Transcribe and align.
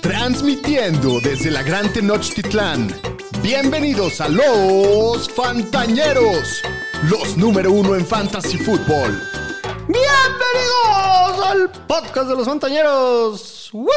Transmitiendo 0.00 1.20
desde 1.20 1.50
la 1.50 1.62
Gran 1.62 1.92
Tenochtitlán. 1.92 2.88
Bienvenidos 3.42 4.20
a 4.20 4.28
los 4.28 5.28
Fantañeros, 5.28 6.62
los 7.10 7.36
número 7.36 7.72
uno 7.72 7.96
en 7.96 8.06
Fantasy 8.06 8.58
Football. 8.58 9.20
Bienvenidos 9.88 11.46
al 11.46 11.70
podcast 11.86 12.28
de 12.28 12.36
los 12.36 12.46
Fantañeros. 12.46 13.70
¡Woo! 13.72 13.88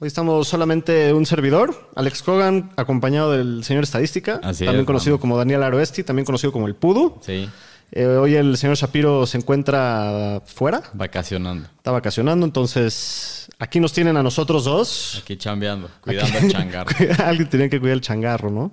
Hoy 0.00 0.06
estamos 0.06 0.46
solamente 0.46 1.12
un 1.12 1.26
servidor, 1.26 1.74
Alex 1.96 2.22
Cogan, 2.22 2.70
acompañado 2.76 3.32
del 3.32 3.64
señor 3.64 3.82
Estadística, 3.82 4.40
Así 4.44 4.64
también 4.64 4.82
es, 4.82 4.86
conocido 4.86 5.18
como 5.18 5.36
Daniel 5.36 5.64
Aroesti, 5.64 6.04
también 6.04 6.24
conocido 6.24 6.52
como 6.52 6.68
el 6.68 6.76
Pudu. 6.76 7.18
Sí, 7.20 7.48
Eh, 7.90 8.04
hoy 8.04 8.34
el 8.34 8.56
señor 8.56 8.76
Shapiro 8.76 9.26
se 9.26 9.38
encuentra 9.38 10.42
fuera, 10.46 10.82
vacacionando. 10.92 11.68
está 11.76 11.90
vacacionando, 11.90 12.44
entonces 12.44 13.48
aquí 13.58 13.80
nos 13.80 13.92
tienen 13.92 14.16
a 14.16 14.22
nosotros 14.22 14.64
dos. 14.64 15.20
Aquí 15.22 15.38
chambeando, 15.38 15.88
cuidando 16.00 16.38
el 16.38 16.52
changarro. 16.52 16.90
Alguien 17.24 17.48
tenía 17.48 17.70
que 17.70 17.80
cuidar 17.80 17.96
el 17.96 18.02
changarro, 18.02 18.50
¿no? 18.50 18.72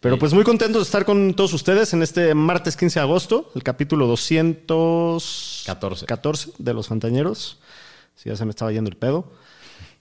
Pero 0.00 0.18
pues 0.18 0.32
muy 0.32 0.44
contentos 0.44 0.82
de 0.82 0.84
estar 0.84 1.04
con 1.04 1.34
todos 1.34 1.52
ustedes 1.52 1.92
en 1.92 2.02
este 2.02 2.34
martes 2.34 2.76
15 2.76 3.00
de 3.00 3.04
agosto, 3.04 3.50
el 3.54 3.62
capítulo 3.62 4.06
214 4.06 6.06
14. 6.06 6.52
de 6.58 6.74
Los 6.74 6.88
Fantañeros. 6.88 7.58
Sí, 8.14 8.28
ya 8.30 8.36
se 8.36 8.44
me 8.44 8.50
estaba 8.50 8.72
yendo 8.72 8.90
el 8.90 8.96
pedo. 8.96 9.30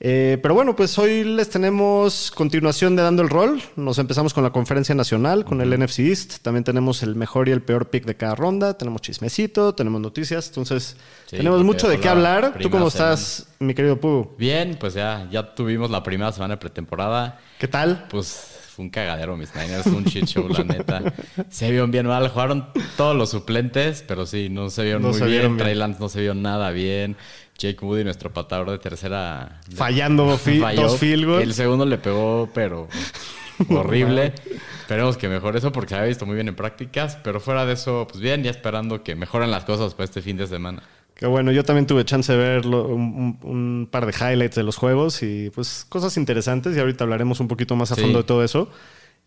Eh, 0.02 0.39
pero 0.41 0.53
bueno, 0.53 0.77
pues 0.77 0.98
hoy 0.98 1.26
les 1.26 1.49
tenemos 1.49 2.31
continuación 2.31 2.95
de 2.95 3.03
Dando 3.03 3.21
el 3.21 3.30
Rol. 3.30 3.62
Nos 3.76 3.98
empezamos 3.98 4.34
con 4.34 4.44
la 4.45 4.52
conferencia 4.52 4.95
nacional, 4.95 5.44
con 5.44 5.59
el 5.59 5.77
NFC 5.77 5.99
East. 5.99 6.38
También 6.41 6.63
tenemos 6.63 7.03
el 7.03 7.16
mejor 7.16 7.49
y 7.49 7.52
el 7.52 7.62
peor 7.62 7.90
pick 7.90 8.05
de 8.05 8.16
cada 8.16 8.34
ronda. 8.35 8.77
Tenemos 8.77 9.02
chismecito, 9.02 9.76
tenemos 9.76 9.99
noticias. 9.99 10.48
Entonces, 10.48 10.95
Sí, 11.26 11.35
tenemos 11.38 11.63
mucho 11.66 11.90
de 11.90 11.99
qué 11.99 12.05
la 12.05 12.12
hablar. 12.12 12.57
¿Tú 12.62 12.70
cómo 12.70 12.88
estás, 12.88 13.48
mi 13.59 13.73
querido 13.73 13.99
Pu? 13.99 14.35
Bien, 14.38 14.77
pues 14.80 14.93
ya, 14.93 15.27
ya 15.31 15.54
tuvimos 15.54 15.91
la 15.91 16.02
primera 16.02 16.31
semana 16.31 16.54
de 16.54 16.59
pretemporada. 16.59 17.38
¿Qué 17.59 17.68
tal? 17.68 18.07
Pues 18.09 18.55
fue 18.74 18.85
un 18.85 18.91
cagadero, 18.91 19.35
mis 19.35 19.54
Niners, 19.54 19.84
fue 19.84 19.91
un 19.96 20.05
shit 20.05 20.26
show, 20.26 20.48
la 20.48 20.63
neta. 20.63 21.04
Se 21.49 21.70
vieron 21.70 21.91
bien 21.91 22.07
mal, 22.07 22.29
jugaron 22.29 22.70
todos 22.96 23.15
los 23.18 23.29
suplentes, 23.31 24.05
pero 24.07 24.26
sí, 24.26 24.48
no 24.49 24.70
se 24.70 24.84
vieron 24.84 25.02
No 25.02 25.09
muy 25.09 25.18
se 25.20 25.26
bien. 25.26 25.41
bien. 25.41 25.57
Trey 25.57 25.76
Lance 25.76 25.99
no 25.99 26.07
se 26.07 26.21
vio 26.21 26.34
nada 26.34 26.71
bien. 26.71 27.18
Jake 27.60 27.77
Moody, 27.85 28.04
nuestro 28.04 28.32
patador 28.34 28.71
de 28.71 28.79
tercera, 28.79 29.60
Fallando 29.76 30.38
fi- 30.38 30.60
falló. 30.60 30.84
dos 30.84 30.98
field 30.98 31.26
goals. 31.26 31.43
El 31.43 31.54
segundo 31.54 31.85
le 31.85 31.98
pegó, 31.99 32.49
pero 32.54 32.88
horrible. 33.70 34.34
Esperemos 34.82 35.18
que 35.18 35.27
mejore 35.27 35.60
eso 35.60 35.71
porque 35.71 35.90
se 35.90 35.96
había 35.96 36.07
visto 36.07 36.26
muy 36.26 36.35
bien 36.35 36.48
en 36.48 36.55
prácticas. 36.55 37.18
Pero 37.24 37.40
fuera 37.40 37.65
de 37.65 37.74
eso, 37.74 38.07
pues 38.10 38.21
bien, 38.21 38.43
ya 38.43 38.52
esperando 38.52 39.04
que 39.04 39.15
mejoren 39.15 39.52
las 39.52 39.65
cosas 39.65 39.93
para 39.93 40.05
este 40.05 40.21
fin 40.21 40.37
de 40.37 40.48
semana. 40.48 40.82
Qué 41.15 41.26
bueno, 41.27 41.52
yo 41.52 41.63
también 41.63 41.85
tuve 41.85 42.05
chance 42.05 42.32
de 42.32 42.37
ver 42.37 42.65
lo- 42.65 42.85
un, 42.87 43.87
par 43.91 44.05
de 44.05 44.13
highlights 44.13 44.55
de 44.55 44.63
los 44.63 44.77
juegos 44.77 45.21
y 45.21 45.49
pues 45.54 45.85
cosas 45.90 46.15
interesantes 46.15 46.76
y 46.77 46.80
ahorita 46.80 47.04
hablaremos 47.04 47.41
un 47.41 47.49
poquito 47.49 47.76
más 47.76 47.91
a 47.91 47.96
Sí. 47.96 48.02
fondo 48.02 48.20
de 48.20 48.24
todo 48.24 48.41
eso. 48.43 48.70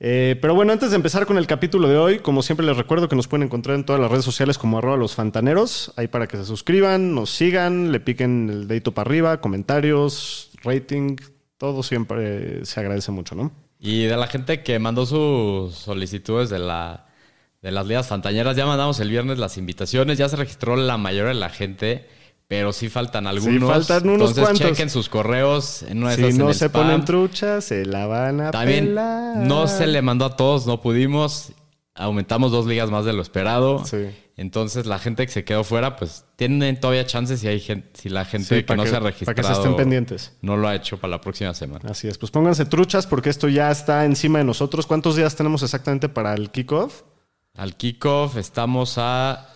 Eh, 0.04 0.36
pero 0.40 0.56
bueno, 0.56 0.72
antes 0.72 0.90
de 0.90 0.96
empezar 0.96 1.26
con 1.26 1.38
el 1.38 1.46
capítulo 1.46 1.86
de 1.88 1.96
hoy, 1.96 2.18
como 2.18 2.42
siempre 2.42 2.66
les 2.66 2.76
recuerdo 2.76 3.08
que 3.08 3.14
nos 3.14 3.28
pueden 3.28 3.46
encontrar 3.46 3.76
en 3.76 3.84
todas 3.84 4.02
las 4.02 4.10
redes 4.10 4.24
sociales 4.24 4.58
como 4.58 4.78
arroba 4.78 4.96
los 4.96 5.14
fantaneros, 5.14 5.92
ahí 5.94 6.08
para 6.08 6.26
que 6.26 6.36
se 6.36 6.44
suscriban, 6.44 7.14
nos 7.14 7.30
sigan, 7.30 7.92
le 7.92 8.00
piquen 8.00 8.50
el 8.50 8.66
dedito 8.66 8.90
para 8.90 9.08
arriba, 9.08 9.40
comentarios, 9.40 10.50
rating, 10.64 11.14
todo 11.56 11.84
siempre 11.84 12.64
se 12.64 12.80
agradece 12.80 13.12
mucho, 13.12 13.36
¿no? 13.36 13.52
Y 13.78 14.06
de 14.06 14.16
la 14.16 14.26
gente 14.26 14.64
que 14.64 14.80
mandó 14.80 15.06
sus 15.06 15.76
solicitudes 15.76 16.50
de, 16.50 16.58
la, 16.58 17.06
de 17.60 17.70
las 17.70 17.86
ligas 17.86 18.08
fantañeras, 18.08 18.56
ya 18.56 18.66
mandamos 18.66 18.98
el 18.98 19.08
viernes 19.08 19.38
las 19.38 19.56
invitaciones. 19.56 20.18
Ya 20.18 20.28
se 20.28 20.34
registró 20.34 20.74
la 20.74 20.96
mayoría 20.96 21.28
de 21.28 21.34
la 21.34 21.48
gente, 21.48 22.08
pero 22.52 22.70
sí 22.74 22.90
faltan 22.90 23.26
algunos. 23.26 23.66
faltan 23.70 24.02
unos 24.10 24.28
Entonces 24.32 24.44
cuantos. 24.44 24.68
chequen 24.68 24.90
sus 24.90 25.08
correos. 25.08 25.82
En 25.84 26.02
una 26.02 26.10
de 26.10 26.16
Si 26.16 26.24
en 26.24 26.36
no 26.36 26.52
se 26.52 26.66
spam. 26.66 26.82
ponen 26.82 27.04
truchas, 27.06 27.64
se 27.64 27.86
la 27.86 28.04
van 28.06 28.42
a 28.42 28.50
También 28.50 28.88
pelar. 28.88 29.38
no 29.38 29.66
se 29.66 29.86
le 29.86 30.02
mandó 30.02 30.26
a 30.26 30.36
todos, 30.36 30.66
no 30.66 30.82
pudimos. 30.82 31.52
Aumentamos 31.94 32.52
dos 32.52 32.66
ligas 32.66 32.90
más 32.90 33.06
de 33.06 33.14
lo 33.14 33.22
esperado. 33.22 33.86
Sí. 33.86 34.10
Entonces 34.36 34.84
la 34.84 34.98
gente 34.98 35.24
que 35.24 35.32
se 35.32 35.44
quedó 35.44 35.64
fuera, 35.64 35.96
pues 35.96 36.26
tienen 36.36 36.78
todavía 36.78 37.06
chances 37.06 37.40
si 37.40 37.48
hay 37.48 37.58
gente, 37.58 37.88
si 37.94 38.10
la 38.10 38.26
gente 38.26 38.54
Sí, 38.58 38.64
que 38.64 38.76
no 38.76 38.82
que- 38.82 38.90
se 38.90 38.96
ha 38.96 39.00
para 39.00 39.12
que 39.14 39.24
se 39.24 39.32
registrado 39.32 39.62
estén 39.62 39.76
pendientes. 39.76 40.36
no 40.42 40.58
lo 40.58 40.68
ha 40.68 40.74
hecho 40.74 40.98
para 40.98 41.12
la 41.12 41.20
próxima 41.22 41.54
semana. 41.54 41.88
Así 41.90 42.06
es, 42.06 42.18
pues 42.18 42.30
pónganse 42.30 42.66
truchas 42.66 43.06
porque 43.06 43.30
esto 43.30 43.48
ya 43.48 43.70
está 43.70 44.04
encima 44.04 44.40
de 44.40 44.44
nosotros. 44.44 44.86
¿Cuántos 44.86 45.16
días 45.16 45.34
tenemos 45.36 45.62
exactamente 45.62 46.10
para 46.10 46.34
el 46.34 46.50
kickoff? 46.50 47.00
Al 47.56 47.76
kickoff 47.78 48.36
estamos 48.36 48.96
a. 48.98 49.48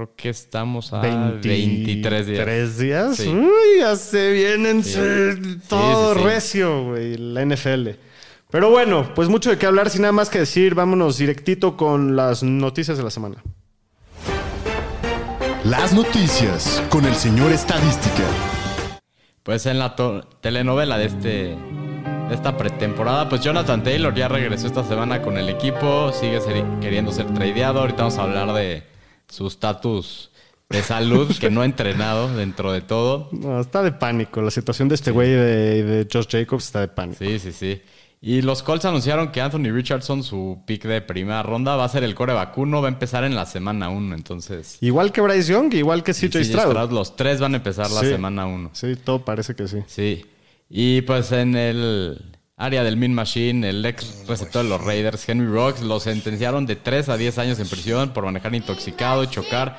Creo 0.00 0.14
que 0.16 0.30
estamos 0.30 0.94
a 0.94 1.00
20 1.02 1.46
23 1.46 2.26
días. 2.26 2.40
¿Tres 2.42 2.78
días? 2.78 3.16
Sí. 3.18 3.28
Uy, 3.28 3.80
ya 3.80 3.94
se 3.96 4.32
vienen 4.32 4.82
Sí. 4.82 4.92
se- 4.94 5.34
Sí, 5.34 5.58
todo 5.68 6.14
sí, 6.14 6.20
sí. 6.20 6.24
recio, 6.26 6.84
güey, 6.84 7.18
la 7.18 7.42
NFL. 7.42 7.88
Pero 8.50 8.70
bueno, 8.70 9.12
pues 9.14 9.28
mucho 9.28 9.50
de 9.50 9.58
qué 9.58 9.66
hablar, 9.66 9.90
sin 9.90 10.00
nada 10.00 10.12
más 10.12 10.30
que 10.30 10.38
decir, 10.38 10.74
vámonos 10.74 11.18
directito 11.18 11.76
con 11.76 12.16
las 12.16 12.42
noticias 12.42 12.96
de 12.96 13.04
la 13.04 13.10
semana. 13.10 13.42
Las 15.64 15.92
noticias 15.92 16.82
con 16.88 17.04
el 17.04 17.14
señor 17.14 17.52
Estadística. 17.52 18.24
Pues 19.42 19.66
en 19.66 19.78
la 19.78 19.94
telenovela 20.40 20.96
de 20.96 21.04
este. 21.04 21.28
de 21.28 22.34
esta 22.34 22.56
pretemporada, 22.56 23.28
pues 23.28 23.42
Jonathan 23.42 23.82
Taylor 23.82 24.14
ya 24.14 24.28
regresó 24.28 24.66
esta 24.68 24.82
semana 24.84 25.20
con 25.20 25.36
el 25.36 25.48
equipo. 25.50 26.10
Sigue 26.12 26.40
ser- 26.40 26.64
queriendo 26.80 27.12
ser 27.12 27.26
tradeado. 27.34 27.80
Ahorita 27.80 27.98
vamos 28.04 28.16
a 28.18 28.22
hablar 28.22 28.52
de 28.54 28.84
su 29.30 29.46
estatus 29.46 30.30
de 30.68 30.82
salud, 30.82 31.34
que 31.38 31.50
no 31.50 31.62
ha 31.62 31.64
entrenado 31.64 32.34
dentro 32.36 32.70
de 32.72 32.80
todo. 32.80 33.28
No, 33.32 33.60
está 33.60 33.82
de 33.82 33.92
pánico, 33.92 34.40
la 34.42 34.50
situación 34.50 34.88
de 34.88 34.94
este 34.94 35.10
güey 35.10 35.30
de, 35.30 35.82
de 35.82 36.08
Josh 36.12 36.26
Jacobs 36.30 36.66
está 36.66 36.80
de 36.80 36.88
pánico. 36.88 37.24
Sí, 37.24 37.38
sí, 37.38 37.52
sí. 37.52 37.82
Y 38.22 38.42
los 38.42 38.62
Colts 38.62 38.84
anunciaron 38.84 39.32
que 39.32 39.40
Anthony 39.40 39.72
Richardson, 39.72 40.22
su 40.22 40.62
pick 40.66 40.84
de 40.84 41.00
primera 41.00 41.42
ronda, 41.42 41.74
va 41.76 41.84
a 41.84 41.88
ser 41.88 42.04
el 42.04 42.14
core 42.14 42.34
vacuno, 42.34 42.82
va 42.82 42.88
a 42.88 42.92
empezar 42.92 43.24
en 43.24 43.34
la 43.34 43.46
semana 43.46 43.88
1. 43.88 44.14
Entonces, 44.14 44.76
Igual 44.82 45.10
que 45.10 45.22
Bryce 45.22 45.50
Young, 45.52 45.72
igual 45.72 46.02
que 46.04 46.12
CJ 46.12 46.28
CJ 46.28 46.44
Stroud. 46.44 46.70
Stroud, 46.72 46.90
los 46.92 47.16
tres 47.16 47.40
van 47.40 47.54
a 47.54 47.56
empezar 47.56 47.90
la 47.90 48.00
Sí. 48.02 48.08
semana 48.08 48.44
1. 48.46 48.70
Sí, 48.74 48.94
todo 48.96 49.24
parece 49.24 49.54
que 49.54 49.66
sí. 49.68 49.78
Sí. 49.86 50.26
Y 50.68 51.00
pues 51.00 51.32
en 51.32 51.56
el 51.56 52.22
área 52.60 52.84
del 52.84 52.98
Min 52.98 53.14
Machine, 53.14 53.66
el 53.66 53.84
ex 53.86 54.26
receptor 54.28 54.62
de 54.62 54.68
los 54.68 54.84
Raiders, 54.84 55.26
Henry 55.26 55.50
Rocks, 55.50 55.80
lo 55.80 55.98
sentenciaron 55.98 56.66
de 56.66 56.76
3 56.76 57.08
a 57.08 57.16
10 57.16 57.38
años 57.38 57.58
en 57.58 57.66
prisión 57.66 58.10
por 58.10 58.26
manejar 58.26 58.54
intoxicado 58.54 59.24
y 59.24 59.28
chocar, 59.28 59.78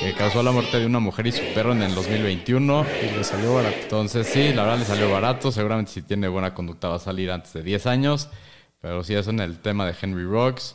que 0.00 0.12
causó 0.14 0.42
la 0.42 0.50
muerte 0.50 0.80
de 0.80 0.86
una 0.86 0.98
mujer 0.98 1.28
y 1.28 1.32
su 1.32 1.42
perro 1.54 1.70
en 1.72 1.82
el 1.82 1.94
2021. 1.94 2.84
Y 3.04 3.16
le 3.16 3.22
salió 3.22 3.54
barato. 3.54 3.76
Entonces 3.82 4.26
sí, 4.26 4.52
la 4.52 4.64
verdad 4.64 4.78
le 4.80 4.84
salió 4.84 5.08
barato. 5.12 5.52
Seguramente 5.52 5.92
si 5.92 6.02
tiene 6.02 6.26
buena 6.26 6.54
conducta 6.54 6.88
va 6.88 6.96
a 6.96 6.98
salir 6.98 7.30
antes 7.30 7.52
de 7.52 7.62
10 7.62 7.86
años. 7.86 8.28
Pero 8.80 9.04
sí, 9.04 9.14
eso 9.14 9.30
en 9.30 9.38
el 9.38 9.60
tema 9.60 9.86
de 9.86 9.94
Henry 10.00 10.24
Rocks. 10.24 10.74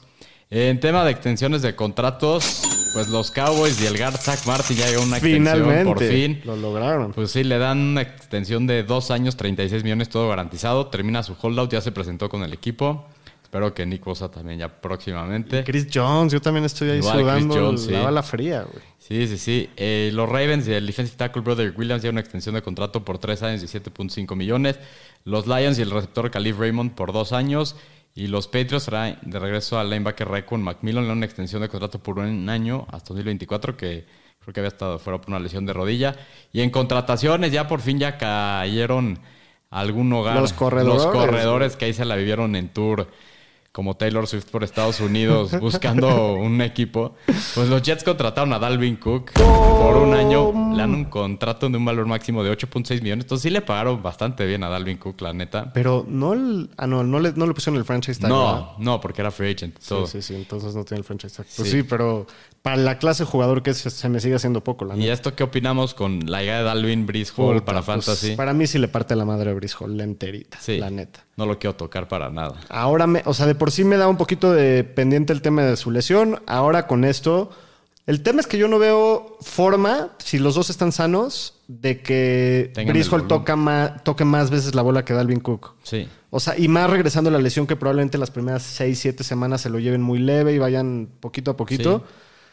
En 0.49 0.79
tema 0.79 1.03
de 1.03 1.11
extensiones 1.11 1.61
de 1.61 1.75
contratos, 1.75 2.61
pues 2.93 3.09
los 3.09 3.31
Cowboys 3.31 3.81
y 3.81 3.85
el 3.87 3.97
guard 3.97 4.17
Zach 4.17 4.45
Martin 4.45 4.77
ya 4.77 4.87
llegó 4.87 5.01
a 5.01 5.05
una 5.05 5.17
extensión 5.17 5.45
Finalmente, 5.45 5.85
por 5.85 6.03
fin. 6.03 6.41
lo 6.45 6.55
lograron. 6.55 7.11
Pues 7.13 7.31
sí, 7.31 7.43
le 7.43 7.57
dan 7.57 7.79
una 7.79 8.01
extensión 8.01 8.67
de 8.67 8.83
dos 8.83 9.11
años, 9.11 9.35
36 9.35 9.83
millones, 9.83 10.09
todo 10.09 10.29
garantizado. 10.29 10.87
Termina 10.87 11.23
su 11.23 11.35
holdout, 11.41 11.71
ya 11.71 11.81
se 11.81 11.91
presentó 11.91 12.29
con 12.29 12.43
el 12.43 12.53
equipo. 12.53 13.07
Espero 13.41 13.73
que 13.73 13.85
Nick 13.85 14.03
Bosa 14.03 14.29
también 14.31 14.59
ya 14.59 14.67
próximamente. 14.67 15.63
Chris 15.63 15.87
Jones, 15.93 16.33
yo 16.33 16.41
también 16.41 16.65
estoy 16.65 16.89
ahí 16.89 16.97
Igual 16.99 17.13
Chris 17.13 17.25
sudando 17.27 17.55
Jones, 17.55 17.87
la 17.87 17.99
sí. 17.99 18.03
bala 18.05 18.23
fría, 18.23 18.61
güey. 18.63 18.83
Sí, 18.97 19.27
sí, 19.27 19.37
sí. 19.37 19.69
Eh, 19.75 20.09
los 20.13 20.27
Ravens 20.29 20.67
y 20.67 20.73
el 20.73 20.87
defensive 20.87 21.17
tackle 21.17 21.41
Brother 21.41 21.73
Williams 21.77 22.01
ya 22.01 22.09
una 22.09 22.21
extensión 22.21 22.55
de 22.55 22.61
contrato 22.61 23.03
por 23.03 23.17
tres 23.17 23.43
años 23.43 23.61
y 23.61 23.67
7.5 23.67 24.35
millones. 24.35 24.79
Los 25.25 25.45
Lions 25.45 25.77
y 25.77 25.81
el 25.81 25.91
receptor 25.91 26.31
Calif 26.31 26.57
Raymond 26.57 26.93
por 26.93 27.11
dos 27.13 27.31
años. 27.33 27.75
Y 28.15 28.27
los 28.27 28.47
Patriots 28.47 28.85
traen 28.85 29.17
de 29.23 29.39
regreso 29.39 29.79
al 29.79 29.89
linebacker 29.89 30.27
Raekwon 30.27 30.61
Macmillan 30.61 31.03
le 31.03 31.07
dan 31.07 31.17
una 31.17 31.25
extensión 31.25 31.61
de 31.61 31.69
contrato 31.69 31.99
por 31.99 32.19
un 32.19 32.47
año 32.47 32.85
hasta 32.91 33.09
2024 33.09 33.75
que 33.75 34.05
creo 34.39 34.53
que 34.53 34.59
había 34.59 34.67
estado 34.67 34.99
fuera 34.99 35.19
por 35.19 35.29
una 35.29 35.39
lesión 35.39 35.65
de 35.65 35.73
rodilla. 35.73 36.15
Y 36.51 36.61
en 36.61 36.69
contrataciones 36.69 37.51
ya 37.51 37.67
por 37.67 37.81
fin 37.81 37.97
ya 37.97 38.17
cayeron 38.17 39.19
a 39.71 39.79
algún 39.79 40.13
hogar. 40.13 40.39
Los 40.39 40.53
corredores, 40.53 41.03
Los 41.03 41.13
corredores 41.13 41.75
que 41.75 41.85
ahí 41.85 41.93
se 41.93 42.05
la 42.05 42.15
vivieron 42.15 42.55
en 42.55 42.69
tour 42.69 43.07
como 43.73 43.95
Taylor 43.97 44.27
Swift 44.27 44.45
por 44.51 44.63
Estados 44.63 44.99
Unidos 44.99 45.51
buscando 45.59 46.35
un 46.35 46.61
equipo. 46.61 47.15
Pues 47.55 47.67
los 47.69 47.81
Jets 47.81 48.03
contrataron 48.03 48.53
a 48.53 48.59
Dalvin 48.59 48.97
Cook 48.97 49.31
por 49.33 49.97
un 49.97 50.13
año. 50.13 50.53
Le 50.73 50.77
dan 50.77 50.93
un 50.93 51.05
contrato 51.05 51.67
de 51.67 51.77
un 51.77 51.83
valor 51.83 52.05
máximo 52.05 52.43
de 52.43 52.51
8.6 52.55 53.01
millones. 53.01 53.25
Entonces 53.25 53.41
sí 53.41 53.49
le 53.49 53.61
pagaron 53.61 54.03
bastante 54.03 54.45
bien 54.45 54.63
a 54.63 54.69
Dalvin 54.69 54.97
Cook, 54.97 55.19
la 55.21 55.33
neta. 55.33 55.73
Pero 55.73 56.05
no, 56.07 56.33
el- 56.33 56.69
ah, 56.77 56.85
no, 56.85 57.03
no, 57.03 57.19
le, 57.19 57.33
no 57.33 57.47
le 57.47 57.53
pusieron 57.55 57.79
el 57.79 57.83
franchise 57.83 58.19
tag. 58.21 58.29
¿verdad? 58.29 58.45
No, 58.45 58.75
no, 58.77 59.01
porque 59.01 59.21
era 59.21 59.31
free 59.31 59.53
agent. 59.53 59.79
Todo. 59.79 60.05
Sí, 60.05 60.21
sí, 60.21 60.27
sí, 60.27 60.35
entonces 60.35 60.75
no 60.75 60.83
tiene 60.85 60.99
el 60.99 61.03
franchise 61.03 61.35
tag. 61.35 61.47
Pues 61.55 61.67
Sí. 61.67 61.77
sí, 61.81 61.83
pero 61.83 62.27
para 62.63 62.77
la 62.77 62.97
clase 62.97 63.23
de 63.23 63.29
jugador 63.29 63.61
que 63.61 63.69
es, 63.71 63.77
se 63.77 64.09
me 64.09 64.19
sigue 64.19 64.35
haciendo 64.35 64.63
poco, 64.63 64.85
la 64.85 64.95
¿Y 64.95 64.99
neta. 64.99 65.13
esto 65.13 65.35
qué 65.35 65.43
opinamos 65.43 65.93
con 65.93 66.21
la 66.31 66.39
llegada 66.41 66.59
de 66.59 66.65
Dalvin 66.65 67.05
Breeze 67.05 67.31
Hall 67.35 67.55
Puta, 67.55 67.65
para 67.65 67.81
pues, 67.83 68.05
Fantasy? 68.05 68.35
para 68.35 68.53
mí 68.53 68.65
sí 68.67 68.79
le 68.79 68.87
parte 68.87 69.15
la 69.15 69.25
madre 69.25 69.51
a 69.51 69.53
Brice 69.53 69.75
Hall, 69.79 69.95
la 69.97 70.03
enterita, 70.05 70.57
Sí. 70.61 70.77
la 70.79 70.89
neta. 70.89 71.25
No 71.37 71.45
lo 71.45 71.59
quiero 71.59 71.75
tocar 71.75 72.07
para 72.07 72.29
nada. 72.31 72.55
Ahora, 72.69 73.05
me, 73.05 73.21
o 73.25 73.33
sea, 73.33 73.45
de 73.47 73.55
por 73.55 73.69
sí 73.71 73.83
me 73.83 73.97
da 73.97 74.07
un 74.07 74.17
poquito 74.17 74.51
de 74.53 74.83
pendiente 74.85 75.33
el 75.33 75.41
tema 75.41 75.63
de 75.63 75.75
su 75.77 75.91
lesión. 75.91 76.41
Ahora 76.47 76.87
con 76.87 77.03
esto, 77.03 77.49
el 78.07 78.23
tema 78.23 78.39
es 78.39 78.47
que 78.47 78.57
yo 78.57 78.67
no 78.69 78.79
veo 78.79 79.37
forma, 79.41 80.11
si 80.19 80.39
los 80.39 80.55
dos 80.55 80.69
están 80.69 80.91
sanos, 80.93 81.55
de 81.67 82.01
que 82.01 82.71
Tengan 82.73 82.93
Brice 82.93 83.07
el 83.07 83.13
Hall 83.13 83.21
volumen. 83.23 83.39
toca 83.39 83.55
más, 83.57 84.03
toque 84.03 84.23
más 84.25 84.49
veces 84.51 84.73
la 84.73 84.81
bola 84.83 85.03
que 85.03 85.13
Dalvin 85.13 85.39
Cook. 85.41 85.73
Sí. 85.83 86.07
O 86.29 86.39
sea, 86.39 86.57
y 86.57 86.67
más 86.69 86.89
regresando 86.89 87.29
a 87.29 87.33
la 87.33 87.39
lesión 87.39 87.67
que 87.67 87.75
probablemente 87.75 88.17
las 88.17 88.31
primeras 88.31 88.63
6, 88.63 88.97
7 88.99 89.23
semanas 89.25 89.59
se 89.61 89.69
lo 89.69 89.79
lleven 89.79 90.01
muy 90.01 90.19
leve 90.19 90.53
y 90.53 90.59
vayan 90.59 91.09
poquito 91.19 91.51
a 91.51 91.57
poquito. 91.57 92.03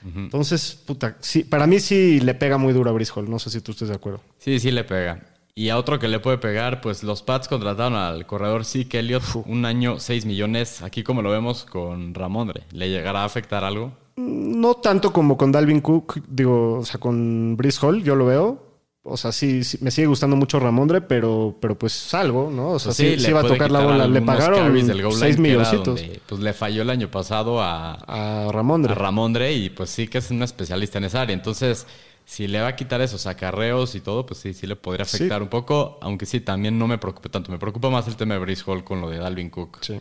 Entonces, 0.05 0.81
puta, 0.87 1.17
sí, 1.21 1.45
para 1.45 1.67
mí 1.67 1.79
sí 1.81 2.21
le 2.21 2.35
pega 2.35 2.57
muy 2.57 2.73
duro 2.73 2.91
a 2.91 2.93
Brice 2.93 3.13
Hall. 3.15 3.29
No 3.29 3.39
sé 3.39 3.51
si 3.51 3.61
tú 3.61 3.73
estés 3.73 3.89
de 3.89 3.95
acuerdo. 3.95 4.21
Sí, 4.39 4.59
sí 4.59 4.71
le 4.71 4.85
pega. 4.85 5.21
Y 5.55 5.69
a 5.69 5.77
otro 5.77 5.99
que 5.99 6.09
le 6.09 6.21
puede 6.21 6.39
pegar, 6.39 6.81
pues 6.81 7.03
los 7.03 7.23
Pats 7.23 7.49
contrataron 7.49 7.95
al 7.95 8.25
corredor 8.27 8.65
Zeke 8.65 9.01
Elliott 9.01 9.25
un 9.47 9.65
año, 9.65 9.99
6 10.01 10.25
millones. 10.25 10.83
Aquí 10.83 11.03
como 11.03 11.23
lo 11.23 11.31
vemos 11.31 11.65
con 11.65 12.15
Ramondre. 12.15 12.63
¿Le 12.73 12.89
llegará 12.89 13.23
a 13.23 13.25
afectar 13.25 13.65
algo? 13.65 13.93
No 14.17 14.75
tanto 14.75 15.13
como 15.13 15.37
con 15.37 15.53
Dalvin 15.53 15.81
Cook, 15.81 16.23
digo, 16.29 16.79
o 16.79 16.85
sea, 16.85 17.01
con 17.01 17.57
Brice 17.57 17.85
Hall, 17.85 18.03
yo 18.03 18.15
lo 18.15 18.27
veo. 18.27 18.70
O 19.03 19.17
sea, 19.17 19.33
sí, 19.33 19.65
sí, 19.65 19.79
me 19.81 19.91
sigue 19.91 20.07
gustando 20.07 20.37
mucho 20.37 20.61
Ramondre, 20.61 21.01
pero, 21.01 21.57
pero 21.59 21.77
pues 21.79 22.13
algo, 22.13 22.51
¿no? 22.51 22.73
O 22.73 22.79
sea, 22.79 22.89
Pues 22.91 22.97
sí, 22.99 23.17
sí 23.19 23.27
le 23.29 23.33
va 23.33 23.41
a 23.41 23.47
tocar 23.47 23.71
la 23.71 23.81
bola. 23.81 24.07
Le 24.07 24.21
pagaron 24.21 24.59
carries 24.59 24.87
del 24.89 25.03
goal 25.03 25.15
line 25.15 25.21
6 25.21 25.37
que 25.37 25.43
era 25.43 25.43
milloncitos 25.59 25.87
donde, 25.87 26.21
Pues 26.27 26.41
le 26.43 26.53
falló 26.53 26.83
el 26.83 26.91
año 26.91 27.11
pasado 27.11 27.63
a, 27.63 27.93
a 27.95 28.53
Ramondre. 28.53 28.93
a 28.93 28.95
Ramondre 28.95 29.55
y 29.55 29.71
pues 29.71 29.89
sí 29.89 30.07
que 30.07 30.19
es 30.19 30.31
un 30.31 30.43
especialista 30.43 30.99
en 30.99 31.05
esa 31.05 31.23
área. 31.23 31.33
Entonces, 31.33 31.87
si 32.27 32.47
le 32.47 32.61
va 32.61 32.69
a 32.69 32.77
quitar 32.77 33.01
esos 33.01 33.27
acarreos 33.27 33.95
y 33.95 34.01
todo, 34.03 34.27
pues 34.27 34.39
sí, 34.41 34.53
sí 34.53 34.67
le 34.67 34.77
podría 34.77 35.07
Sí. 35.07 35.17
afectar 35.17 35.43
un 35.43 35.49
poco. 35.49 35.99
Aunque 36.03 36.27
sí, 36.27 36.41
también 36.41 36.79
no 36.79 36.87
me 36.87 36.99
preocupa 36.99 37.31
tanto. 37.31 37.51
Me 37.51 37.59
preocupa 37.59 37.89
más 37.89 38.07
el 38.07 38.17
tema 38.17 38.35
de 38.35 38.41
Brice 38.41 38.65
Hall 38.67 38.85
con 38.85 39.01
lo 39.01 39.09
de 39.09 39.17
Dalvin 39.17 39.49
Cook. 39.49 39.79
Sí. 39.81 39.99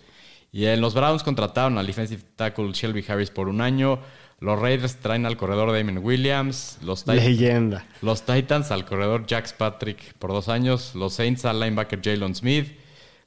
Y 0.51 0.65
en 0.65 0.81
los 0.81 0.93
Browns 0.93 1.23
contrataron 1.23 1.77
al 1.77 1.87
defensive 1.87 2.21
tackle 2.35 2.71
Shelby 2.73 3.05
Harris 3.07 3.29
por 3.31 3.47
un 3.47 3.61
año. 3.61 3.99
Los 4.41 4.59
Raiders 4.59 4.97
traen 4.97 5.25
al 5.25 5.36
corredor 5.38 5.71
Damon 5.74 5.97
Williams. 6.03 6.77
Los, 6.81 7.06
Tit- 7.06 7.15
Leyenda. 7.15 7.86
los 8.01 8.25
Titans 8.25 8.71
al 8.71 8.86
corredor 8.86 9.25
Jax 9.27 9.53
Patrick 9.53 10.13
por 10.19 10.31
dos 10.31 10.47
años. 10.50 10.95
Los 10.95 11.13
Saints 11.15 11.44
al 11.45 11.59
linebacker 11.59 12.00
Jalen 12.03 12.36
Smith. 12.36 12.68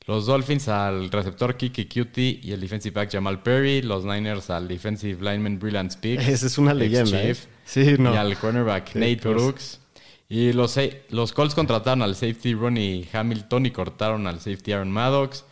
Los 0.07 0.27
Dolphins 0.27 0.67
al 0.69 1.11
receptor 1.11 1.57
Kiki 1.57 1.85
Cutie 1.87 2.41
y 2.43 2.53
el 2.53 2.61
defensive 2.61 2.93
back 2.95 3.13
Jamal 3.13 3.43
Perry. 3.43 3.83
Los 3.83 4.05
Niners 4.05 4.51
al 4.51 4.67
defensive 4.69 5.21
lineman 5.23 5.59
Brilliant 5.59 5.93
Speaks. 5.93 6.27
Esa 6.29 6.47
es 6.47 6.59
una 6.59 6.75
leyenda. 6.75 7.23
¿eh? 7.23 7.37
Sí, 7.65 7.95
no. 7.99 8.13
Y 8.13 8.17
al 8.17 8.37
cornerback 8.39 8.95
Nate 8.95 9.19
cosa. 9.19 9.29
Brooks. 9.31 9.81
Y 10.29 10.55
los, 10.55 10.79
los 11.11 11.33
Colts 11.33 11.55
contrataron 11.55 12.01
al 12.01 12.15
safety 12.17 12.55
Ronnie 12.55 13.07
Hamilton 13.13 13.67
y 13.67 13.71
cortaron 13.71 14.27
al 14.27 14.41
safety 14.41 14.73
Aaron 14.73 14.91
Maddox. 14.91 15.45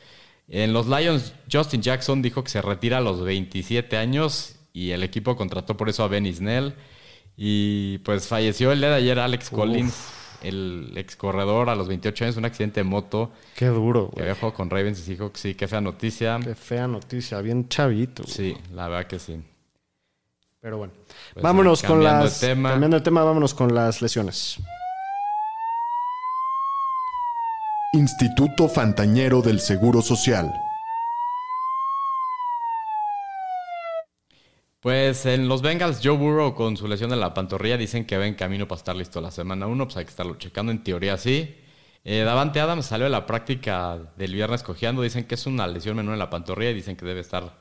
En 0.48 0.72
los 0.72 0.88
Lions, 0.88 1.34
Justin 1.52 1.82
Jackson 1.82 2.22
dijo 2.22 2.42
que 2.42 2.50
se 2.50 2.62
retira 2.62 2.96
a 2.98 3.00
los 3.02 3.22
27 3.22 3.96
años 3.98 4.56
y 4.72 4.90
el 4.90 5.02
equipo 5.02 5.36
contrató 5.36 5.76
por 5.76 5.88
eso 5.88 6.02
a 6.04 6.08
Benny 6.08 6.32
Snell. 6.32 6.74
Y 7.36 7.98
pues 7.98 8.28
falleció 8.28 8.72
el 8.72 8.80
día 8.80 8.90
de 8.90 8.96
ayer 8.96 9.18
Alex 9.18 9.50
Collins, 9.50 9.94
el 10.42 10.92
ex 10.96 11.16
corredor 11.16 11.70
a 11.70 11.74
los 11.74 11.88
28 11.88 12.24
años, 12.24 12.36
un 12.36 12.44
accidente 12.44 12.80
de 12.80 12.84
moto 12.84 13.30
Qué 13.56 13.66
duro, 13.66 14.08
que 14.10 14.16
güey. 14.16 14.22
había 14.28 14.34
jugado 14.34 14.54
con 14.54 14.68
Ravens 14.70 15.06
y 15.06 15.12
dijo 15.12 15.32
que 15.32 15.38
sí, 15.38 15.54
qué 15.54 15.66
fea 15.68 15.80
noticia. 15.80 16.38
Qué 16.42 16.54
fea 16.54 16.86
noticia. 16.86 17.40
Bien 17.40 17.68
chavito. 17.68 18.22
güey. 18.24 18.34
Sí, 18.34 18.56
la 18.72 18.88
verdad 18.88 19.06
que 19.06 19.18
sí. 19.18 19.40
Pero 20.60 20.76
bueno. 20.76 20.92
Pues 21.32 21.42
vámonos 21.42 21.78
sí, 21.78 21.86
con 21.86 22.04
las. 22.04 22.40
de 22.40 22.48
tema. 22.48 22.70
Cambiando 22.72 22.98
de 22.98 23.02
tema, 23.02 23.24
vámonos 23.24 23.54
con 23.54 23.74
las 23.74 24.02
lesiones. 24.02 24.58
Instituto 27.94 28.68
Fantañero 28.68 29.40
del 29.42 29.58
Seguro 29.60 30.02
Social. 30.02 30.52
Pues 34.80 35.26
en 35.26 35.46
los 35.46 35.60
Bengals, 35.60 36.00
Joe 36.02 36.16
Burrow 36.16 36.54
con 36.54 36.78
su 36.78 36.88
lesión 36.88 37.10
de 37.10 37.16
la 37.16 37.34
pantorrilla 37.34 37.76
dicen 37.76 38.06
que 38.06 38.16
va 38.16 38.26
en 38.26 38.34
camino 38.34 38.66
para 38.66 38.78
estar 38.78 38.96
listo 38.96 39.20
la 39.20 39.30
semana 39.30 39.66
1. 39.66 39.84
Pues 39.84 39.96
hay 39.98 40.04
que 40.04 40.10
estarlo 40.10 40.36
checando, 40.36 40.72
en 40.72 40.82
teoría 40.82 41.18
sí. 41.18 41.54
Eh, 42.02 42.20
Davante 42.20 42.60
Adams 42.60 42.86
salió 42.86 43.04
de 43.04 43.10
la 43.10 43.26
práctica 43.26 43.98
del 44.16 44.34
viernes 44.34 44.62
cojeando. 44.62 45.02
Dicen 45.02 45.24
que 45.24 45.34
es 45.34 45.46
una 45.46 45.66
lesión 45.66 45.96
menor 45.96 46.14
en 46.14 46.18
la 46.18 46.30
pantorrilla 46.30 46.70
y 46.70 46.74
dicen 46.74 46.96
que 46.96 47.04
debe 47.04 47.20
estar 47.20 47.58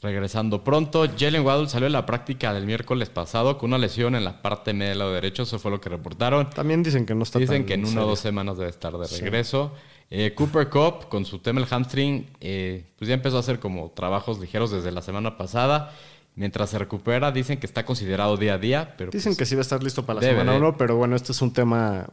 regresando 0.00 0.64
pronto. 0.64 1.06
Jalen 1.18 1.44
Waddle 1.44 1.68
salió 1.68 1.84
de 1.84 1.90
la 1.90 2.06
práctica 2.06 2.54
del 2.54 2.64
miércoles 2.64 3.10
pasado 3.10 3.58
con 3.58 3.68
una 3.70 3.78
lesión 3.78 4.14
en 4.14 4.24
la 4.24 4.40
parte 4.40 4.72
media 4.72 4.90
del 4.90 5.00
lado 5.00 5.12
derecho. 5.12 5.42
Eso 5.42 5.58
fue 5.58 5.70
lo 5.70 5.82
que 5.82 5.90
reportaron. 5.90 6.48
También 6.48 6.82
dicen 6.82 7.04
que 7.04 7.14
no 7.14 7.24
está 7.24 7.38
Dicen 7.38 7.58
tan 7.58 7.66
que 7.66 7.74
en 7.74 7.84
una 7.84 8.04
o 8.04 8.08
dos 8.08 8.20
semanas 8.20 8.56
debe 8.56 8.70
estar 8.70 8.96
de 8.96 9.06
regreso. 9.06 9.72
Eh, 10.10 10.32
Cooper 10.34 10.70
Cup, 10.70 11.08
con 11.10 11.26
su 11.26 11.40
tema 11.40 11.60
el 11.60 11.66
hamstring, 11.66 12.26
eh, 12.40 12.86
pues 12.96 13.08
ya 13.08 13.14
empezó 13.14 13.36
a 13.36 13.40
hacer 13.40 13.60
como 13.60 13.90
trabajos 13.90 14.38
ligeros 14.38 14.70
desde 14.70 14.90
la 14.90 15.02
semana 15.02 15.36
pasada. 15.36 15.92
Mientras 16.38 16.70
se 16.70 16.78
recupera, 16.78 17.32
dicen 17.32 17.58
que 17.58 17.66
está 17.66 17.84
considerado 17.84 18.36
día 18.36 18.54
a 18.54 18.58
día, 18.58 18.94
pero 18.96 19.10
Dicen 19.10 19.30
pues, 19.30 19.38
que 19.38 19.44
sí 19.46 19.54
va 19.56 19.60
a 19.60 19.62
estar 19.62 19.82
listo 19.82 20.06
para 20.06 20.20
la 20.20 20.26
debe 20.26 20.34
semana 20.38 20.52
de. 20.52 20.58
1, 20.58 20.76
pero 20.76 20.96
bueno, 20.96 21.16
este 21.16 21.32
es 21.32 21.42
un 21.42 21.52
tema 21.52 22.06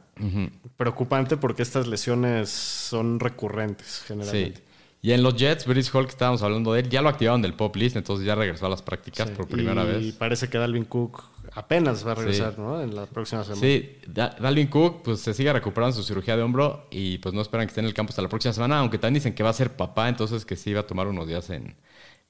preocupante 0.77 1.37
porque 1.37 1.61
estas 1.61 1.87
lesiones 1.87 2.49
son 2.49 3.19
recurrentes 3.19 3.87
sí. 3.87 4.03
generalmente. 4.07 4.63
Y 5.01 5.11
en 5.11 5.21
los 5.21 5.35
Jets, 5.35 5.67
Brice 5.67 5.91
Hall, 5.95 6.05
que 6.05 6.11
estábamos 6.11 6.41
hablando 6.41 6.73
de 6.73 6.79
él, 6.79 6.89
ya 6.89 7.03
lo 7.03 7.09
activaron 7.09 7.39
del 7.43 7.53
pop 7.53 7.75
list, 7.75 7.95
entonces 7.95 8.25
ya 8.25 8.33
regresó 8.33 8.65
a 8.65 8.69
las 8.69 8.81
prácticas 8.81 9.27
Sí. 9.29 9.35
por 9.35 9.47
primera 9.47 9.83
y 9.83 9.87
vez. 10.07 10.15
parece 10.15 10.49
que 10.49 10.57
Dalvin 10.57 10.85
Cook 10.85 11.21
apenas 11.53 12.05
va 12.07 12.13
a 12.13 12.15
regresar, 12.15 12.55
Sí. 12.55 12.61
¿no? 12.61 12.81
En 12.81 12.95
la 12.95 13.05
próxima 13.05 13.43
semana. 13.43 13.61
Sí, 13.61 13.97
Da- 14.07 14.35
Dalvin 14.39 14.65
Cook 14.65 15.03
pues 15.03 15.19
se 15.19 15.35
sigue 15.35 15.53
recuperando 15.53 15.95
su 15.95 16.01
cirugía 16.01 16.35
de 16.35 16.41
hombro 16.41 16.87
y 16.89 17.19
pues 17.19 17.35
no 17.35 17.41
esperan 17.41 17.67
que 17.67 17.69
esté 17.69 17.81
en 17.81 17.85
el 17.85 17.93
campo 17.93 18.09
hasta 18.09 18.23
la 18.23 18.29
próxima 18.29 18.53
semana, 18.55 18.79
aunque 18.79 18.97
también 18.97 19.15
dicen 19.21 19.35
que 19.35 19.43
va 19.43 19.51
a 19.51 19.53
ser 19.53 19.75
papá, 19.75 20.09
entonces 20.09 20.43
que 20.43 20.55
sí 20.55 20.73
va 20.73 20.79
a 20.79 20.87
tomar 20.87 21.05
unos 21.07 21.27
días 21.27 21.51
en 21.51 21.75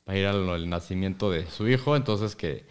para 0.06 0.18
ir 0.18 0.25
al 0.28 0.69
nacimiento 0.69 1.30
de 1.30 1.46
su 1.48 1.68
hijo, 1.68 1.98
entonces 1.98 2.38
que 2.38 2.66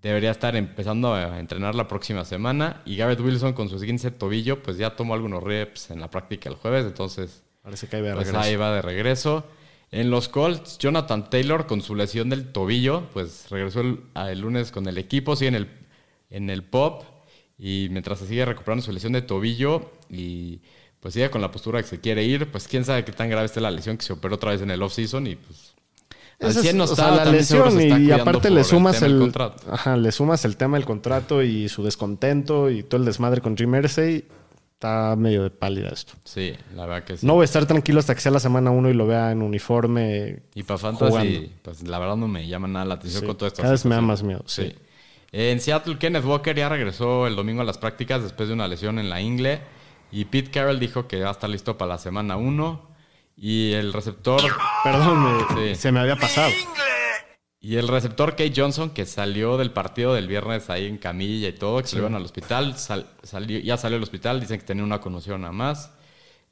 debería 0.00 0.30
estar 0.30 0.54
empezando 0.54 1.14
a 1.14 1.40
entrenar 1.40 1.74
la 1.74 1.88
próxima 1.88 2.24
semana 2.24 2.82
y 2.84 2.96
Garrett 2.96 3.20
Wilson 3.20 3.54
con 3.54 3.68
su 3.68 3.80
15 3.80 4.12
tobillo 4.12 4.62
pues 4.62 4.76
ya 4.76 4.94
tomó 4.94 5.14
algunos 5.14 5.42
reps 5.42 5.90
en 5.90 6.00
la 6.00 6.10
práctica 6.10 6.48
el 6.48 6.56
jueves, 6.56 6.84
entonces 6.84 7.42
Parece 7.64 7.88
que 7.88 7.96
ahí 7.96 8.02
va 8.02 8.08
de 8.08 8.14
pues 8.16 8.26
regreso. 8.26 8.46
ahí 8.46 8.56
va 8.56 8.74
de 8.74 8.82
regreso. 8.82 9.46
En 9.90 10.10
los 10.10 10.28
Colts, 10.28 10.76
Jonathan 10.76 11.30
Taylor 11.30 11.66
con 11.66 11.80
su 11.80 11.94
lesión 11.94 12.28
del 12.28 12.52
tobillo, 12.52 13.08
pues 13.14 13.46
regresó 13.48 13.80
el, 13.80 14.38
lunes 14.38 14.70
con 14.70 14.86
el 14.86 14.98
equipo, 14.98 15.34
sigue 15.34 15.48
en 15.48 15.54
el, 15.54 15.68
en 16.28 16.50
el 16.50 16.62
pop 16.62 17.04
y 17.56 17.88
mientras 17.90 18.18
se 18.18 18.26
sigue 18.26 18.44
recuperando 18.44 18.84
su 18.84 18.92
lesión 18.92 19.14
de 19.14 19.22
tobillo 19.22 19.92
y 20.10 20.60
pues 21.00 21.14
sigue 21.14 21.30
con 21.30 21.40
la 21.40 21.50
postura 21.50 21.80
que 21.80 21.88
se 21.88 22.00
quiere 22.00 22.24
ir, 22.24 22.50
pues 22.50 22.68
quién 22.68 22.84
sabe 22.84 23.02
qué 23.02 23.12
tan 23.12 23.30
grave 23.30 23.46
esté 23.46 23.62
la 23.62 23.70
lesión 23.70 23.96
que 23.96 24.04
se 24.04 24.12
operó 24.12 24.34
otra 24.34 24.50
vez 24.50 24.60
en 24.60 24.70
el 24.70 24.82
off-season 24.82 25.26
y 25.26 25.36
pues 25.36 25.73
al 26.40 26.50
Esa 26.50 26.58
es, 26.60 26.64
100 26.64 26.76
no 26.76 26.84
o 26.84 26.86
está, 26.86 26.96
sea, 26.96 27.24
la 27.24 27.24
lesión 27.30 27.80
está 27.80 27.98
y 27.98 28.10
aparte 28.10 28.50
le 28.50 28.60
el 28.60 28.64
sumas 28.64 29.00
el, 29.02 29.18
contrato. 29.18 29.72
ajá, 29.72 29.96
le 29.96 30.12
sumas 30.12 30.44
el 30.44 30.56
tema 30.56 30.76
del 30.76 30.86
contrato 30.86 31.42
y 31.42 31.68
su 31.68 31.82
descontento 31.84 32.70
y 32.70 32.82
todo 32.82 33.00
el 33.00 33.06
desmadre 33.06 33.40
con 33.40 33.56
Jim 33.56 33.74
Irsay, 33.74 34.24
está 34.74 35.14
medio 35.16 35.42
de 35.44 35.50
pálida 35.50 35.88
esto. 35.90 36.14
Sí, 36.24 36.54
la 36.74 36.86
verdad 36.86 37.04
que 37.04 37.16
sí. 37.16 37.26
No 37.26 37.34
voy 37.34 37.42
a 37.42 37.44
estar 37.44 37.64
tranquilo 37.66 38.00
hasta 38.00 38.14
que 38.14 38.20
sea 38.20 38.32
la 38.32 38.40
semana 38.40 38.70
1 38.70 38.90
y 38.90 38.94
lo 38.94 39.06
vea 39.06 39.30
en 39.32 39.42
uniforme. 39.42 40.40
Y 40.54 40.62
para 40.64 40.78
Fantasy, 40.78 41.10
jugando. 41.10 41.40
pues 41.62 41.82
la 41.84 41.98
verdad 41.98 42.16
no 42.16 42.28
me 42.28 42.46
llama 42.46 42.68
nada 42.68 42.84
la 42.84 42.94
atención 42.94 43.20
Sí, 43.22 43.26
con 43.26 43.36
todo 43.36 43.46
esto. 43.46 43.62
cada 43.62 43.72
vez 43.72 43.84
me 43.84 43.94
da 43.94 44.00
más 44.00 44.22
miedo, 44.22 44.42
sí. 44.46 44.64
Sí. 44.64 44.74
En 45.36 45.60
Seattle, 45.60 45.98
Kenneth 45.98 46.24
Walker 46.24 46.54
ya 46.54 46.68
regresó 46.68 47.26
el 47.26 47.34
domingo 47.34 47.60
a 47.62 47.64
las 47.64 47.78
prácticas 47.78 48.22
después 48.22 48.48
de 48.48 48.54
una 48.54 48.68
lesión 48.68 48.98
en 48.98 49.10
la 49.10 49.20
ingle. 49.20 49.60
Y 50.12 50.26
Pete 50.26 50.50
Carroll 50.52 50.78
dijo 50.78 51.08
que 51.08 51.22
va 51.22 51.30
a 51.30 51.32
estar 51.32 51.50
listo 51.50 51.76
para 51.76 51.94
la 51.94 51.98
semana 51.98 52.36
1. 52.36 52.93
Y 53.36 53.72
el 53.72 53.92
receptor. 53.92 54.40
Perdón, 54.84 55.46
me- 55.56 55.74
Sí. 55.74 55.80
se 55.80 55.92
me 55.92 56.00
había 56.00 56.16
pasado. 56.16 56.50
Y 57.60 57.76
el 57.76 57.88
receptor 57.88 58.32
Kate 58.32 58.52
Johnson, 58.54 58.90
que 58.90 59.06
salió 59.06 59.56
del 59.56 59.70
partido 59.70 60.14
del 60.14 60.28
viernes 60.28 60.68
ahí 60.68 60.86
en 60.86 60.98
camilla 60.98 61.48
y 61.48 61.52
todo, 61.52 61.80
que 61.80 61.88
se 61.88 61.96
lo 61.96 62.02
iban 62.02 62.14
al 62.14 62.22
hospital, 62.24 62.76
sal- 62.76 63.08
salió, 63.22 63.58
ya 63.58 63.78
salió 63.78 63.96
del 63.96 64.02
hospital, 64.02 64.38
dicen 64.38 64.60
que 64.60 64.66
tenía 64.66 64.84
una 64.84 65.00
conmoción 65.00 65.40
nada 65.40 65.52
más. 65.52 65.90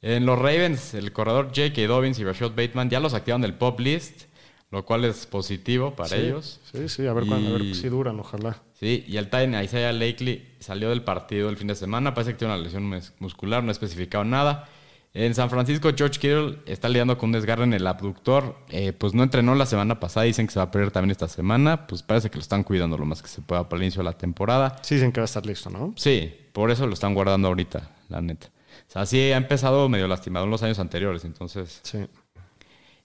En 0.01 0.25
los 0.25 0.37
Ravens, 0.39 0.95
el 0.95 1.13
corredor 1.13 1.49
J.K. 1.55 1.83
Dobbins 1.87 2.17
y 2.19 2.23
Rashad 2.23 2.49
Bateman 2.55 2.89
ya 2.89 2.99
los 2.99 3.13
activaron 3.13 3.43
del 3.43 3.53
pop 3.53 3.79
list, 3.79 4.23
lo 4.71 4.83
cual 4.85 5.05
es 5.05 5.27
positivo 5.27 5.95
para 5.95 6.09
Sí, 6.09 6.15
ellos. 6.15 6.59
Sí, 6.73 6.89
sí, 6.89 7.05
a 7.05 7.13
ver, 7.13 7.31
a 7.31 7.37
ver 7.37 7.75
si 7.75 7.89
duran, 7.89 8.19
ojalá. 8.19 8.57
Sí, 8.73 9.05
y 9.07 9.17
el 9.17 9.25
Titan 9.25 9.63
Isaiah 9.63 9.93
Lakely 9.93 10.55
salió 10.59 10.89
del 10.89 11.03
partido 11.03 11.47
el 11.49 11.57
fin 11.57 11.67
de 11.67 11.75
semana. 11.75 12.15
Parece 12.15 12.31
que 12.31 12.39
tiene 12.39 12.55
una 12.55 12.63
lesión 12.63 12.83
mus- 12.89 13.13
muscular, 13.19 13.61
no 13.63 13.69
ha 13.69 13.71
especificado 13.71 14.23
nada. 14.25 14.67
En 15.15 15.35
San 15.35 15.47
Francisco, 15.51 15.91
George 15.95 16.19
Kittle 16.19 16.59
está 16.65 16.89
lidiando 16.89 17.17
con 17.19 17.27
un 17.29 17.33
desgarre 17.33 17.63
en 17.65 17.73
el 17.73 17.85
abductor. 17.85 18.55
Eh, 18.69 18.93
pues 18.93 19.13
no 19.13 19.21
entrenó 19.21 19.53
la 19.53 19.67
semana 19.67 19.99
pasada, 19.99 20.25
dicen 20.25 20.47
que 20.47 20.53
se 20.53 20.59
va 20.59 20.63
a 20.65 20.71
perder 20.71 20.89
también 20.89 21.11
esta 21.11 21.27
semana. 21.27 21.85
Pues 21.85 22.01
parece 22.01 22.31
que 22.31 22.37
lo 22.37 22.41
están 22.41 22.63
cuidando 22.63 22.97
lo 22.97 23.05
más 23.05 23.21
que 23.21 23.27
se 23.27 23.41
pueda 23.41 23.69
para 23.69 23.77
el 23.77 23.83
inicio 23.83 23.99
de 23.99 24.05
la 24.05 24.17
temporada. 24.17 24.75
Sí, 24.81 24.95
dicen 24.95 25.11
que 25.11 25.19
va 25.19 25.25
a 25.25 25.25
estar 25.25 25.45
listo, 25.45 25.69
¿no? 25.69 25.93
Sí, 25.97 26.33
por 26.51 26.71
eso 26.71 26.87
lo 26.87 26.93
están 26.95 27.13
guardando 27.13 27.47
ahorita, 27.47 27.91
la 28.09 28.21
neta. 28.21 28.47
O 28.89 28.91
sea, 28.91 29.05
sí 29.05 29.19
ha 29.31 29.37
empezado 29.37 29.87
medio 29.87 30.07
lastimado 30.07 30.45
en 30.45 30.51
los 30.51 30.63
años 30.63 30.79
anteriores, 30.79 31.23
entonces 31.25 31.79
Sí. 31.83 31.99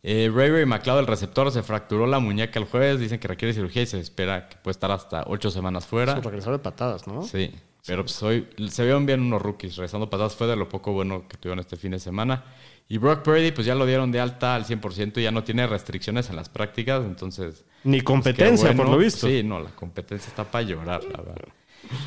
eh, 0.02 0.30
Ray 0.34 0.50
Ray 0.50 0.64
McLeod, 0.64 1.00
el 1.00 1.06
receptor, 1.06 1.52
se 1.52 1.62
fracturó 1.62 2.06
la 2.06 2.20
muñeca 2.20 2.58
el 2.58 2.64
jueves. 2.64 3.00
Dicen 3.00 3.18
que 3.18 3.28
requiere 3.28 3.52
cirugía 3.52 3.82
y 3.82 3.86
se 3.86 4.00
espera 4.00 4.48
que 4.48 4.56
puede 4.56 4.72
estar 4.72 4.90
hasta 4.90 5.24
ocho 5.26 5.50
semanas 5.50 5.86
fuera. 5.86 6.16
Su 6.16 6.22
regresar 6.22 6.52
de 6.52 6.58
patadas, 6.58 7.06
¿no? 7.06 7.22
Sí, 7.22 7.54
pero 7.88 8.04
pues 8.04 8.23
hoy 8.23 8.47
se 8.68 8.85
vieron 8.85 9.07
bien 9.07 9.23
unos 9.23 9.40
rookies 9.40 9.76
regresando 9.76 10.11
patadas. 10.11 10.37
Fue 10.37 10.47
de 10.47 10.57
lo 10.57 10.68
poco 10.68 10.92
bueno 10.92 11.25
que 11.26 11.38
tuvieron 11.38 11.59
este 11.59 11.76
fin 11.76 11.92
de 11.92 11.99
semana. 11.99 12.45
Y 12.87 12.99
Brock 12.99 13.23
Purdy, 13.23 13.50
pues 13.50 13.66
ya 13.66 13.75
lo 13.75 13.87
dieron 13.87 14.12
de 14.12 14.21
alta 14.21 14.54
al 14.54 14.66
100% 14.66 15.16
y 15.16 15.23
ya 15.23 15.30
no 15.30 15.42
tiene 15.42 15.66
restricciones 15.66 16.28
en 16.28 16.37
las 16.37 16.50
prácticas. 16.50 17.02
Entonces, 17.02 17.64
Ni 17.85 17.99
pues, 17.99 18.04
competencia, 18.04 18.68
qué 18.68 18.75
bueno. 18.75 18.83
por 18.90 18.92
lo 18.92 18.99
visto. 19.02 19.26
Sí, 19.26 19.42
no, 19.42 19.59
la 19.59 19.71
competencia 19.71 20.28
está 20.28 20.45
para 20.45 20.62
llorar, 20.62 21.02
la 21.04 21.23
verdad. 21.23 21.49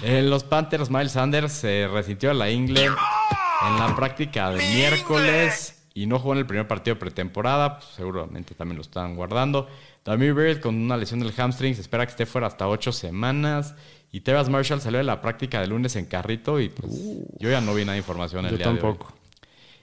En 0.04 0.30
los 0.30 0.44
Panthers, 0.44 0.92
Miles 0.92 1.14
Sanders 1.14 1.52
se 1.52 1.88
resintió 1.92 2.30
a 2.30 2.36
la 2.36 2.52
ingle 2.52 2.86
en 2.86 3.80
la 3.80 3.94
práctica 3.96 4.52
de 4.52 4.64
miércoles 4.76 5.84
y 5.96 6.06
no 6.06 6.20
jugó 6.20 6.34
en 6.34 6.40
el 6.40 6.46
primer 6.46 6.68
partido 6.68 6.94
de 6.94 7.00
pretemporada. 7.00 7.80
Pues, 7.80 7.90
seguramente 7.96 8.54
también 8.54 8.76
lo 8.78 8.84
están 8.84 9.16
guardando. 9.16 9.68
Tamir 10.04 10.36
Bird 10.36 10.60
con 10.62 10.76
una 10.76 10.96
lesión 10.96 11.22
del 11.22 11.34
hamstring 11.36 11.74
se 11.74 11.82
espera 11.82 12.06
que 12.06 12.12
esté 12.12 12.28
fuera 12.28 12.46
hasta 12.46 12.68
ocho 12.68 12.92
semanas. 12.92 13.74
Y 14.12 14.22
Terrace 14.22 14.52
Marshall 14.52 14.82
salió 14.82 14.98
de 14.98 15.04
la 15.06 15.22
práctica 15.22 15.62
de 15.62 15.68
lunes 15.68 15.96
en 15.96 16.06
carrito 16.06 16.60
y 16.60 16.70
pues 16.70 16.92
yo 17.40 17.50
ya 17.50 17.62
no 17.62 17.74
vi 17.74 17.82
nada 17.82 17.94
de 17.94 18.00
información 18.00 18.46
el 18.46 18.52
Yo 18.52 18.58
día 18.58 18.66
de 18.68 18.74
hoy. 18.74 18.80
tampoco. 18.80 19.14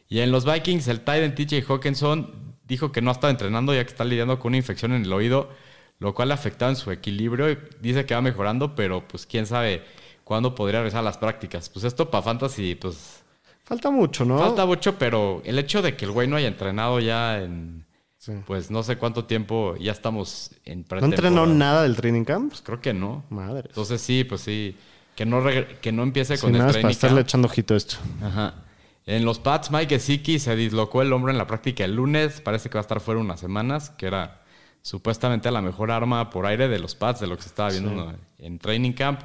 Y 0.09 0.21
en 0.21 0.31
los 0.31 0.45
Vikings, 0.45 0.89
el 0.89 1.01
Titan 1.01 1.35
TJ 1.35 1.65
Hawkinson 1.69 2.33
dijo 2.67 2.93
que 2.93 3.01
no 3.01 3.11
ha 3.11 3.15
estado 3.15 3.31
entrenando 3.31 3.75
ya 3.75 3.83
que 3.85 3.91
está 3.91 4.05
lidiando 4.05 4.39
con 4.39 4.51
una 4.51 4.59
infección 4.59 4.93
en 4.93 5.05
el 5.05 5.13
oído, 5.13 5.51
lo 5.99 6.15
cual 6.15 6.29
le 6.29 6.35
ha 6.35 6.37
afectado 6.37 6.71
en 6.71 6.77
su 6.77 6.91
equilibrio. 6.91 7.51
y 7.51 7.59
Dice 7.81 8.05
que 8.07 8.15
va 8.15 8.21
mejorando, 8.23 8.75
pero 8.75 9.07
pues 9.09 9.27
quién 9.27 9.47
sabe 9.47 9.83
cuándo 10.25 10.55
podría 10.55 10.81
regresar 10.81 11.01
a 11.01 11.05
las 11.05 11.17
prácticas. 11.19 11.69
Pues 11.71 11.85
esto 11.85 12.11
para 12.11 12.23
Fantasy, 12.23 12.75
pues 12.75 13.23
Falta 13.65 13.91
mucho, 13.91 14.25
¿no? 14.25 14.39
falta 14.39 14.65
mucho, 14.65 14.99
pero 14.99 15.43
el 15.45 15.59
hecho 15.59 15.83
de 15.83 15.95
que 15.95 16.07
el 16.07 16.11
güey 16.11 16.27
no 16.27 16.37
haya 16.37 16.49
entrenado 16.49 17.01
ya 17.01 17.39
en, 17.43 17.85
Sí. 18.19 18.33
pues 18.47 18.69
no 18.71 18.83
sé 18.83 18.97
cuánto 18.99 19.25
tiempo, 19.27 19.77
ya 19.77 19.93
estamos 19.93 20.51
en 20.65 20.81
¿No 20.81 20.87
pretemporada. 20.89 21.29
entrenó 21.29 21.47
nada 21.47 21.83
del 21.85 21.95
training 21.97 22.25
camp? 22.25 22.51
Pues 22.51 22.63
creo 22.63 22.81
que 22.81 22.93
no. 22.93 23.25
Madre. 23.31 23.69
Entonces 23.69 24.01
sí, 24.01 24.25
pues 24.25 24.41
sí. 24.41 24.77
Que 25.15 25.25
no, 25.25 25.43
que 25.81 25.93
no 25.93 26.03
empiece 26.03 26.39
con 26.39 26.51
el 26.51 26.59
nada 26.59 26.65
más 26.67 26.73
para 26.73 26.81
training 26.81 26.91
estarle 26.91 27.21
camp. 27.21 27.29
echando 27.29 27.47
ojito 27.49 27.77
esto. 27.77 27.97
Ajá. 28.23 28.55
En 29.07 29.25
los 29.25 29.39
Pats, 29.39 29.71
Mike 29.71 29.95
Gesicki 29.95 30.39
se 30.39 30.55
dislocó 30.57 31.01
el 31.01 31.13
hombro 31.13 31.31
en 31.33 31.39
la 31.39 31.47
práctica 31.47 31.85
el 31.85 31.95
lunes. 31.95 32.41
Parece 32.41 32.69
que 32.69 32.75
va 32.75 32.81
a 32.81 32.83
estar 32.83 33.01
fuera 33.01 33.21
unas 33.21 33.41
semanas, 33.41 33.91
que 33.91 34.07
era 34.07 34.43
supuestamente 34.83 35.51
la 35.51 35.63
mejor 35.63 35.91
arma 35.91 36.29
por 36.31 36.45
aire 36.47 36.69
de 36.69 36.79
los 36.79 36.95
Pats, 36.95 37.21
de 37.21 37.27
lo 37.27 37.37
que 37.37 37.43
se 37.43 37.49
estaba 37.49 37.71
viendo 37.71 38.15
en 38.39 38.59
training 38.59 38.93
camp. 38.93 39.21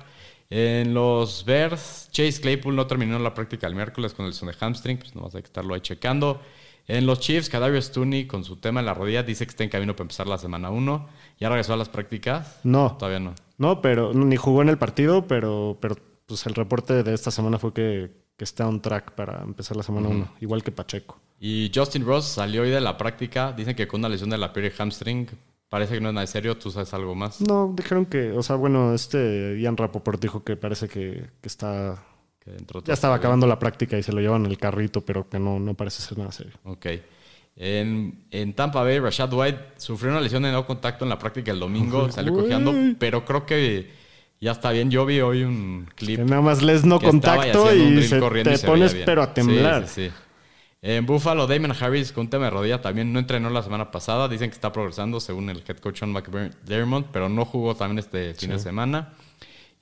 En 0.50 0.94
los 0.94 1.46
Bears, 1.46 2.10
Chase 2.12 2.40
Claypool 2.42 2.76
no 2.76 2.86
terminó 2.88 3.18
la 3.20 3.34
práctica 3.34 3.66
el 3.68 3.76
miércoles 3.76 4.14
con 4.14 4.26
el 4.28 4.34
son 4.34 4.50
de 4.50 4.56
hamstring, 4.60 4.98
pues 4.98 5.16
no 5.16 5.22
vas 5.24 5.34
a 5.36 5.40
estarlo 5.40 5.74
ahí 5.74 5.82
checando. 5.82 6.42
En 6.88 7.06
los 7.06 7.20
Chiefs, 7.20 7.50
Kadarius 7.50 7.92
Tooney 7.92 8.28
con 8.28 8.44
su 8.44 8.58
tema 8.58 8.82
en 8.82 8.86
la 8.86 8.94
rodilla 8.94 9.24
dice 9.24 9.46
que 9.46 9.52
está 9.52 9.64
en 9.64 9.70
camino 9.70 9.96
para 9.96 10.04
empezar 10.04 10.28
la 10.28 10.38
semana 10.38 10.70
1. 10.70 11.08
¿Ya 11.40 11.50
regresó 11.50 11.74
a 11.74 11.78
las 11.78 11.90
prácticas? 11.90 12.60
No. 12.64 12.98
Todavía 12.98 13.20
no. 13.20 13.34
No, 13.58 13.82
pero 13.82 14.14
ni 14.14 14.36
jugó 14.36 14.62
en 14.62 14.70
el 14.70 14.78
partido, 14.78 15.26
pero, 15.28 15.78
pero 15.80 15.96
pues 16.26 16.46
el 16.46 16.56
reporte 16.56 17.04
de 17.04 17.14
esta 17.14 17.32
semana 17.32 17.60
fue 17.60 17.74
que, 17.74 18.12
que 18.36 18.44
está 18.44 18.68
on 18.68 18.82
track 18.82 19.12
para 19.12 19.42
empezar 19.44 19.78
la 19.78 19.84
semana 19.84 20.10
1, 20.10 20.34
igual 20.42 20.64
que 20.64 20.72
Pacheco. 20.72 21.20
Y 21.40 21.72
Justin 21.74 22.06
Ross 22.06 22.26
salió 22.26 22.62
hoy 22.62 22.70
de 22.70 22.82
la 22.82 22.98
práctica. 22.98 23.52
Dicen 23.52 23.76
que 23.76 23.88
con 23.88 24.00
una 24.02 24.10
lesión 24.10 24.30
de 24.30 24.38
la 24.38 24.52
y 24.56 24.70
hamstring. 24.82 25.28
Parece 25.68 25.96
que 25.96 26.02
no 26.02 26.10
es 26.10 26.16
nada 26.16 26.28
serio. 26.28 26.58
¿Tú 26.58 26.72
sabes 26.72 26.94
algo 26.94 27.16
más? 27.16 27.42
No, 27.42 27.74
dijeron 27.76 28.06
que, 28.06 28.32
o 28.32 28.44
sea, 28.44 28.56
bueno, 28.56 28.94
este 28.94 29.60
Ian 29.60 29.76
Rapoport 29.76 30.22
dijo 30.22 30.44
que 30.44 30.56
parece 30.56 30.88
que, 30.88 31.30
que 31.42 31.48
está, 31.48 32.02
Que 32.44 32.58
ya 32.84 32.94
estaba 32.94 33.16
acabando 33.16 33.48
la 33.48 33.58
práctica 33.58 33.98
y 33.98 34.04
se 34.04 34.12
lo 34.12 34.20
llevan 34.20 34.46
en 34.46 34.52
el 34.52 34.58
carrito, 34.58 35.02
pero 35.02 35.30
que 35.30 35.40
no, 35.40 35.60
no 35.60 35.74
parece 35.76 36.02
ser 36.02 36.18
nada 36.18 36.32
serio. 36.32 36.54
Ok. 36.66 36.88
En, 37.56 38.26
en 38.32 38.54
Tampa 38.54 38.84
Bay, 38.84 39.00
Rashad 39.00 39.32
White 39.32 39.60
sufrió 39.78 40.12
una 40.12 40.20
lesión 40.20 40.44
de 40.44 40.52
no 40.52 40.66
contacto 40.66 41.06
en 41.06 41.10
la 41.10 41.20
práctica 41.20 41.52
el 41.52 41.60
domingo. 41.60 42.12
Salió 42.12 42.34
cojeando, 42.34 42.74
pero 43.00 43.24
creo 43.24 43.46
que 43.46 43.92
ya 44.42 44.52
está 44.52 44.72
bien. 44.72 44.92
Yo 44.92 45.06
vi 45.06 45.22
hoy 45.22 45.44
un 45.44 45.88
clip. 45.96 46.18
Que 46.18 46.26
nada 46.26 46.42
más 46.42 46.62
les 46.62 46.84
no 46.84 47.00
contacto 47.00 47.74
y 47.74 48.02
se, 48.04 48.20
te 48.20 48.40
y 48.52 48.58
se 48.58 48.66
veía 48.66 48.68
pones 48.68 48.96
pero 49.06 49.22
a 49.22 49.34
temblar. 49.34 49.88
Sí, 49.88 50.06
sí, 50.06 50.10
sí. 50.10 50.16
En 50.86 51.06
Buffalo, 51.06 51.48
Damon 51.48 51.72
Harris 51.80 52.12
con 52.12 52.26
un 52.26 52.30
tema 52.30 52.46
de 52.46 52.52
rodilla 52.52 52.82
también 52.82 53.14
no 53.14 53.20
entrenó 53.20 53.50
la 53.50 53.64
semana 53.64 53.90
pasada. 53.90 54.28
Dicen 54.28 54.50
que 54.50 54.56
está 54.56 54.74
progresando 54.74 55.22
según 55.22 55.50
el 55.50 55.64
head 55.66 55.78
coach 55.78 56.00
Sean 56.00 56.12
McDermott, 56.12 57.08
pero 57.14 57.30
no 57.30 57.46
jugó 57.46 57.74
también 57.76 58.00
este 58.00 58.34
fin 58.34 58.50
de 58.50 58.60
semana. 58.60 59.14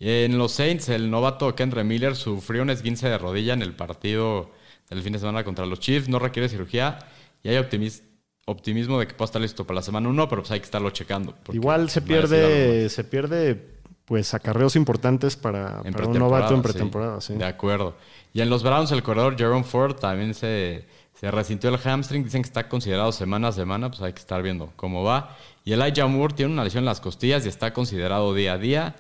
En 0.04 0.38
los 0.40 0.54
Saints, 0.54 0.90
el 0.90 1.12
novato 1.12 1.54
Kendra 1.56 1.84
Miller 1.84 2.16
sufrió 2.16 2.64
un 2.64 2.72
esguince 2.72 3.08
de 3.08 3.18
rodilla 3.20 3.54
en 3.54 3.62
el 3.62 3.74
partido 3.74 4.50
del 4.90 5.04
fin 5.04 5.14
de 5.14 5.20
semana 5.20 5.44
contra 5.44 5.66
los 5.68 5.80
Chiefs. 5.80 6.10
No 6.10 6.18
requiere 6.18 6.50
cirugía 6.50 6.98
y 7.44 7.50
hay 7.50 7.58
optimis- 7.58 8.02
optimismo 8.46 9.00
de 9.00 9.06
que 9.06 9.14
pueda 9.14 9.28
estar 9.28 9.42
listo 9.42 9.66
para 9.66 9.76
la 9.76 9.82
semana 9.84 10.10
1, 10.10 10.28
pero 10.28 10.42
pues 10.42 10.52
hay 10.52 10.60
que 10.60 10.66
estarlo 10.66 10.90
checando. 10.90 11.36
Igual 11.54 11.90
se 11.92 12.02
pierde, 12.02 12.90
se 12.90 13.04
pierde 13.04 13.80
pues 14.06 14.34
acarreos 14.34 14.76
importantes 14.76 15.36
para, 15.36 15.82
un 15.82 16.18
novato 16.18 16.56
en 16.56 16.64
pretemporada. 16.64 17.22
Sí. 17.22 17.36
De 17.36 17.46
acuerdo. 17.46 17.96
Y 18.34 18.42
en 18.42 18.50
los 18.50 18.64
Browns, 18.64 18.92
el 18.92 19.04
corredor 19.04 19.38
Jerome 19.38 19.64
Ford 19.64 19.98
también 19.98 20.34
se, 20.34 20.88
se 21.14 21.30
resintió 21.30 21.70
el 21.70 21.78
hamstring. 21.78 22.24
Dicen 22.24 22.42
que 22.42 22.48
está 22.48 22.68
considerado 22.68 23.12
semana 23.12 23.50
a 23.50 23.52
semana, 23.52 23.90
pues 23.90 24.02
hay 24.02 24.14
que 24.14 24.20
estar 24.20 24.42
viendo 24.42 24.74
cómo 24.76 25.04
va. 25.04 25.38
Y 25.64 25.74
Elijah 25.74 26.08
Moore 26.08 26.34
tiene 26.34 26.52
una 26.52 26.64
lesión 26.64 26.82
en 26.82 26.86
las 26.86 27.00
costillas 27.00 27.46
y 27.46 27.50
está 27.50 27.72
considerado 27.72 28.34
día 28.34 28.54
a 28.54 28.58
día. 28.58 28.96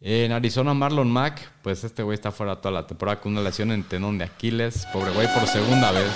En 0.00 0.30
Arizona, 0.30 0.74
Marlon 0.74 1.10
Mack, 1.10 1.40
pues 1.62 1.82
este 1.82 2.02
güey 2.02 2.14
está 2.16 2.30
fuera 2.30 2.56
toda 2.60 2.70
la 2.70 2.86
temporada 2.86 3.18
con 3.18 3.32
una 3.32 3.40
lesión 3.40 3.72
en 3.72 3.82
tendón 3.82 4.18
de 4.18 4.24
Aquiles. 4.24 4.86
Pobre 4.92 5.10
güey, 5.12 5.26
por 5.32 5.46
segunda 5.46 5.90
vez. 5.90 6.12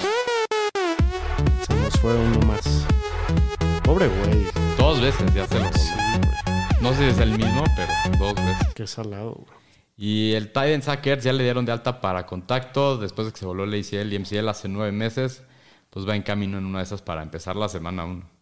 Se 1.67 1.75
nos 1.75 1.99
fue 1.99 2.15
uno 2.15 2.41
más. 2.47 2.87
Pobre 3.83 4.07
güey, 4.09 4.47
Dos 4.77 5.01
veces 5.01 5.33
ya 5.33 5.47
se 5.47 5.55
lo 5.59 5.65
voló. 5.65 6.83
No 6.83 6.93
sé 6.93 6.99
si 6.99 7.05
es 7.05 7.19
el 7.21 7.31
mismo, 7.39 7.65
pero 7.75 7.91
dos 8.19 8.35
veces. 8.35 8.75
qué 8.75 8.87
salado, 8.87 9.33
güey. 9.33 9.59
Y 9.97 10.35
el 10.35 10.49
Titan 10.49 10.83
Sackers 10.83 11.25
ya 11.25 11.33
le 11.33 11.43
dieron 11.43 11.65
de 11.65 11.73
alta 11.73 12.03
para 12.03 12.27
contacto 12.27 12.99
después 12.99 13.27
de 13.27 13.33
que 13.33 13.39
se 13.39 13.47
voló 13.47 13.65
el 13.65 13.73
ACL 13.73 14.13
y 14.13 14.19
MCL 14.19 14.49
hace 14.51 14.69
nueve 14.69 14.93
meses. 14.93 15.43
Pues 15.89 16.07
va 16.07 16.17
en 16.17 16.23
camino 16.23 16.59
en 16.59 16.67
una 16.67 16.79
de 16.79 16.85
esas 16.85 17.01
para 17.01 17.23
empezar 17.23 17.57
la 17.57 17.69
semana 17.69 18.05
1. 18.05 18.40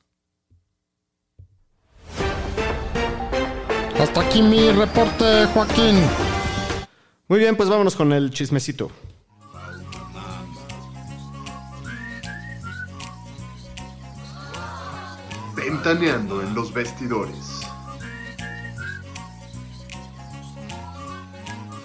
Hasta 4.01 4.21
aquí 4.21 4.43
mi 4.43 4.71
reporte, 4.71 5.47
Joaquín. 5.53 6.01
Muy 7.27 7.41
bien, 7.41 7.57
pues 7.57 7.69
vámonos 7.69 7.97
con 7.97 8.13
el 8.13 8.31
chismecito. 8.31 8.91
Ventaneando 15.57 16.41
en 16.43 16.55
los 16.55 16.73
vestidores. 16.73 17.61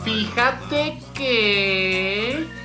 Fíjate 0.04 1.02
que... 1.16 2.63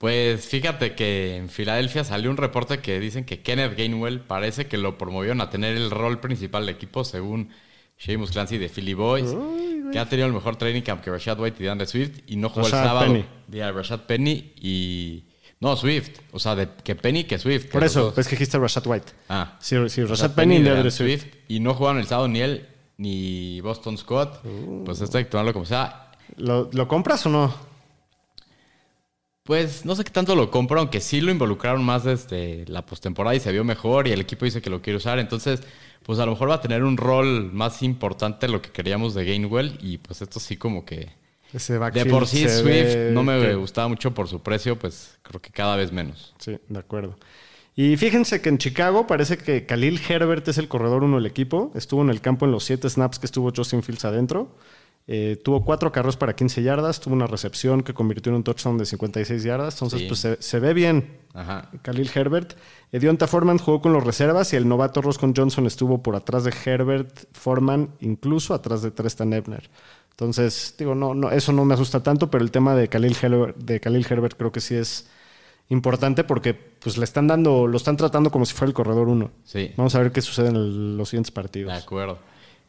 Pues 0.00 0.46
fíjate 0.46 0.94
que 0.94 1.36
en 1.36 1.50
Filadelfia 1.50 2.04
salió 2.04 2.30
un 2.30 2.38
reporte 2.38 2.78
que 2.78 2.98
dicen 2.98 3.26
que 3.26 3.42
Kenneth 3.42 3.76
Gainwell 3.76 4.20
parece 4.20 4.66
que 4.66 4.78
lo 4.78 4.96
promovieron 4.96 5.42
a 5.42 5.50
tener 5.50 5.76
el 5.76 5.90
rol 5.90 6.20
principal 6.20 6.64
del 6.64 6.74
equipo 6.74 7.04
según 7.04 7.50
Seamus 7.98 8.30
Clancy 8.30 8.56
de 8.56 8.70
Philly 8.70 8.94
Boys, 8.94 9.36
que 9.92 9.98
ha 9.98 10.08
tenido 10.08 10.26
el 10.26 10.32
mejor 10.32 10.56
training 10.56 10.80
camp 10.80 11.04
que 11.04 11.10
Rashad 11.10 11.38
White 11.38 11.58
y 11.60 11.64
DeAndre 11.64 11.86
Swift 11.86 12.20
y 12.26 12.36
no 12.36 12.48
jugó 12.48 12.62
Rashad 12.62 12.80
el 12.80 12.86
sábado. 12.86 13.06
Penny. 13.08 13.24
Día 13.46 13.72
Rashad 13.72 14.00
Penny 14.06 14.54
y... 14.56 15.24
No, 15.60 15.76
Swift. 15.76 16.20
O 16.32 16.38
sea, 16.38 16.56
de, 16.56 16.66
que 16.82 16.94
Penny 16.94 17.24
que 17.24 17.38
Swift. 17.38 17.64
que 17.64 17.72
Por 17.72 17.84
eso, 17.84 18.14
pues 18.14 18.26
que 18.26 18.36
dijiste 18.36 18.58
Rashad 18.58 18.86
White. 18.86 19.12
Ah. 19.28 19.58
Sí, 19.60 19.76
sí 19.90 20.02
Rashad 20.02 20.34
Penny 20.34 20.54
y 20.54 20.58
de 20.60 20.64
DeAndre 20.64 20.88
Andrew 20.88 20.92
Swift. 20.92 21.26
Y 21.46 21.60
no 21.60 21.74
jugaron 21.74 22.00
el 22.00 22.06
sábado 22.06 22.26
ni 22.26 22.40
él 22.40 22.66
ni 22.96 23.60
Boston 23.60 23.98
Scott. 23.98 24.40
Pues 24.86 25.02
esto 25.02 25.18
hay 25.18 25.24
que 25.24 25.30
tomarlo 25.30 25.52
como 25.52 25.66
sea. 25.66 26.12
¿Lo, 26.38 26.70
lo 26.72 26.88
compras 26.88 27.26
o 27.26 27.28
no? 27.28 27.69
Pues 29.44 29.84
no 29.84 29.96
sé 29.96 30.04
qué 30.04 30.10
tanto 30.10 30.36
lo 30.36 30.50
compro, 30.50 30.80
aunque 30.80 31.00
sí 31.00 31.20
lo 31.20 31.30
involucraron 31.30 31.82
más 31.82 32.04
desde 32.04 32.64
la 32.68 32.84
postemporada 32.84 33.34
y 33.34 33.40
se 33.40 33.52
vio 33.52 33.64
mejor 33.64 34.06
y 34.06 34.12
el 34.12 34.20
equipo 34.20 34.44
dice 34.44 34.60
que 34.60 34.70
lo 34.70 34.82
quiere 34.82 34.98
usar. 34.98 35.18
Entonces, 35.18 35.62
pues 36.04 36.18
a 36.18 36.26
lo 36.26 36.32
mejor 36.32 36.50
va 36.50 36.54
a 36.54 36.60
tener 36.60 36.84
un 36.84 36.96
rol 36.96 37.50
más 37.52 37.82
importante 37.82 38.46
de 38.46 38.52
lo 38.52 38.62
que 38.62 38.70
queríamos 38.70 39.14
de 39.14 39.24
Gainwell. 39.24 39.78
Y 39.80 39.98
pues 39.98 40.22
esto 40.22 40.40
sí 40.40 40.56
como 40.56 40.84
que... 40.84 41.18
Ese 41.52 41.78
De 41.78 42.06
por 42.06 42.28
sí 42.28 42.48
Swift 42.48 42.64
ve 42.64 43.10
no 43.12 43.24
me 43.24 43.54
gustaba 43.56 43.88
mucho 43.88 44.14
por 44.14 44.28
su 44.28 44.40
precio, 44.40 44.78
pues 44.78 45.18
creo 45.22 45.40
que 45.40 45.50
cada 45.50 45.74
vez 45.74 45.90
menos. 45.90 46.32
Sí, 46.38 46.58
de 46.68 46.78
acuerdo. 46.78 47.16
Y 47.74 47.96
fíjense 47.96 48.40
que 48.40 48.50
en 48.50 48.58
Chicago 48.58 49.06
parece 49.06 49.38
que 49.38 49.66
Khalil 49.66 50.00
Herbert 50.08 50.46
es 50.48 50.58
el 50.58 50.68
corredor 50.68 51.02
uno 51.02 51.16
del 51.16 51.26
equipo. 51.26 51.72
Estuvo 51.74 52.02
en 52.02 52.10
el 52.10 52.20
campo 52.20 52.44
en 52.44 52.52
los 52.52 52.64
siete 52.64 52.88
snaps 52.88 53.18
que 53.18 53.26
estuvo 53.26 53.50
Justin 53.54 53.82
Fields 53.82 54.04
adentro. 54.04 54.54
Eh, 55.12 55.40
tuvo 55.42 55.64
cuatro 55.64 55.90
carros 55.90 56.16
para 56.16 56.36
15 56.36 56.62
yardas. 56.62 57.00
Tuvo 57.00 57.14
una 57.14 57.26
recepción 57.26 57.82
que 57.82 57.92
convirtió 57.92 58.30
en 58.30 58.36
un 58.36 58.44
touchdown 58.44 58.78
de 58.78 58.86
56 58.86 59.42
yardas. 59.42 59.74
Entonces, 59.74 60.02
Sí. 60.02 60.06
pues 60.06 60.20
se, 60.20 60.40
se 60.40 60.60
ve 60.60 60.72
bien 60.72 61.18
Ajá. 61.34 61.68
Khalil 61.82 62.08
Herbert. 62.14 62.54
Edionta 62.92 63.26
Foreman 63.26 63.58
jugó 63.58 63.80
con 63.82 63.92
los 63.92 64.04
reservas 64.04 64.52
y 64.52 64.56
el 64.56 64.68
novato 64.68 65.02
Roscoe 65.02 65.32
Johnson 65.36 65.66
estuvo 65.66 66.00
por 66.00 66.14
atrás 66.14 66.44
de 66.44 66.54
Herbert, 66.64 67.24
Foreman, 67.32 67.90
incluso 68.00 68.54
atrás 68.54 68.82
de 68.82 68.92
Trestan 68.92 69.32
Ebner. 69.32 69.68
Entonces, 70.12 70.74
digo, 70.78 70.94
no, 70.94 71.14
no, 71.14 71.30
eso 71.32 71.52
no 71.52 71.64
me 71.64 71.74
asusta 71.74 72.02
tanto, 72.02 72.30
pero 72.30 72.44
el 72.44 72.50
tema 72.52 72.74
de 72.76 72.88
Khalil, 72.88 73.16
Herbert, 73.20 73.56
de 73.56 73.80
Khalil 73.80 74.06
Herbert 74.08 74.36
creo 74.36 74.52
que 74.52 74.60
sí 74.60 74.74
es 74.76 75.08
importante 75.70 76.24
porque 76.24 76.52
pues 76.54 76.98
le 76.98 77.04
están 77.04 77.26
dando, 77.26 77.66
lo 77.66 77.76
están 77.76 77.96
tratando 77.96 78.30
como 78.30 78.44
si 78.44 78.54
fuera 78.54 78.68
el 78.68 78.74
corredor 78.74 79.08
uno. 79.08 79.30
Sí. 79.44 79.72
Vamos 79.76 79.94
a 79.94 80.00
ver 80.00 80.12
qué 80.12 80.20
sucede 80.20 80.48
en 80.48 80.56
el- 80.56 80.96
los 80.96 81.08
siguientes 81.08 81.32
De 81.32 81.34
partidos. 81.34 81.72
acuerdo. 81.72 82.18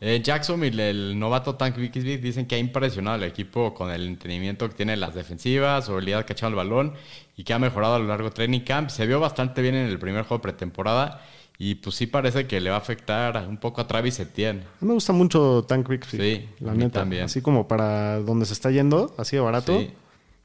Eh, 0.04 0.20
Jacksonville, 0.24 0.90
el 0.90 1.20
novato 1.20 1.56
Tank 1.56 1.78
Bigsby, 1.78 2.18
dicen 2.18 2.48
que 2.48 2.56
ha 2.56 2.58
impresionado 2.58 3.18
al 3.18 3.24
equipo 3.24 3.74
con 3.76 3.92
el 3.92 4.08
entendimiento 4.08 4.68
que 4.68 4.74
tiene 4.74 4.94
en 4.94 5.00
las 5.00 5.14
defensivas, 5.14 5.86
su 5.86 5.92
habilidad 5.94 6.18
de 6.18 6.26
cachar 6.26 6.50
el 6.50 6.56
balón 6.56 6.94
y 7.38 7.44
que 7.44 7.54
ha 7.54 7.60
mejorado 7.60 7.96
a 7.96 8.00
lo 8.00 8.08
largo 8.08 8.24
del 8.26 8.34
training 8.34 8.62
camp. 8.62 8.90
Se 8.90 9.06
vio 9.06 9.20
bastante 9.20 9.62
bien 9.62 9.76
en 9.76 9.88
el 9.88 10.00
primer 10.00 10.24
juego 10.24 10.40
de 10.40 10.42
pretemporada 10.52 11.22
Y 11.60 11.76
pues 11.76 11.96
sí 11.96 12.08
parece 12.08 12.48
que 12.48 12.60
le 12.60 12.72
va 12.72 12.78
a 12.78 12.80
afectar 12.80 13.46
un 13.48 13.58
poco 13.58 13.80
a 13.82 13.88
Travis 13.88 14.20
Etienne. 14.20 14.62
A 14.62 14.78
mí 14.82 14.88
me 14.88 14.94
gusta 14.96 15.14
mucho 15.14 15.64
Tank 15.68 15.88
Bigsby. 15.88 16.18
Sí, 16.18 16.50
la 16.62 16.72
a 16.72 16.74
mí 16.74 16.80
neta. 16.86 17.02
también. 17.02 17.26
Así 17.26 17.44
como 17.44 17.68
para 17.68 18.18
donde 18.22 18.48
se 18.48 18.54
está 18.54 18.72
yendo, 18.72 19.14
así 19.20 19.36
de 19.36 19.42
barato. 19.44 19.80
Sí. 19.80 19.92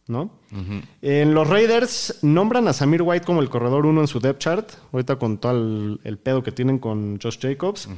¿No? 0.09 0.31
En 1.03 1.35
los 1.35 1.49
Raiders 1.49 2.19
nombran 2.23 2.69
a 2.69 2.75
Samir 2.75 3.01
White 3.03 3.25
como 3.25 3.41
el 3.41 3.49
corredor 3.49 3.87
uno 3.87 4.03
en 4.03 4.07
su 4.07 4.21
depth 4.21 4.39
chart. 4.39 4.71
Ahorita 4.93 5.17
con 5.17 5.39
todo 5.39 5.53
el, 5.53 6.01
el 6.05 6.19
pedo 6.19 6.43
que 6.43 6.53
tienen 6.53 6.79
con 6.79 7.19
Josh 7.21 7.39
Jacobs. 7.41 7.89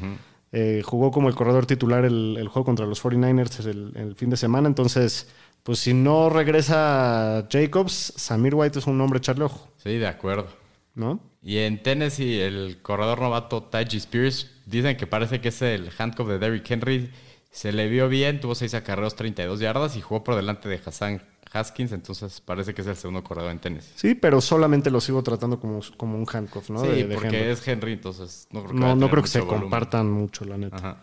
Eh, 0.52 0.82
jugó 0.84 1.10
como 1.10 1.28
el 1.28 1.34
corredor 1.34 1.66
titular 1.66 2.04
el, 2.04 2.36
el 2.38 2.48
juego 2.48 2.64
contra 2.64 2.86
los 2.86 3.02
49ers 3.02 3.66
el, 3.66 3.92
el 3.96 4.14
fin 4.14 4.30
de 4.30 4.36
semana. 4.36 4.68
Entonces, 4.68 5.28
pues 5.62 5.80
si 5.80 5.92
no 5.94 6.30
regresa 6.30 7.46
Jacobs, 7.50 8.14
Samir 8.16 8.54
White 8.54 8.78
es 8.78 8.86
un 8.86 8.96
nombre 8.96 9.18
echarle 9.18 9.44
ojo. 9.44 9.68
Sí, 9.76 9.98
de 9.98 10.06
acuerdo. 10.06 10.48
¿No? 10.94 11.20
Y 11.42 11.58
en 11.58 11.82
Tennessee, 11.82 12.40
el 12.40 12.78
corredor 12.82 13.20
novato 13.20 13.62
Taji 13.62 13.98
Spears, 13.98 14.50
dicen 14.66 14.96
que 14.96 15.06
parece 15.06 15.40
que 15.40 15.48
es 15.48 15.62
el 15.62 15.90
handcuff 15.96 16.28
de 16.28 16.38
Derrick 16.38 16.68
Henry. 16.70 17.10
Se 17.50 17.72
le 17.72 17.88
vio 17.88 18.08
bien, 18.08 18.40
tuvo 18.40 18.54
6 18.54 18.74
acarreos, 18.74 19.14
32 19.14 19.60
yardas 19.60 19.96
y 19.96 20.00
jugó 20.00 20.24
por 20.24 20.34
delante 20.34 20.68
de 20.68 20.80
Hassan 20.84 21.22
Haskins, 21.52 21.92
entonces 21.92 22.40
parece 22.44 22.74
que 22.74 22.82
es 22.82 22.86
el 22.88 22.96
segundo 22.96 23.22
corredor 23.24 23.50
en 23.50 23.58
Tennessee. 23.58 23.92
Sí, 23.96 24.14
pero 24.14 24.40
solamente 24.40 24.90
lo 24.90 25.00
sigo 25.00 25.22
tratando 25.22 25.58
como, 25.60 25.80
como 25.96 26.16
un 26.18 26.26
handcuff, 26.32 26.70
¿no? 26.70 26.80
sí, 26.82 26.88
De- 26.88 27.04
de 27.06 27.14
porque 27.14 27.28
Henry. 27.38 27.50
es 27.52 27.66
Henry, 27.68 27.92
entonces 27.94 28.46
no 28.50 28.64
creo 28.64 28.72
que, 28.74 28.94
No, 28.96 29.10
creo 29.10 29.22
que 29.22 29.28
se 29.28 29.40
volumen. 29.40 29.60
compartan 29.62 30.10
mucho, 30.10 30.44
la 30.44 30.56
neta. 30.58 30.76
Ajá. 30.76 30.96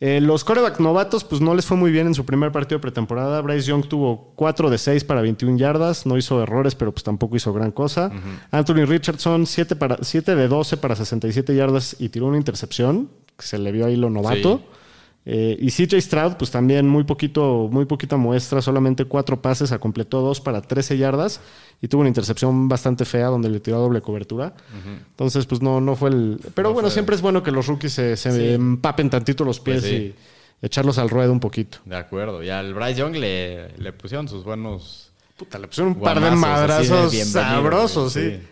Eh, 0.00 0.20
los 0.20 0.42
coreback 0.44 0.80
novatos, 0.80 1.22
pues 1.22 1.40
no 1.40 1.54
les 1.54 1.64
fue 1.64 1.76
muy 1.76 1.92
bien 1.92 2.08
en 2.08 2.14
su 2.14 2.26
primer 2.26 2.50
partido 2.50 2.78
de 2.78 2.82
pretemporada. 2.82 3.40
Bryce 3.40 3.68
Young 3.68 3.86
tuvo 3.86 4.32
4 4.34 4.68
de 4.68 4.76
6 4.76 5.04
para 5.04 5.22
21 5.22 5.56
yardas, 5.56 6.04
no 6.04 6.18
hizo 6.18 6.42
errores, 6.42 6.74
pero 6.74 6.90
pues 6.92 7.04
tampoco 7.04 7.36
hizo 7.36 7.52
gran 7.52 7.70
cosa. 7.70 8.10
Anthony 8.50 8.84
Richardson, 8.86 9.46
7, 9.46 9.76
para, 9.76 9.98
7 10.02 10.34
de 10.34 10.48
12 10.48 10.76
para 10.78 10.96
67 10.96 11.54
yardas 11.54 11.96
y 12.00 12.08
tiró 12.08 12.26
una 12.26 12.36
intercepción, 12.36 13.08
que 13.38 13.46
se 13.46 13.56
le 13.56 13.70
vio 13.70 13.86
ahí 13.86 13.96
lo 13.96 14.10
novato. 14.10 14.58
Sí. 14.58 14.64
Eh, 15.26 15.56
y 15.58 15.70
CJ 15.70 15.98
Stroud, 16.02 16.34
pues 16.36 16.50
también 16.50 16.86
muy 16.86 17.04
poquito, 17.04 17.68
muy 17.72 17.86
poquita 17.86 18.16
muestra, 18.18 18.60
solamente 18.60 19.06
4 19.06 19.40
pases, 19.40 19.72
a 19.72 19.78
completó 19.78 20.20
2 20.20 20.40
para 20.42 20.60
13 20.60 20.98
yardas 20.98 21.40
y 21.80 21.88
tuvo 21.88 22.02
una 22.02 22.08
intercepción 22.08 22.68
bastante 22.68 23.06
fea 23.06 23.28
donde 23.28 23.48
le 23.48 23.58
tiró 23.60 23.78
doble 23.78 24.02
cobertura. 24.02 24.52
Entonces, 25.08 25.46
pues 25.46 25.62
no, 25.62 25.80
no 25.80 25.96
fue 25.96 26.10
el. 26.10 26.38
Pero 26.54 26.68
No 26.68 26.74
bueno, 26.74 26.88
fue- 26.88 26.92
siempre 26.94 27.16
es 27.16 27.22
bueno 27.22 27.42
que 27.42 27.50
los 27.52 27.66
rookies 27.66 27.92
se, 27.94 28.16
se 28.18 28.32
Sí. 28.32 28.48
empapen 28.52 29.08
tantito 29.08 29.44
los 29.44 29.60
pies 29.60 29.80
Pues 29.80 29.90
sí. 29.90 30.14
y 30.62 30.66
echarlos 30.66 30.98
al 30.98 31.08
ruedo 31.08 31.32
un 31.32 31.40
poquito. 31.40 31.78
De 31.86 31.96
acuerdo. 31.96 32.42
Y 32.42 32.50
al 32.50 32.74
Bryce 32.74 32.96
Young 33.00 33.16
le, 33.16 33.76
le 33.78 33.92
pusieron 33.94 34.28
sus 34.28 34.44
buenos 34.44 35.10
Puta, 35.38 35.58
le 35.58 35.66
pusieron 35.68 35.94
un 35.94 36.00
par 36.00 36.20
de 36.20 36.28
guamazos, 36.28 36.70
así 36.70 37.16
de 37.16 37.24
madrazos 37.24 37.26
sabrosos, 37.32 38.14
güey. 38.14 38.30
sí. 38.36 38.42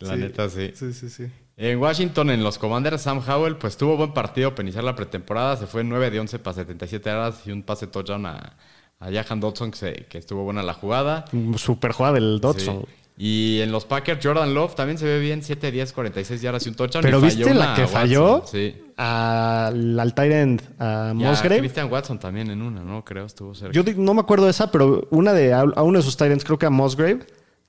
La 0.00 0.14
Sí. 0.14 0.20
neta, 0.20 0.48
sí. 0.50 0.70
Sí, 0.74 0.92
sí, 0.92 1.08
sí. 1.10 1.26
En 1.60 1.78
Washington, 1.80 2.30
en 2.30 2.44
los 2.44 2.56
Commanders, 2.56 3.02
Sam 3.02 3.20
Howell, 3.26 3.56
pues 3.56 3.76
tuvo 3.76 3.96
buen 3.96 4.12
partido 4.14 4.52
para 4.54 4.62
iniciar 4.62 4.84
la 4.84 4.94
pretemporada. 4.94 5.56
Se 5.56 5.66
fue 5.66 5.82
9 5.82 6.10
de 6.10 6.20
11 6.20 6.38
para 6.38 6.54
77 6.54 7.10
yardas 7.10 7.40
y 7.46 7.50
un 7.50 7.64
pase 7.64 7.88
touchdown 7.88 8.26
a, 8.26 8.56
a 9.00 9.10
Jahan 9.10 9.40
Dodson, 9.40 9.72
que, 9.72 9.76
se- 9.76 10.06
que 10.08 10.18
estuvo 10.18 10.44
buena 10.44 10.62
la 10.62 10.74
jugada. 10.74 11.24
Super 11.56 11.90
jugada 11.92 12.14
del 12.14 12.38
Dodson. 12.40 12.82
Sí. 12.86 12.94
Y 13.20 13.60
en 13.62 13.72
los 13.72 13.84
Packers, 13.84 14.20
Jordan 14.24 14.54
Love 14.54 14.76
también 14.76 14.96
se 14.98 15.04
ve 15.04 15.18
bien, 15.18 15.42
7 15.42 15.72
10, 15.72 15.92
46 15.92 16.40
yardas 16.40 16.64
y 16.64 16.68
un 16.68 16.76
touchdown. 16.76 17.02
Pero 17.02 17.18
y 17.18 17.22
¿viste 17.22 17.42
falló 17.42 17.58
la 17.58 17.74
que 17.74 17.86
falló? 17.88 18.42
Sí. 18.46 18.76
Al, 18.96 19.98
al 19.98 20.14
tight 20.14 20.32
end, 20.32 20.62
a 20.78 21.06
Y 21.18 21.24
a 21.24 21.28
Musgrave. 21.30 21.58
Christian 21.58 21.90
Watson 21.90 22.20
también 22.20 22.48
en 22.52 22.62
una, 22.62 22.82
¿no? 22.84 23.04
Creo, 23.04 23.26
estuvo 23.26 23.56
cerca. 23.56 23.72
Yo 23.72 23.82
no 23.96 24.14
me 24.14 24.20
acuerdo 24.20 24.44
de 24.44 24.52
esa, 24.52 24.70
pero 24.70 25.08
una 25.10 25.32
de 25.32 25.52
a 25.52 25.64
uno 25.82 25.98
de 25.98 26.04
sus 26.04 26.16
Tyrants, 26.16 26.44
creo 26.44 26.60
que 26.60 26.66
a 26.66 26.70
Musgrave, 26.70 27.26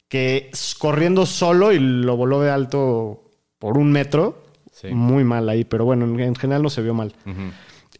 que 0.07 0.51
corriendo 0.77 1.25
solo 1.25 1.71
y 1.71 1.79
lo 1.79 2.15
voló 2.15 2.41
de 2.41 2.51
alto 2.51 3.28
por 3.59 3.77
un 3.77 3.91
metro. 3.91 4.43
Sí. 4.71 4.87
Muy 4.87 5.23
mal 5.23 5.49
ahí, 5.49 5.65
pero 5.65 5.85
bueno, 5.85 6.05
en, 6.05 6.19
en 6.19 6.35
general 6.35 6.63
no 6.63 6.69
se 6.69 6.81
vio 6.81 6.93
mal. 6.93 7.13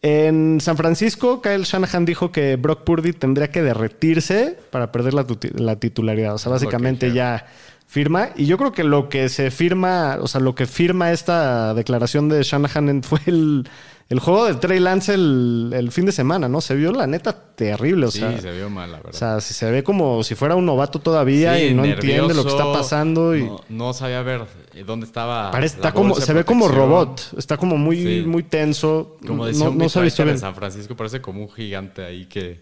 En 0.01 0.61
San 0.61 0.77
Francisco, 0.77 1.41
Kyle 1.41 1.63
Shanahan 1.63 2.05
dijo 2.05 2.31
que 2.31 2.55
Brock 2.55 2.85
Purdy 2.85 3.11
tendría 3.11 3.51
que 3.51 3.61
derretirse 3.61 4.57
para 4.71 4.93
perder 4.93 5.13
la, 5.13 5.75
titularidad. 5.75 6.35
O 6.35 6.37
sea, 6.37 6.53
básicamente 6.53 7.11
ya 7.11 7.45
firma. 7.85 8.29
Y 8.37 8.45
yo 8.45 8.57
creo 8.57 8.71
que 8.71 8.85
lo 8.85 9.09
que 9.09 9.27
se 9.27 9.51
firma, 9.51 10.17
o 10.21 10.27
sea, 10.27 10.39
lo 10.39 10.55
que 10.55 10.67
firma 10.67 11.11
esta 11.11 11.73
declaración 11.73 12.29
de 12.29 12.43
Shanahan 12.43 13.03
fue 13.03 13.19
el, 13.25 13.67
el 14.09 14.19
juego 14.19 14.45
de 14.45 14.55
Trey 14.55 14.79
Lance 14.79 15.13
el, 15.13 15.71
el 15.73 15.91
fin 15.91 16.05
de 16.07 16.11
semana, 16.11 16.49
¿no? 16.49 16.61
Se 16.61 16.73
vio 16.75 16.91
la 16.91 17.05
neta 17.05 17.31
terrible. 17.55 18.07
O 18.07 18.11
sí, 18.11 18.19
sea, 18.19 18.41
se 18.41 18.51
vio 18.51 18.69
mal, 18.69 18.91
la 18.91 18.97
verdad. 18.97 19.13
o 19.13 19.17
sea, 19.17 19.39
se 19.39 19.69
ve 19.69 19.83
como 19.83 20.23
si 20.23 20.33
fuera 20.33 20.55
un 20.55 20.65
novato 20.65 20.99
todavía 20.99 21.55
Sí, 21.57 21.65
y 21.65 21.73
no 21.75 21.85
entiende 21.85 22.33
lo 22.33 22.43
que 22.43 22.49
está 22.49 22.71
pasando. 22.73 23.35
Y 23.35 23.43
No, 23.43 23.61
no 23.69 23.93
sabía 23.93 24.21
ver 24.23 24.41
eh, 24.73 24.83
dónde 24.83 25.05
estaba. 25.05 25.51
parece, 25.51 25.75
está 25.75 25.91
como, 25.93 26.15
se 26.15 26.33
ve 26.33 26.43
como 26.43 26.67
robot. 26.67 27.33
Está 27.37 27.57
como 27.57 27.77
muy, 27.77 27.97
Sí. 27.97 28.23
muy 28.25 28.41
tenso. 28.43 29.17
Como 29.27 29.45
decía 29.45 29.65
no, 29.65 29.71
un 29.71 29.77
no 29.77 29.89
se 29.89 29.99
en 29.99 30.39
San 30.39 30.55
Francisco, 30.55 30.95
parece 30.95 31.21
como 31.21 31.41
un 31.41 31.49
gigante 31.51 32.03
ahí 32.03 32.25
que 32.25 32.61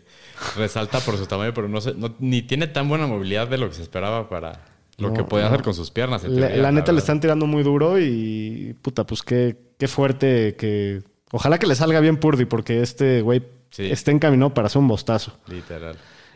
resalta 0.56 1.00
por 1.00 1.18
su 1.18 1.26
tamaño, 1.28 1.54
pero 1.54 1.68
no, 1.70 1.80
sé, 1.82 1.94
no- 1.96 2.14
ni 2.20 2.42
tiene 2.42 2.68
tan 2.68 2.90
buena 2.90 3.08
movilidad 3.08 3.48
de 3.48 3.58
lo 3.58 3.70
que 3.70 3.76
se 3.76 3.82
esperaba 3.84 4.28
para 4.30 4.66
lo 4.98 5.10
No, 5.10 5.14
que 5.14 5.24
podía 5.24 5.48
hacer 5.48 5.62
con 5.62 5.74
sus 5.74 5.92
piernas. 5.92 6.24
en 6.26 6.40
La, 6.40 6.48
teoría, 6.48 6.64
la 6.64 6.72
neta 6.72 6.92
le 6.92 7.00
están 7.00 7.20
tirando 7.22 7.46
muy 7.46 7.64
duro 7.64 8.00
y 8.00 8.76
puta, 8.82 9.06
pues 9.06 9.24
qué, 9.24 9.56
qué 9.78 9.88
fuerte 9.88 10.56
que... 10.58 11.04
Ojalá 11.32 11.58
que 11.60 11.68
le 11.68 11.76
salga 11.76 12.00
bien 12.00 12.18
Purdy 12.18 12.46
porque 12.46 12.82
este 12.82 13.22
güey 13.22 13.44
Sí. 13.70 13.92
está 13.92 14.12
encaminado 14.12 14.54
para 14.54 14.68
hacer 14.68 14.80
un 14.80 14.88
bostazo. 14.88 15.34
Literal. 15.48 15.96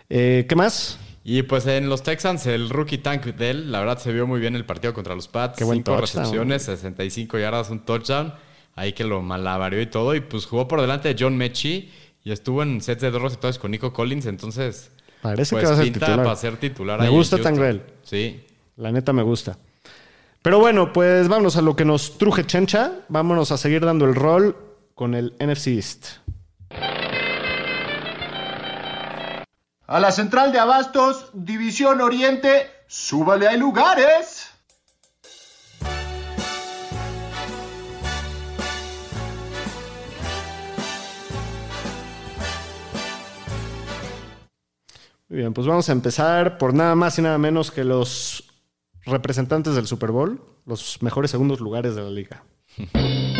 Eh, 0.10 0.46
¿Qué 0.50 0.56
más? 0.56 1.00
Y 1.24 1.44
pues 1.44 1.66
en 1.68 1.88
los 1.88 2.04
Texans, 2.04 2.46
el 2.48 2.70
rookie 2.70 2.98
Tank 2.98 3.24
Dell, 3.26 3.72
la 3.72 3.80
verdad 3.80 4.00
se 4.00 4.12
vio 4.12 4.28
muy 4.28 4.40
bien 4.42 4.56
el 4.56 4.66
partido 4.66 4.94
contra 4.94 5.16
los 5.16 5.28
Pats. 5.28 5.58
Qué 5.58 5.64
buen 5.64 5.78
Cinco 5.78 5.96
touchdown. 5.96 6.24
recepciones, 6.24 6.64
65 6.64 7.38
yardas, 7.40 7.70
un 7.70 7.80
touchdown. 7.86 8.34
Ahí 8.76 8.94
que 8.94 9.04
lo 9.04 9.22
malavarió 9.22 9.80
y 9.82 9.86
todo. 9.86 10.16
Y 10.16 10.20
pues 10.22 10.46
jugó 10.46 10.68
por 10.68 10.82
delante 10.82 11.14
de 11.14 11.16
John 11.22 11.38
Mechie 11.38 11.90
y 12.24 12.32
estuvo 12.32 12.64
en 12.64 12.82
sets 12.82 13.02
de 13.02 13.12
dos 13.12 13.22
receptores 13.22 13.60
con 13.60 13.72
Nico 13.72 13.94
Collins. 13.94 14.26
Entonces, 14.26 14.92
Parece 15.22 15.56
pues 15.56 15.64
que 15.64 15.68
va 15.68 15.74
a 15.74 15.84
ser 15.84 15.94
titular. 15.94 16.18
para 16.24 16.36
ser 16.36 16.58
titular. 16.58 17.00
Me 17.00 17.06
ahí 17.06 17.12
gusta. 17.12 17.38
Tangrel. 17.38 17.84
Sí. 18.04 18.44
La 18.78 18.92
neta 18.92 19.14
me 19.14 19.22
gusta. 19.24 19.58
Pero 20.42 20.58
bueno, 20.60 20.92
pues 20.92 21.28
vámonos 21.28 21.56
a 21.58 21.62
lo 21.62 21.76
que 21.76 21.86
nos 21.86 22.18
truje 22.18 22.46
Chencha. 22.46 22.92
Vámonos 23.10 23.52
a 23.52 23.58
seguir 23.58 23.86
dando 23.86 24.06
el 24.06 24.16
rol 24.16 24.56
con 25.02 25.16
el 25.16 25.34
NFC 25.40 25.70
East. 25.70 26.06
A 29.88 30.00
la 30.00 30.12
central 30.12 30.52
de 30.52 30.60
Abastos, 30.60 31.32
División 31.34 32.02
Oriente, 32.02 32.70
súbale 32.86 33.48
hay 33.48 33.58
lugares. 33.58 34.52
Muy 45.30 45.40
bien, 45.40 45.52
pues 45.56 45.66
vamos 45.66 45.90
a 45.90 45.94
empezar 45.94 46.60
por 46.60 46.76
nada 46.76 46.94
más 46.94 47.18
y 47.18 47.24
nada 47.24 47.40
menos 47.40 47.72
que 47.72 47.84
los 47.84 48.54
representantes 49.08 49.74
del 49.74 49.88
Super 49.88 50.12
Bowl, 50.12 50.44
los 50.68 51.02
mejores 51.02 51.32
segundos 51.32 51.60
lugares 51.60 51.96
de 51.96 52.04
la 52.04 52.12
liga. 52.12 52.44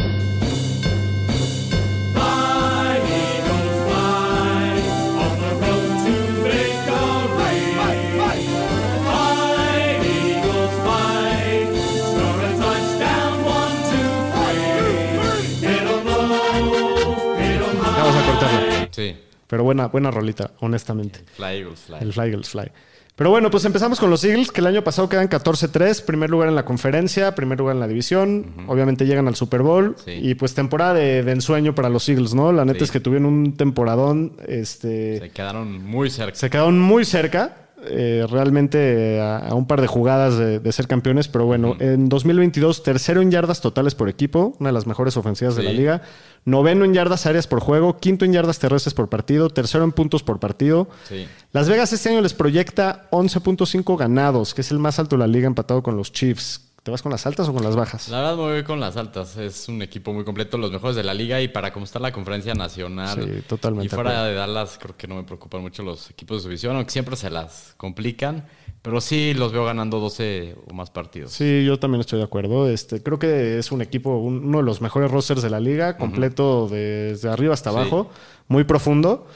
Sí. 18.92 19.16
Pero 19.48 19.64
buena, 19.64 19.88
buena 19.88 20.12
rolita, 20.12 20.52
honestamente. 20.62 21.20
Fly 21.36 21.46
Eagles 21.58 21.80
Fly. 21.82 21.98
El 22.02 22.14
Fly 22.14 22.24
Eagles 22.30 22.50
Fly. 22.50 22.72
Pero 23.16 23.30
bueno, 23.30 23.52
pues 23.52 23.66
empezamos 23.66 24.00
con 24.00 24.10
los 24.10 24.24
Eagles, 24.24 24.52
que 24.52 24.62
el 24.62 24.68
año 24.68 24.84
pasado 24.84 25.10
quedan 25.10 25.30
14-3, 25.30 26.02
primer 26.06 26.30
lugar 26.30 26.48
en 26.48 26.56
la 26.56 26.64
conferencia, 26.66 27.36
primer 27.36 27.60
lugar 27.60 27.76
en 27.76 27.82
la 27.82 27.88
división, 27.88 28.54
obviamente 28.68 29.06
llegan 29.06 29.28
al 29.28 29.36
Super 29.36 29.62
Bowl 29.62 29.96
Sí. 30.04 30.12
y 30.12 30.34
pues 30.36 30.56
temporada 30.56 30.94
de, 30.96 31.22
de 31.22 31.32
ensueño 31.34 31.76
para 31.76 31.90
los 31.90 32.08
Eagles, 32.08 32.34
¿no? 32.34 32.52
La 32.54 32.64
neta 32.66 32.80
Sí. 32.80 32.86
es 32.86 32.92
que 32.92 33.00
tuvieron 33.02 33.26
un 33.28 33.58
temporadón, 33.58 34.38
este, 34.48 35.20
Se 35.20 35.30
quedaron 35.30 35.84
muy 35.84 36.10
cerca. 36.10 36.36
se 36.36 36.50
quedaron 36.50 36.80
muy 36.80 37.04
cerca, 37.06 37.70
eh, 37.84 38.26
realmente 38.30 39.20
a, 39.20 39.38
a 39.38 39.56
un 39.56 39.66
par 39.66 39.82
de 39.82 39.88
jugadas 39.88 40.38
de, 40.38 40.60
de 40.60 40.72
ser 40.72 40.88
campeones, 40.88 41.28
pero 41.28 41.46
bueno, 41.46 41.76
en 41.80 42.10
2022 42.10 42.84
tercero 42.84 43.22
en 43.22 43.32
yardas 43.32 43.62
totales 43.62 43.96
por 43.96 44.10
equipo, 44.10 44.56
una 44.60 44.70
de 44.70 44.74
las 44.74 44.88
mejores 44.88 45.18
ofensivas 45.18 45.56
de 45.56 45.64
la 45.64 45.72
liga, 45.72 46.02
noveno 46.46 46.86
en 46.86 46.94
yardas 46.94 47.26
áreas 47.26 47.48
por 47.48 47.60
juego, 47.60 47.98
quinto 47.98 48.26
en 48.26 48.34
yardas 48.34 48.60
terrestres 48.60 48.94
por 48.94 49.10
partido, 49.10 49.50
tercero 49.50 49.84
en 49.84 49.92
puntos 49.92 50.24
por 50.24 50.40
partido. 50.40 50.90
Sí. 51.08 51.28
Las 51.52 51.70
Vegas 51.70 51.94
este 51.94 52.10
año 52.10 52.22
les 52.22 52.34
proyecta 52.34 53.08
11.5 53.12 53.98
ganados, 53.98 54.54
que 54.54 54.62
es 54.62 54.72
el 54.72 54.80
más 54.80 55.00
alto 55.00 55.16
de 55.16 55.20
la 55.20 55.28
liga 55.28 55.48
empatado 55.48 55.84
con 55.84 55.98
los 55.98 56.12
Chiefs. 56.12 56.71
¿Te 56.84 56.90
vas 56.90 57.04
con 57.04 57.12
las 57.12 57.28
altas 57.28 57.48
o 57.48 57.54
con 57.54 57.64
las 57.64 57.76
bajas? 57.76 58.10
La 58.10 58.18
verdad 58.22 58.36
me 58.38 58.42
voy 58.42 58.64
con 58.64 58.80
las 58.80 58.98
altas. 58.98 59.38
Es 59.38 59.70
un 59.70 59.84
equipo 59.84 60.14
muy 60.14 60.24
completo, 60.24 60.58
los 60.58 60.72
mejores 60.72 60.96
de 60.96 61.04
la 61.04 61.14
liga 61.14 61.40
y 61.40 61.48
para 61.48 61.72
cómo 61.72 61.86
está 61.86 62.00
la 62.00 62.12
conferencia 62.12 62.56
nacional. 62.56 63.24
Sí, 63.24 63.42
totalmente 63.48 63.86
Y 63.86 63.90
fuera 63.90 64.10
acuerdo. 64.12 64.26
de 64.30 64.34
Dallas 64.34 64.80
creo 64.82 64.98
que 64.98 65.08
no 65.08 65.14
me 65.14 65.24
preocupan 65.24 65.62
mucho 65.62 65.84
los 65.84 66.10
equipos 66.10 66.38
de 66.38 66.42
su 66.42 66.48
división, 66.50 66.76
aunque 66.76 66.92
siempre 66.92 67.16
se 67.16 67.30
las 67.30 67.76
complican. 67.78 68.48
Pero 68.82 69.00
sí 69.00 69.36
los 69.36 69.52
veo 69.52 69.64
ganando 69.64 70.00
12 70.00 70.56
o 70.68 70.74
más 70.74 70.90
partidos. 70.90 71.34
Sí, 71.34 71.64
yo 71.64 71.78
también 71.78 72.02
estoy 72.02 72.18
de 72.18 72.26
acuerdo. 72.26 72.68
Este, 72.68 73.04
creo 73.04 73.20
que 73.20 73.60
es 73.60 73.72
un 73.72 73.84
equipo, 73.84 74.18
un- 74.18 74.44
uno 74.44 74.58
de 74.58 74.64
los 74.64 74.82
mejores 74.82 75.12
rosters 75.12 75.44
de 75.44 75.52
la 75.52 75.60
liga, 75.60 75.98
completo 75.98 76.68
desde 76.68 77.30
arriba 77.30 77.54
hasta 77.54 77.70
Sí. 77.70 77.78
abajo, 77.78 78.10
muy 78.48 78.64
profundo. 78.64 79.28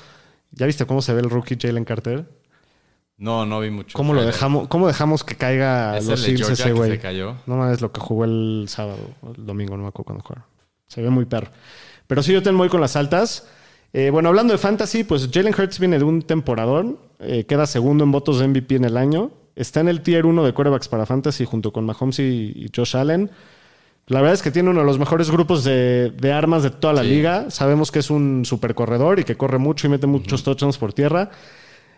¿Ya 0.50 0.66
viste 0.66 0.88
cómo 0.88 1.04
se 1.04 1.14
ve 1.14 1.20
el 1.22 1.30
rookie 1.30 1.58
Jalen 1.62 1.86
Carter? 1.86 2.26
No, 3.18 3.46
no 3.46 3.60
vi 3.62 3.70
mucho. 3.70 3.96
¿Cómo 3.98 4.14
lo 4.14 4.26
dejamos, 4.26 4.68
cómo 4.68 4.88
dejamos 4.88 5.24
que 5.24 5.36
caiga 5.36 5.98
Es 5.98 6.06
los 6.06 6.20
el 6.20 6.26
de 6.26 6.32
Eagles 6.32 6.48
Georgia 6.48 6.66
ese 6.66 6.74
güey? 6.74 7.34
No 7.46 7.56
mames 7.58 7.80
lo 7.82 7.92
que 7.92 8.02
jugó 8.02 8.26
el 8.26 8.66
sábado, 8.68 9.00
o 9.22 9.32
el 9.32 9.46
domingo, 9.46 9.78
no 9.78 9.84
me 9.84 9.90
acuerdo 9.90 10.06
cuándo 10.08 10.24
jugaron. 10.24 10.46
Se 10.88 11.02
ve 11.02 11.10
muy 11.10 11.26
perro. 11.26 11.50
Pero 12.08 12.22
sí, 12.22 12.34
yo 12.34 12.44
tengo 12.44 12.58
muy 12.58 12.70
con 12.70 12.82
las 12.82 12.96
altas. 12.96 13.48
Eh, 13.94 14.10
bueno, 14.10 14.28
hablando 14.30 14.52
de 14.54 14.58
fantasy, 14.58 15.06
pues 15.06 15.30
Jalen 15.34 15.56
Hurts 15.58 15.80
viene 15.80 15.98
de 15.98 16.04
un 16.04 16.22
temporadón. 16.24 17.00
eh, 17.20 17.46
queda 17.46 17.66
segundo 17.66 18.04
en 18.04 18.12
votos 18.12 18.40
de 18.40 18.48
MVP 18.50 18.76
en 18.76 18.84
el 18.86 18.98
año. 18.98 19.32
Está 19.56 19.80
en 19.80 19.88
el 19.88 20.02
tier 20.02 20.26
1 20.26 20.44
de 20.44 20.54
quarterbacks 20.54 20.90
para 20.90 21.06
fantasy 21.06 21.46
junto 21.46 21.72
con 21.72 21.86
Mahomes 21.86 22.20
y, 22.20 22.52
y 22.54 22.70
Josh 22.76 22.98
Allen. 22.98 23.32
La 24.08 24.20
verdad 24.20 24.34
es 24.34 24.42
que 24.42 24.52
tiene 24.52 24.70
uno 24.70 24.82
de 24.82 24.86
los 24.86 25.00
mejores 25.00 25.32
grupos 25.32 25.64
de, 25.64 26.12
de 26.12 26.34
armas 26.34 26.62
de 26.62 26.70
toda 26.72 26.94
la 26.94 27.02
Sí. 27.04 27.08
liga. 27.08 27.50
Sabemos 27.50 27.90
que 27.92 28.00
es 28.00 28.10
un 28.10 28.44
super 28.44 28.76
corredor 28.76 29.20
y 29.20 29.24
que 29.24 29.38
corre 29.38 29.58
mucho 29.58 29.88
y 29.88 29.90
mete 29.90 30.06
muchos 30.08 30.44
touchdowns 30.44 30.78
por 30.78 30.92
tierra. 30.92 31.32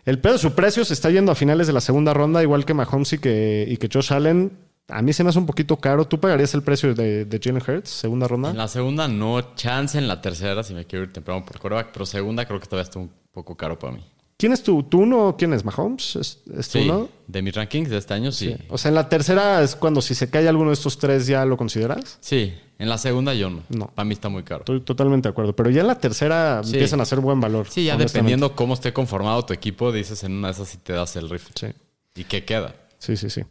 El 0.07 0.19
pedo 0.19 0.35
de 0.35 0.39
su 0.39 0.55
precio 0.55 0.85
se 0.85 0.93
está 0.93 1.09
yendo 1.09 1.33
a 1.33 1.35
finales 1.35 1.67
de 1.67 1.73
la 1.73 1.81
segunda 1.81 2.13
ronda, 2.13 2.41
igual 2.41 2.63
que 2.63 2.73
Mahomes 2.73 3.11
y 3.11 3.17
que, 3.17 3.65
y 3.67 3.75
que 3.75 3.89
Josh 3.91 4.13
Allen. 4.13 4.57
A 4.87 5.01
mí 5.01 5.11
se 5.11 5.21
me 5.21 5.31
hace 5.31 5.37
un 5.37 5.45
poquito 5.45 5.75
caro. 5.75 6.07
¿Tú 6.07 6.17
pagarías 6.17 6.53
el 6.53 6.63
precio 6.63 6.95
de, 6.95 7.25
de 7.25 7.39
Jalen 7.43 7.61
Hurts, 7.61 7.89
segunda 7.89 8.25
ronda? 8.25 8.51
En 8.51 8.57
la 8.57 8.69
segunda 8.69 9.09
no, 9.09 9.53
chance 9.55 9.97
en 9.97 10.07
la 10.07 10.21
tercera 10.21 10.63
si 10.63 10.73
me 10.73 10.85
quiero 10.85 11.03
ir 11.03 11.11
temprano 11.11 11.43
por 11.43 11.59
coreback, 11.59 11.89
pero 11.91 12.05
segunda 12.05 12.45
creo 12.45 12.57
que 12.57 12.67
todavía 12.67 12.83
está 12.83 12.99
un 12.99 13.11
poco 13.33 13.57
caro 13.57 13.77
para 13.77 13.97
mí. 13.97 14.05
¿Quién 14.37 14.53
es 14.53 14.61
tu, 14.61 14.83
tú 14.83 14.99
uno? 14.99 15.35
¿Quién 15.37 15.51
es 15.53 15.65
Mahomes? 15.65 16.15
¿Es, 16.15 16.39
es 16.55 16.67
Sí, 16.67 16.79
uno? 16.87 17.09
de 17.27 17.41
mis 17.41 17.55
rankings 17.55 17.89
de 17.89 17.97
este 17.97 18.13
año 18.13 18.31
sí. 18.31 18.55
O 18.69 18.77
sea, 18.77 18.89
en 18.89 18.95
la 18.95 19.09
tercera 19.09 19.63
es 19.63 19.75
cuando 19.75 19.99
si 20.01 20.13
se 20.13 20.29
cae 20.29 20.47
alguno 20.47 20.69
de 20.69 20.75
estos 20.75 20.99
tres 20.99 21.25
ya 21.25 21.43
lo 21.43 21.57
consideras. 21.57 22.19
Sí, 22.21 22.53
en 22.77 22.87
la 22.87 22.99
segunda 22.99 23.33
yo 23.33 23.49
no. 23.49 23.63
No. 23.69 23.87
Para 23.87 24.05
mí 24.05 24.13
está 24.13 24.29
muy 24.29 24.43
caro. 24.43 24.59
Estoy 24.59 24.81
totalmente 24.81 25.27
de 25.27 25.31
acuerdo. 25.31 25.55
Pero 25.55 25.71
ya 25.71 25.81
en 25.81 25.87
la 25.87 25.97
tercera 25.97 26.61
Sí. 26.63 26.73
empiezan 26.73 26.99
a 26.99 27.03
hacer 27.03 27.19
buen 27.19 27.39
valor. 27.41 27.67
Sí, 27.67 27.85
ya 27.85 27.97
dependiendo 27.97 28.55
cómo 28.55 28.75
esté 28.75 28.93
conformado 28.93 29.43
tu 29.43 29.53
equipo, 29.53 29.91
dices 29.91 30.23
en 30.23 30.33
una 30.33 30.49
de 30.49 30.53
esas 30.53 30.67
si 30.69 30.77
te 30.77 30.93
das 30.93 31.15
el 31.15 31.29
rifle. 31.29 31.51
Sí. 31.55 31.67
¿Y 32.15 32.23
qué 32.25 32.45
queda? 32.45 32.75
Sí, 32.99 33.17
sí, 33.17 33.31
sí. 33.31 33.41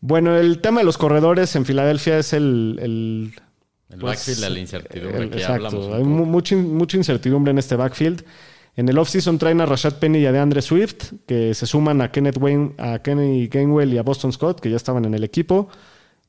Bueno, 0.00 0.34
el 0.36 0.60
tema 0.62 0.80
de 0.80 0.84
los 0.86 0.96
corredores 0.96 1.54
en 1.56 1.66
Filadelfia 1.66 2.18
es 2.18 2.32
el, 2.32 2.78
el 2.80 3.34
El 3.90 4.00
Pues, 4.00 4.16
backfield 4.16 4.40
de 4.40 4.50
la 4.50 4.58
incertidumbre 4.58 5.22
el- 5.24 5.30
que 5.30 5.38
ya 5.40 5.54
hablamos. 5.54 5.74
exacto. 5.84 6.02
un 6.02 6.18
Hay 6.18 6.24
mucha, 6.26 6.56
mucha 6.56 6.96
incertidumbre 6.96 7.50
en 7.50 7.58
este 7.58 7.76
backfield. 7.76 8.24
En 8.76 8.88
el 8.88 8.98
offseason 8.98 9.38
traen 9.38 9.60
a 9.62 9.66
Rashad 9.66 9.94
Penny 9.94 10.18
y 10.18 10.26
a 10.26 10.32
DeAndre 10.32 10.60
Swift, 10.60 11.12
que 11.26 11.54
se 11.54 11.66
suman 11.66 12.02
a 12.02 12.10
Kenneth 12.12 12.36
Wayne, 12.38 12.72
a 12.78 12.98
Kenny 12.98 13.46
Gainwell 13.48 13.92
y 13.94 13.98
a 13.98 14.02
Boston 14.02 14.32
Scott, 14.32 14.60
que 14.60 14.68
ya 14.70 14.76
estaban 14.76 15.04
en 15.06 15.14
el 15.14 15.24
equipo. 15.24 15.68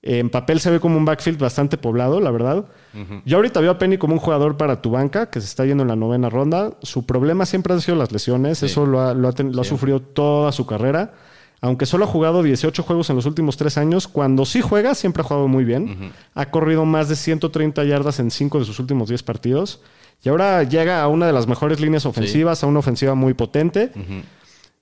En 0.02 0.30
papel 0.30 0.62
se 0.62 0.72
ve 0.72 0.80
como 0.80 0.96
un 0.96 1.04
backfield 1.04 1.40
bastante 1.40 1.78
poblado, 1.78 2.22
la 2.22 2.32
verdad. 2.32 2.66
Yo 3.26 3.38
ahorita 3.38 3.60
veo 3.60 3.72
a 3.72 3.78
Penny 3.78 3.98
como 3.98 4.14
un 4.14 4.20
jugador 4.20 4.56
para 4.56 4.82
tu 4.82 4.92
banca, 4.92 5.30
que 5.30 5.42
se 5.42 5.48
está 5.48 5.66
yendo 5.66 5.84
en 5.84 5.90
la 5.90 5.96
novena 5.98 6.30
ronda. 6.30 6.78
Su 6.84 7.06
problema 7.06 7.46
siempre 7.46 7.74
han 7.74 7.82
sido 7.82 7.98
las 7.98 8.12
lesiones. 8.14 8.64
Eso 8.64 8.86
lo 8.86 9.02
ha, 9.02 9.14
lo 9.14 9.28
ha 9.28 9.34
ten- 9.34 9.54
lo 9.54 9.62
ha 9.62 9.66
Sí. 9.66 9.72
sufrido 9.72 10.00
toda 10.02 10.52
su 10.54 10.66
carrera. 10.66 11.14
Aunque 11.60 11.86
solo 11.88 12.06
ha 12.06 12.08
jugado 12.08 12.44
18 12.44 12.84
juegos 12.84 13.10
en 13.10 13.16
los 13.18 13.26
últimos 13.26 13.58
tres 13.58 13.78
años, 13.78 14.08
cuando 14.08 14.46
sí 14.46 14.62
juega, 14.62 14.94
siempre 14.96 15.22
ha 15.22 15.24
jugado 15.26 15.48
muy 15.50 15.66
bien. 15.66 16.12
Ha 16.36 16.50
corrido 16.52 16.86
más 16.86 17.10
de 17.10 17.16
130 17.16 17.84
yardas 17.84 18.20
en 18.20 18.30
5 18.32 18.60
de 18.60 18.66
sus 18.66 18.80
últimos 18.80 19.10
10 19.10 19.24
partidos. 19.24 19.82
Y 20.24 20.30
ahora 20.30 20.64
llega 20.64 21.02
a 21.02 21.08
una 21.08 21.28
de 21.28 21.34
las 21.34 21.48
mejores 21.48 21.80
líneas 21.80 22.06
ofensivas, 22.06 22.64
a 22.64 22.68
una 22.68 22.80
ofensiva 22.80 23.16
muy 23.16 23.34
potente. 23.34 23.92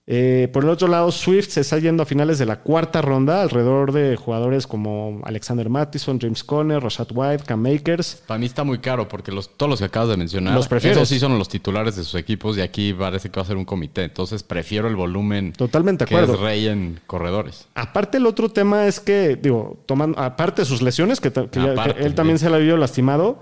Eh, 0.08 0.50
por 0.54 0.64
el 0.64 0.70
otro 0.70 0.88
lado, 0.88 1.12
Swift 1.12 1.50
se 1.50 1.62
está 1.62 1.80
yendo 1.80 2.04
a 2.04 2.06
finales 2.06 2.38
de 2.38 2.46
la 2.46 2.60
cuarta 2.62 3.02
ronda, 3.02 3.42
alrededor 3.42 3.92
de 3.92 4.16
jugadores 4.18 4.68
como 4.68 5.20
Alexander 5.24 5.68
Mattison, 5.68 6.20
James 6.22 6.44
Conner, 6.44 6.80
Rashad 6.84 7.08
White, 7.12 7.44
Cam 7.46 7.60
Makers. 7.60 8.22
Para 8.28 8.38
mí 8.38 8.46
está 8.46 8.64
muy 8.64 8.78
caro 8.78 9.08
porque 9.08 9.32
los, 9.32 9.58
todos 9.58 9.68
los 9.68 9.80
que 9.80 9.86
acabas 9.86 10.10
de 10.10 10.18
mencionar, 10.18 10.54
Los 10.54 10.68
prefieres. 10.68 10.98
esos 11.00 11.10
sí 11.10 11.18
son 11.18 11.40
los 11.40 11.50
titulares 11.50 11.96
de 11.96 12.04
sus 12.04 12.14
equipos 12.16 12.56
y 12.56 12.62
aquí 12.62 12.94
parece 12.94 13.32
que 13.32 13.40
va 13.40 13.46
a 13.46 13.48
ser 13.48 13.58
un 13.58 13.66
comité. 13.66 14.04
Entonces 14.04 14.44
prefiero 14.44 14.88
el 14.88 14.96
volumen 14.96 15.54
Totalmente 15.54 16.06
que 16.06 16.14
acuerdo. 16.16 16.36
es 16.36 16.40
rey 16.40 16.68
en 16.68 17.00
corredores. 17.08 17.68
Aparte, 17.74 18.18
el 18.18 18.28
otro 18.28 18.50
tema 18.50 18.86
es 18.86 19.00
que, 19.00 19.36
digo, 19.36 19.82
tomando, 19.88 20.20
aparte 20.20 20.62
de 20.62 20.66
sus 20.68 20.84
lesiones, 20.84 21.20
que, 21.20 21.32
ya- 21.52 21.86
él 21.98 22.14
también 22.14 22.38
sí. 22.38 22.46
se 22.46 22.52
la 22.52 22.60
vio 22.60 22.78
lastimado. 22.78 23.42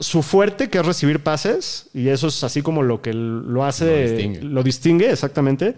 Su 0.00 0.22
fuerte, 0.22 0.70
que 0.70 0.78
es 0.78 0.86
recibir 0.86 1.22
pases, 1.22 1.90
y 1.92 2.08
eso 2.08 2.28
es 2.28 2.42
así 2.42 2.62
como 2.62 2.82
lo 2.82 3.02
que 3.02 3.12
lo 3.12 3.64
hace, 3.64 4.38
Lo 4.42 4.48
lo 4.50 4.62
distingue. 4.62 5.10
exactamente. 5.10 5.76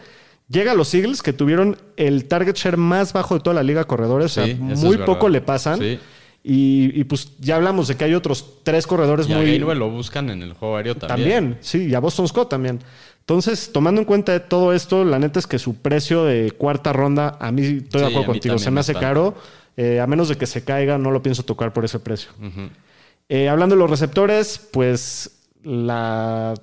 Llega 0.49 0.73
a 0.73 0.75
los 0.75 0.95
Eagles, 0.95 1.23
que 1.23 1.33
tuvieron 1.33 1.77
el 1.97 2.27
target 2.27 2.55
share 2.57 2.77
más 2.77 3.13
bajo 3.13 3.35
de 3.35 3.41
toda 3.41 3.55
la 3.55 3.63
liga 3.63 3.85
corredores, 3.85 4.37
o 4.39 4.45
sea, 4.45 4.55
muy 4.57 4.99
poco 4.99 5.29
le 5.29 5.41
pasan. 5.41 5.79
Sí. 5.81 5.99
Y, 6.45 7.01
y, 7.01 7.05
pues 7.05 7.33
ya 7.39 7.55
hablamos 7.55 7.87
de 7.87 7.97
que 7.97 8.05
hay 8.05 8.15
otros 8.15 8.59
tres 8.65 8.87
corredores 8.89 9.29
Y 9.29 9.33
a 9.33 9.37
muy. 9.37 9.47
Gainwell 9.47 9.79
lo 9.79 9.91
buscan 9.91 10.29
en 10.29 10.43
el 10.43 10.55
juego 10.55 10.77
aéreo 10.77 10.97
también. 10.97 11.31
También, 11.31 11.59
sí, 11.61 11.87
y 11.87 11.95
a 11.95 12.01
Boston 12.01 12.27
Scott 12.27 12.49
también. 12.51 12.81
Entonces, 13.21 13.71
tomando 13.73 14.01
en 14.01 14.05
cuenta 14.05 14.33
de 14.33 14.41
todo 14.41 14.73
esto, 14.73 15.05
la 15.05 15.21
neta 15.21 15.39
es 15.39 15.47
que 15.47 15.61
su 15.61 15.77
precio 15.77 16.25
de 16.25 16.51
cuarta 16.51 16.93
ronda, 16.93 17.37
a 17.41 17.53
mí 17.53 17.63
estoy 17.63 18.01
de 18.01 18.07
acuerdo 18.09 18.23
a 18.23 18.27
contigo, 18.27 18.59
se 18.59 18.73
me 18.73 18.81
hace 18.81 18.93
bastante. 18.93 19.15
caro. 19.15 19.35
Eh, 19.77 20.01
a 20.01 20.07
menos 20.09 20.29
de 20.29 20.37
que 20.37 20.47
se 20.47 20.65
caiga, 20.65 20.99
no 20.99 21.13
lo 21.13 21.23
pienso 21.23 21.45
tocar 21.45 21.73
por 21.73 21.85
ese 21.85 22.01
precio. 22.01 22.31
Eh, 23.29 23.49
hablando 23.49 23.75
de 23.75 23.81
los 23.81 23.91
receptores, 23.91 24.59
pues 24.73 25.49
la, 25.63 26.55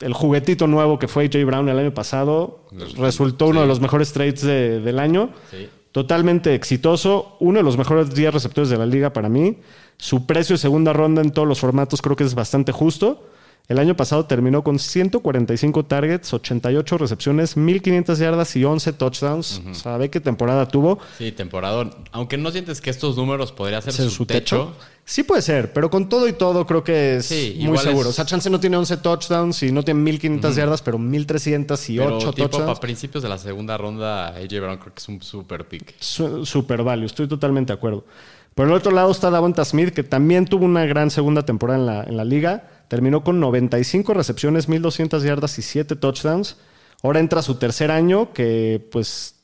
el 0.00 0.12
juguetito 0.12 0.66
nuevo 0.66 0.98
que 0.98 1.08
fue 1.08 1.24
AJ 1.24 1.44
Brown 1.44 1.68
el 1.68 1.78
año 1.78 1.92
pasado 1.94 2.66
Resultó, 2.96 3.46
uno 3.46 3.60
de 3.62 3.66
los 3.66 3.80
mejores 3.80 4.12
trades 4.12 4.42
de- 4.42 4.80
del 4.80 4.98
año. 4.98 5.30
Sí. 5.50 5.68
Totalmente 5.92 6.54
exitoso, 6.54 7.36
uno 7.40 7.58
de 7.58 7.64
los 7.64 7.76
mejores 7.78 8.14
10 8.14 8.32
receptores 8.32 8.68
de 8.70 8.76
la 8.76 8.86
liga 8.86 9.12
para 9.12 9.28
mí. 9.28 9.58
Su 9.96 10.26
precio 10.26 10.54
de 10.54 10.58
segunda 10.58 10.92
ronda 10.92 11.22
en 11.22 11.30
todos 11.32 11.48
los 11.48 11.58
formatos 11.60 12.02
creo 12.02 12.14
que 12.14 12.24
es 12.24 12.34
bastante 12.34 12.72
justo. 12.72 13.26
El 13.68 13.78
año 13.78 13.94
pasado 13.94 14.24
terminó 14.24 14.64
con 14.64 14.78
145 14.78 15.84
targets, 15.84 16.32
88 16.32 16.96
recepciones, 16.96 17.54
1500 17.54 18.18
yardas 18.18 18.56
y 18.56 18.64
11 18.64 18.94
touchdowns. 18.94 19.60
¿Sabe 19.72 20.08
qué 20.08 20.20
temporada 20.20 20.66
tuvo? 20.66 20.98
Sí, 21.18 21.32
temporada. 21.32 21.90
Aunque 22.12 22.38
no 22.38 22.50
sientes 22.50 22.80
que 22.80 22.88
estos 22.88 23.18
números 23.18 23.52
podría 23.52 23.82
ser 23.82 23.90
¿Ese 23.92 24.08
su, 24.08 24.24
techo. 24.24 24.72
Sí 25.04 25.22
puede 25.22 25.42
ser, 25.42 25.74
pero 25.74 25.90
con 25.90 26.08
todo 26.08 26.26
y 26.28 26.32
todo 26.32 26.66
creo 26.66 26.82
que 26.82 27.16
es 27.16 27.26
Sí, 27.26 27.56
muy 27.60 27.76
seguro. 27.76 28.04
es- 28.08 28.08
O 28.08 28.12
sea, 28.14 28.24
Chance 28.24 28.48
no 28.48 28.58
tiene 28.58 28.78
11 28.78 28.96
touchdowns 28.96 29.62
y 29.62 29.70
no 29.70 29.82
tiene 29.82 30.00
1500 30.00 30.56
yardas, 30.56 30.80
pero 30.80 30.98
1300 30.98 31.90
y 31.90 31.98
Pero 31.98 32.16
8 32.16 32.32
tipo 32.32 32.48
touchdowns. 32.48 32.66
para 32.70 32.80
principios 32.80 33.22
de 33.22 33.28
la 33.28 33.36
segunda 33.36 33.76
ronda, 33.76 34.28
AJ 34.28 34.60
Brown 34.60 34.78
creo 34.78 34.94
que 34.94 34.98
es 35.00 35.08
un 35.08 35.20
super 35.22 35.66
pick. 35.68 35.94
Su- 36.00 36.46
Super 36.46 36.82
value, 36.82 37.04
estoy 37.04 37.28
totalmente 37.28 37.72
de 37.74 37.76
acuerdo. 37.76 38.06
Por 38.54 38.66
el 38.66 38.72
otro 38.72 38.92
lado 38.92 39.10
está 39.10 39.28
Davonta 39.30 39.62
Smith, 39.64 39.90
que 39.90 40.02
también 40.04 40.46
tuvo 40.46 40.64
una 40.64 40.84
gran 40.86 41.10
segunda 41.10 41.44
temporada 41.44 41.78
en 41.78 41.86
la, 41.86 42.02
en 42.04 42.16
la 42.16 42.24
liga. 42.24 42.70
Terminó 42.88 43.22
con 43.22 43.38
95 43.40 44.14
recepciones, 44.14 44.68
1200 44.68 45.22
yardas 45.22 45.58
y 45.58 45.62
7 45.62 45.96
touchdowns. 45.96 46.56
Ahora 47.02 47.20
entra 47.20 47.42
su 47.42 47.56
tercer 47.56 47.90
año, 47.90 48.32
que 48.32 48.86
pues 48.90 49.34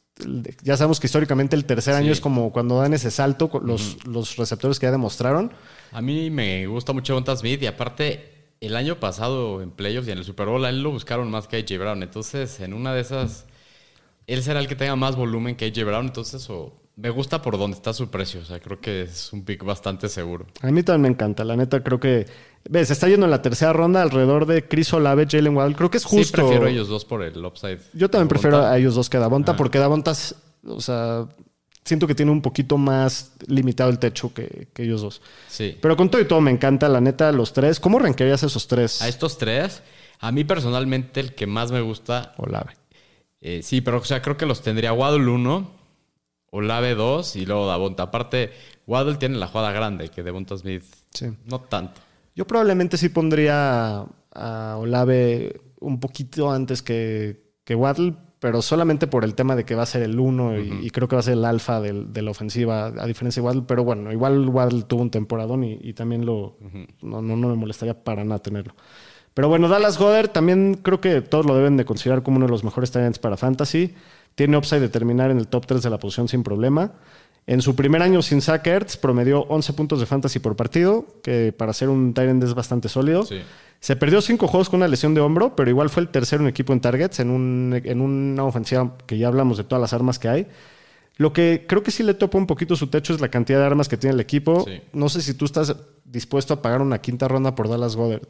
ya 0.62 0.76
sabemos 0.76 1.00
que 1.00 1.06
históricamente 1.06 1.56
el 1.56 1.64
tercer 1.64 1.94
Sí. 1.94 2.00
año 2.00 2.12
es 2.12 2.20
como 2.20 2.52
cuando 2.52 2.78
dan 2.80 2.94
ese 2.94 3.10
salto 3.10 3.50
los, 3.64 4.04
los 4.06 4.36
receptores 4.36 4.78
que 4.78 4.86
ya 4.86 4.92
demostraron. 4.92 5.52
A 5.92 6.00
mí 6.00 6.30
me 6.30 6.66
gusta 6.66 6.92
mucho 6.92 7.14
Bonta 7.14 7.36
Smith 7.36 7.62
y 7.62 7.66
aparte 7.66 8.32
el 8.60 8.76
año 8.76 8.98
pasado 8.98 9.60
en 9.60 9.70
playoffs 9.70 10.08
y 10.08 10.12
en 10.12 10.18
el 10.18 10.24
Super 10.24 10.46
Bowl 10.46 10.64
a 10.64 10.70
él 10.70 10.82
lo 10.82 10.90
buscaron 10.92 11.30
más 11.30 11.46
que 11.48 11.56
AJ 11.58 11.78
Brown. 11.78 12.02
Entonces, 12.02 12.60
en 12.60 12.72
una 12.74 12.94
de 12.94 13.00
esas, 13.02 13.44
él 14.26 14.42
será 14.42 14.60
el 14.60 14.68
que 14.68 14.76
tenga 14.76 14.96
más 14.96 15.16
volumen 15.16 15.54
que 15.56 15.66
AJ 15.66 15.84
Brown. 15.84 16.06
Entonces, 16.06 16.48
o- 16.48 16.80
me 16.96 17.10
gusta 17.10 17.42
por 17.42 17.58
donde 17.58 17.76
está 17.76 17.92
su 17.92 18.08
precio. 18.08 18.40
O 18.40 18.44
sea, 18.44 18.60
creo 18.60 18.80
que 18.80 19.02
es 19.02 19.32
un 19.32 19.44
pick 19.44 19.64
bastante 19.64 20.08
seguro. 20.08 20.46
A 20.62 20.70
mí 20.70 20.82
también 20.82 21.02
me 21.02 21.08
encanta, 21.08 21.44
la 21.44 21.56
neta 21.56 21.82
creo 21.82 21.98
que... 21.98 22.26
Ves, 22.68 22.90
está 22.90 23.08
yendo 23.08 23.26
en 23.26 23.30
la 23.30 23.42
tercera 23.42 23.72
ronda 23.72 24.00
alrededor 24.00 24.46
de 24.46 24.66
Chris 24.66 24.92
Olave, 24.94 25.26
Jalen 25.28 25.54
Waddle. 25.54 25.76
Creo 25.76 25.90
que 25.90 25.98
es 25.98 26.04
justo. 26.04 26.24
Sí, 26.24 26.32
prefiero 26.32 26.66
a 26.66 26.70
ellos 26.70 26.88
dos 26.88 27.04
por 27.04 27.22
el 27.22 27.44
upside. 27.44 27.80
Yo 27.92 28.08
también 28.08 28.28
prefiero 28.28 28.64
a 28.64 28.78
ellos 28.78 28.94
dos 28.94 29.10
que 29.10 29.18
a 29.18 29.20
Davonta, 29.20 29.54
porque 29.54 29.78
Davonta, 29.78 30.12
o 30.66 30.80
sea, 30.80 31.28
siento 31.84 32.06
que 32.06 32.14
tiene 32.14 32.32
un 32.32 32.40
poquito 32.40 32.78
más 32.78 33.32
limitado 33.46 33.90
el 33.90 33.98
techo 33.98 34.32
que, 34.32 34.68
que 34.72 34.84
ellos 34.84 35.02
dos. 35.02 35.20
Sí. 35.48 35.76
Pero 35.80 35.94
con 35.96 36.10
todo 36.10 36.22
y 36.22 36.24
todo 36.24 36.40
me 36.40 36.50
encanta, 36.50 36.88
la 36.88 37.00
neta, 37.00 37.30
los 37.32 37.52
tres. 37.52 37.78
¿Cómo 37.80 37.98
rankearías 37.98 38.42
esos 38.42 38.66
tres? 38.66 39.02
A 39.02 39.08
estos 39.08 39.36
tres, 39.36 39.82
a 40.20 40.32
mí 40.32 40.44
personalmente 40.44 41.20
el 41.20 41.34
que 41.34 41.46
más 41.46 41.70
me 41.70 41.82
gusta 41.82 42.34
Olave. 42.38 42.76
Eh, 43.42 43.60
sí, 43.62 43.82
pero 43.82 43.98
o 43.98 44.04
sea, 44.04 44.22
creo 44.22 44.38
que 44.38 44.46
los 44.46 44.62
tendría 44.62 44.94
Waddle 44.94 45.28
1, 45.28 45.70
Olave 46.56 46.94
2 46.94 47.36
y 47.36 47.46
luego 47.46 47.66
Davonta. 47.66 48.04
Aparte, 48.04 48.50
Waddle 48.86 49.16
tiene 49.16 49.36
la 49.38 49.48
jugada 49.48 49.72
grande, 49.72 50.08
que 50.08 50.22
Devonta 50.22 50.56
Smith 50.56 50.84
Sí. 51.12 51.26
no 51.46 51.60
tanto. 51.60 52.00
Yo 52.36 52.46
probablemente 52.46 52.96
sí 52.96 53.08
pondría 53.08 54.04
a 54.34 54.76
Olave 54.78 55.60
un 55.80 56.00
poquito 56.00 56.50
antes 56.50 56.82
que, 56.82 57.42
que 57.64 57.74
Waddle, 57.74 58.14
pero 58.40 58.60
solamente 58.62 59.06
por 59.06 59.24
el 59.24 59.34
tema 59.34 59.56
de 59.56 59.64
que 59.64 59.74
va 59.74 59.84
a 59.84 59.86
ser 59.86 60.02
el 60.02 60.18
uno 60.20 60.58
y, 60.58 60.86
y 60.86 60.90
creo 60.90 61.08
que 61.08 61.16
va 61.16 61.20
a 61.20 61.22
ser 61.22 61.34
el 61.34 61.44
alfa 61.44 61.80
del- 61.80 62.12
de 62.12 62.22
la 62.22 62.30
ofensiva, 62.32 62.86
a 62.86 63.06
diferencia 63.06 63.40
de 63.40 63.46
Waddle. 63.46 63.62
Pero 63.66 63.84
bueno, 63.84 64.12
igual 64.12 64.48
Waddle 64.48 64.82
tuvo 64.82 65.02
un 65.02 65.10
temporadón 65.10 65.64
y, 65.64 65.78
y 65.80 65.92
también 65.94 66.26
lo, 66.26 66.56
no, 67.02 67.22
no, 67.22 67.36
no 67.36 67.48
me 67.48 67.54
molestaría 67.54 68.02
para 68.04 68.22
nada 68.24 68.40
tenerlo. 68.40 68.74
Pero 69.32 69.48
bueno, 69.48 69.66
Dallas 69.68 69.98
Goddard 69.98 70.28
también 70.30 70.74
creo 70.82 71.00
que 71.00 71.20
todos 71.20 71.44
lo 71.46 71.56
deben 71.56 71.76
de 71.76 71.84
considerar 71.84 72.22
como 72.22 72.36
uno 72.36 72.46
de 72.46 72.52
los 72.52 72.62
mejores 72.64 72.90
talents 72.92 73.18
para 73.18 73.36
fantasy. 73.36 73.94
Tiene 74.34 74.56
upside 74.56 74.80
de 74.80 74.88
terminar 74.88 75.30
en 75.30 75.38
el 75.38 75.48
top 75.48 75.66
3 75.66 75.82
de 75.82 75.90
la 75.90 75.98
posición 75.98 76.28
sin 76.28 76.42
problema. 76.42 76.92
En 77.46 77.60
su 77.60 77.76
primer 77.76 78.02
año 78.02 78.22
sin 78.22 78.40
Zach 78.40 78.66
Ertz 78.66 78.96
promedió 78.96 79.42
11 79.42 79.74
puntos 79.74 80.00
de 80.00 80.06
fantasy 80.06 80.38
por 80.38 80.56
partido, 80.56 81.06
que 81.22 81.52
para 81.52 81.72
ser 81.72 81.90
un 81.90 82.14
end 82.16 82.42
es 82.42 82.54
bastante 82.54 82.88
sólido. 82.88 83.24
Sí. 83.24 83.40
Se 83.80 83.96
perdió 83.96 84.22
cinco 84.22 84.48
juegos 84.48 84.70
con 84.70 84.78
una 84.78 84.88
lesión 84.88 85.14
de 85.14 85.20
hombro, 85.20 85.54
pero 85.54 85.68
igual 85.68 85.90
fue 85.90 86.02
el 86.02 86.08
tercero 86.08 86.42
en 86.42 86.48
equipo 86.48 86.72
en 86.72 86.80
targets, 86.80 87.20
en, 87.20 87.28
un, 87.28 87.80
en 87.84 88.00
una 88.00 88.44
ofensiva 88.44 88.96
que 89.06 89.18
ya 89.18 89.28
hablamos 89.28 89.58
de 89.58 89.64
todas 89.64 89.80
las 89.80 89.92
armas 89.92 90.18
que 90.18 90.28
hay. 90.28 90.46
Lo 91.16 91.34
que 91.34 91.66
creo 91.68 91.82
que 91.82 91.90
sí 91.90 92.02
le 92.02 92.14
topa 92.14 92.38
un 92.38 92.46
poquito 92.46 92.76
su 92.76 92.86
techo 92.86 93.12
es 93.12 93.20
la 93.20 93.28
cantidad 93.28 93.58
de 93.58 93.66
armas 93.66 93.88
que 93.88 93.98
tiene 93.98 94.14
el 94.14 94.20
equipo. 94.20 94.64
Sí. 94.66 94.80
No 94.94 95.10
sé 95.10 95.20
si 95.20 95.34
tú 95.34 95.44
estás 95.44 95.76
dispuesto 96.04 96.54
a 96.54 96.62
pagar 96.62 96.80
una 96.80 97.02
quinta 97.02 97.28
ronda 97.28 97.54
por 97.54 97.68
Dallas 97.68 97.94
Goddard. 97.94 98.26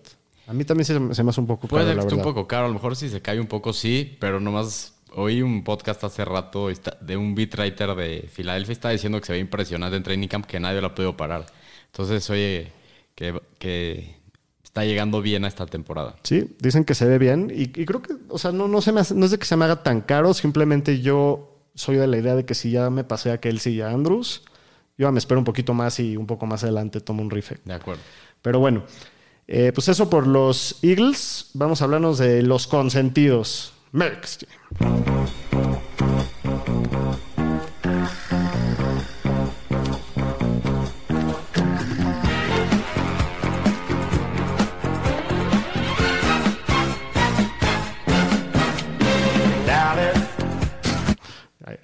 A 0.49 0.53
mí 0.53 0.65
también 0.65 0.85
se, 0.85 1.15
se 1.15 1.23
me 1.23 1.31
hace 1.31 1.41
un 1.41 1.47
poco 1.47 1.69
Puede 1.69 1.87
caro, 1.87 2.01
esté 2.01 2.15
un 2.15 2.23
poco 2.23 2.49
caro, 2.49 2.65
a 2.65 2.69
lo 2.69 2.75
mejor 2.75 2.97
si 2.97 3.09
se 3.09 3.23
cae 3.23 3.41
un 3.41 3.47
poco 3.47 3.73
sí, 3.73 4.17
pero 4.19 4.41
nomás 4.41 4.94
oí 5.15 5.43
un 5.43 5.65
podcast 5.65 6.03
hace 6.05 6.25
rato 6.25 6.69
de 7.01 7.17
un 7.17 7.35
beat 7.35 7.55
writer 7.59 7.95
de 7.95 8.29
Filadelfia, 8.33 8.73
está 8.73 8.91
diciendo 8.91 9.21
que 9.21 9.27
se 9.27 9.33
ve 9.33 9.39
impresionante 9.39 9.97
en 9.97 10.03
training 10.03 10.29
camp, 10.29 10.47
que 10.47 10.61
nadie 10.61 10.81
lo 10.81 10.89
ha 10.89 10.95
podido 10.95 11.17
parar. 11.17 11.47
Entonces, 11.87 12.29
oye, 12.31 12.73
que, 13.15 13.41
que 13.59 14.17
está 14.63 14.85
llegando 14.85 15.23
bien 15.23 15.45
a 15.45 15.49
esta 15.49 15.67
temporada. 15.67 16.17
Sí, 16.25 16.57
dicen 16.61 16.85
que 16.85 16.95
se 16.95 17.07
ve 17.07 17.19
bien 17.19 17.53
y, 17.55 17.63
y 17.63 17.85
creo 17.85 18.03
que, 18.03 18.15
o 18.29 18.39
sea, 18.39 18.51
no, 18.53 18.67
no, 18.69 18.81
se 18.81 18.91
me 18.93 19.01
hace- 19.01 19.15
no 19.15 19.25
es 19.25 19.31
de 19.31 19.39
que 19.39 19.47
se 19.47 19.57
me 19.57 19.65
haga 19.65 19.83
tan 19.83 20.01
caro, 20.01 20.35
simplemente 20.35 21.01
yo 21.01 21.61
soy 21.77 21.97
de 21.97 22.07
la 22.07 22.19
idea 22.19 22.35
de 22.35 22.45
que 22.45 22.55
si 22.55 22.71
ya 22.73 22.91
me 22.91 23.05
pasé 23.05 23.31
a 23.31 23.39
Kelsey 23.39 23.75
y 23.75 23.81
a 23.83 23.91
Andrews, 23.91 24.43
yo 24.99 25.11
me 25.13 25.19
espero 25.19 25.39
un 25.41 25.45
poquito 25.45 25.75
más 25.75 25.99
y 26.01 26.17
un 26.17 26.27
poco 26.27 26.47
más 26.47 26.63
adelante 26.65 27.01
tomo 27.01 27.23
un 27.23 27.31
rifle. 27.31 27.59
De 27.65 27.75
acuerdo. 27.75 28.01
Pero 28.43 28.59
bueno, 28.61 28.85
eh, 29.49 29.71
pues 29.75 29.89
eso 29.89 30.09
por 30.09 30.27
los 30.27 30.79
Eagles. 30.83 31.51
Vamos 31.55 31.81
a 31.81 31.85
hablarnos 31.85 32.19
de 32.19 32.43
los 32.43 32.67
consentidos. 32.67 33.74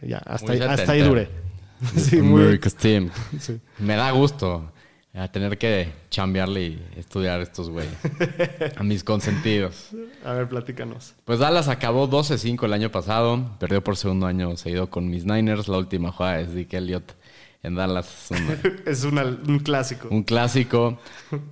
Ya, 0.03 0.19
hasta, 0.27 0.53
ahí, 0.53 0.59
hasta 0.61 0.93
ahí 0.93 1.01
duré. 1.03 1.29
Sí, 1.97 2.17
muy- 2.21 2.43
sí. 3.39 3.59
Me 3.79 3.95
da 3.97 4.11
gusto 4.11 4.71
eh, 5.15 5.29
tener 5.33 5.59
que 5.59 5.93
chambearle 6.11 6.63
y 6.63 6.83
estudiar 6.97 7.41
estos 7.41 7.69
güeyes. 7.71 7.93
A 8.77 8.83
mis 8.83 9.03
consentidos. 9.05 9.89
A 10.25 10.33
ver, 10.35 10.49
platícanos. 10.49 11.15
Pues 11.25 11.39
Dallas 11.39 11.69
acabó 11.69 12.09
12-5 12.09 12.65
el 12.65 12.73
año 12.73 12.91
pasado. 12.91 13.57
Perdió 13.59 13.83
por 13.83 13.97
segundo 13.97 14.27
año 14.27 14.57
seguido 14.57 14.89
con 14.91 15.09
mis 15.11 15.25
Niners. 15.25 15.69
La 15.69 15.79
última 15.79 16.13
jugada 16.13 16.39
de 16.39 16.47
Zeke 16.47 16.77
Elliott 16.77 17.13
en 17.63 17.75
Dallas. 17.75 18.31
Es 18.31 18.41
un, 18.41 18.83
Es 18.87 19.05
una- 19.05 19.25
un 19.25 19.59
clásico. 19.59 20.09
un 20.11 20.23
clásico. 20.23 20.99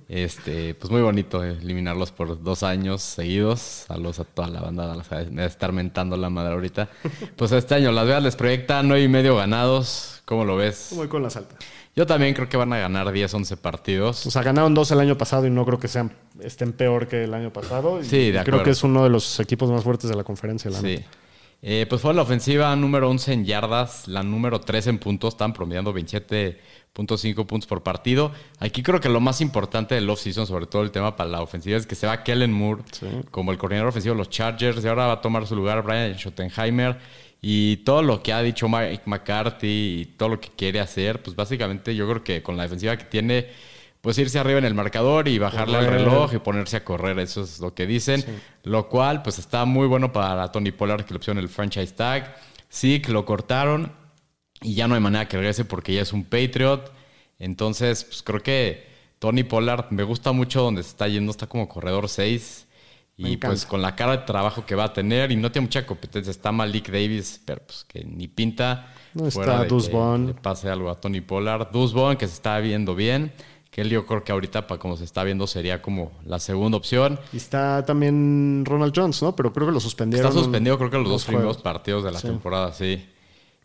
Este, 0.07 0.73
pues 0.75 0.89
muy 0.91 1.01
bonito 1.01 1.43
eliminarlos 1.43 2.11
por 2.11 2.41
dos 2.41 2.63
años 2.63 3.01
seguidos. 3.01 3.59
Saludos 3.59 4.19
a 4.19 4.23
toda 4.23 4.47
la 4.47 4.61
banda 4.61 4.83
de 4.83 4.89
Dallas. 4.89 5.31
Me 5.31 5.45
estar 5.45 5.71
mentando 5.73 6.15
la 6.17 6.29
madre 6.29 6.53
ahorita. 6.53 6.89
Pues 7.35 7.51
este 7.51 7.75
año 7.75 7.91
Las 7.91 8.05
Vegas 8.05 8.23
les 8.23 8.35
proyecta 8.35 8.81
9 8.83 9.03
y 9.03 9.07
medio 9.07 9.35
ganados. 9.35 10.21
¿Cómo 10.25 10.45
lo 10.45 10.55
ves? 10.57 10.89
Voy 10.95 11.07
con 11.07 11.23
las 11.23 11.35
altas. 11.35 11.57
Yo 11.95 12.05
también 12.05 12.33
creo 12.33 12.47
que 12.47 12.55
van 12.55 12.71
a 12.71 12.77
ganar 12.77 13.11
10, 13.11 13.33
11 13.33 13.57
partidos. 13.57 14.25
O 14.25 14.31
sea, 14.31 14.41
ganaron 14.43 14.73
dos 14.73 14.89
el 14.91 14.99
año 14.99 15.17
pasado 15.17 15.45
y 15.47 15.49
no 15.49 15.65
creo 15.65 15.79
que 15.79 15.87
sean, 15.87 16.11
estén 16.39 16.71
peor 16.71 17.07
que 17.07 17.23
el 17.25 17.33
año 17.33 17.51
pasado. 17.51 17.99
Y 17.99 18.05
Sí, 18.05 18.17
de 18.27 18.31
Creo 18.31 18.41
acuerdo. 18.41 18.63
que 18.63 18.69
es 18.71 18.83
uno 18.83 19.03
de 19.03 19.09
los 19.09 19.39
equipos 19.39 19.69
más 19.69 19.83
fuertes 19.83 20.09
de 20.09 20.15
la 20.15 20.23
conferencia. 20.23 20.71
La 20.71 20.79
Sí. 20.79 20.99
Eh, 21.61 21.85
pues 21.89 22.01
fue 22.01 22.13
la 22.13 22.21
ofensiva 22.21 22.73
número 22.77 23.09
11 23.09 23.33
en 23.33 23.43
yardas, 23.45 24.07
la 24.07 24.23
número 24.23 24.61
3 24.61 24.87
en 24.87 24.97
puntos, 24.97 25.33
están 25.33 25.51
promediando 25.51 25.93
27.5 25.93 27.45
puntos 27.45 27.67
por 27.67 27.83
partido. 27.83 28.31
Aquí 28.59 28.81
creo 28.81 29.01
que 29.01 29.09
lo 29.09 29.19
más 29.19 29.41
importante 29.41 29.93
del 29.95 30.09
offseason, 30.09 30.47
sobre 30.47 30.67
todo 30.67 30.83
el 30.83 30.91
tema 30.91 31.17
para 31.17 31.29
la 31.29 31.41
ofensiva, 31.41 31.77
es 31.77 31.85
que 31.85 31.95
se 31.95 32.07
va 32.07 32.23
Kellen 32.23 32.53
Moore 32.53 32.83
como 33.31 33.51
el 33.51 33.57
coordinador 33.57 33.89
ofensivo 33.89 34.13
de 34.15 34.19
los 34.19 34.29
Chargers 34.29 34.81
y 34.83 34.87
ahora 34.87 35.07
va 35.07 35.13
a 35.13 35.21
tomar 35.21 35.45
su 35.47 35.55
lugar 35.55 35.81
Brian 35.83 36.13
Schottenheimer. 36.15 36.97
Y 37.41 37.77
todo 37.77 38.01
lo 38.01 38.21
que 38.21 38.33
ha 38.33 38.41
dicho 38.41 38.67
Mike 38.67 39.03
McCarthy 39.05 40.01
y 40.01 40.05
todo 40.17 40.29
lo 40.29 40.39
que 40.39 40.49
quiere 40.49 40.79
hacer, 40.79 41.21
pues 41.23 41.35
básicamente 41.35 41.95
yo 41.95 42.07
creo 42.09 42.23
que 42.23 42.43
con 42.43 42.57
la 42.57 42.63
defensiva 42.63 42.97
que 42.97 43.05
tiene, 43.05 43.47
pues 44.01 44.17
irse 44.17 44.39
arriba 44.39 44.59
en 44.59 44.65
el 44.65 44.73
marcador 44.73 45.27
y 45.27 45.39
bajarle 45.39 45.77
al 45.77 45.87
reloj 45.87 46.33
y 46.33 46.39
ponerse 46.39 46.77
a 46.77 46.83
correr, 46.83 47.17
eso 47.19 47.43
es 47.43 47.59
lo 47.59 47.73
que 47.73 47.87
dicen. 47.87 48.23
Lo 48.63 48.89
cual, 48.89 49.21
pues 49.21 49.39
está 49.39 49.65
muy 49.65 49.87
bueno 49.87 50.11
para 50.11 50.51
Tony 50.51 50.71
Pollard 50.71 51.05
que 51.05 51.13
le 51.13 51.19
pusieron 51.19 51.41
el 51.41 51.49
franchise 51.49 51.93
tag. 51.93 52.35
Sí, 52.67 52.99
que 52.99 53.11
lo 53.11 53.25
cortaron 53.25 53.93
y 54.61 54.75
ya 54.75 54.87
no 54.87 54.95
hay 54.95 55.01
manera 55.01 55.27
que 55.27 55.37
regrese 55.37 55.65
porque 55.65 55.93
ya 55.93 56.01
es 56.01 56.11
un 56.11 56.25
Patriot. 56.25 56.91
Entonces, 57.39 58.03
pues 58.03 58.21
creo 58.21 58.43
que 58.43 58.87
Tony 59.19 59.43
Pollard 59.43 59.91
me 59.91 60.03
gusta 60.03 60.33
mucho 60.33 60.61
donde 60.61 60.83
se 60.83 60.89
está 60.89 61.07
yendo, 61.07 61.31
está 61.31 61.47
como 61.47 61.69
corredor 61.69 62.09
6. 62.09 62.67
Me 63.19 63.29
Y 63.29 63.33
encanta. 63.33 63.47
pues 63.49 63.65
con 63.65 63.81
la 63.81 63.95
cara 63.95 64.13
de 64.17 64.23
trabajo 64.25 64.65
que 64.65 64.75
va 64.75 64.85
a 64.85 64.93
tener 64.93 65.31
y 65.31 65.35
no 65.35 65.51
tiene 65.51 65.67
mucha 65.67 65.85
competencia. 65.85 66.31
Está 66.31 66.51
Malik 66.51 66.89
Davis, 66.89 67.41
pero 67.45 67.61
pues 67.65 67.85
que 67.87 68.03
ni 68.03 68.27
pinta. 68.27 68.93
No 69.13 69.29
fuera 69.29 69.51
está 69.53 69.63
de 69.63 69.69
Deuce 69.69 69.91
que 69.91 70.17
le 70.27 70.33
pase 70.35 70.69
algo 70.69 70.89
a 70.89 70.99
Tony 70.99 71.21
Pollard. 71.21 71.69
Deuce 71.71 71.93
Vaughn, 71.93 72.15
que 72.17 72.27
se 72.27 72.33
está 72.33 72.57
viendo 72.59 72.95
bien. 72.95 73.33
Que 73.71 73.81
él 73.81 73.89
yo 73.89 74.05
creo 74.07 74.23
que 74.23 74.31
ahorita, 74.31 74.65
para 74.65 74.79
como 74.79 74.97
se 74.97 75.03
está 75.03 75.23
viendo, 75.23 75.45
sería 75.45 75.81
como 75.81 76.11
la 76.25 76.39
segunda 76.39 76.77
opción. 76.77 77.19
Y 77.31 77.37
está 77.37 77.85
también 77.85 78.63
Ronald 78.65 78.93
Jones, 78.95 79.21
¿no? 79.21 79.35
Pero 79.35 79.53
creo 79.53 79.67
que 79.67 79.73
lo 79.73 79.79
suspendieron. 79.79 80.27
Está 80.27 80.39
suspendido, 80.41 80.77
creo 80.77 80.89
que 80.89 80.97
los 80.97 81.09
dos 81.09 81.25
primeros 81.25 81.57
partidos 81.57 82.03
de 82.03 82.11
la 82.11 82.19
Sí. 82.19 82.27
temporada, 82.27 82.73
sí. 82.73 83.05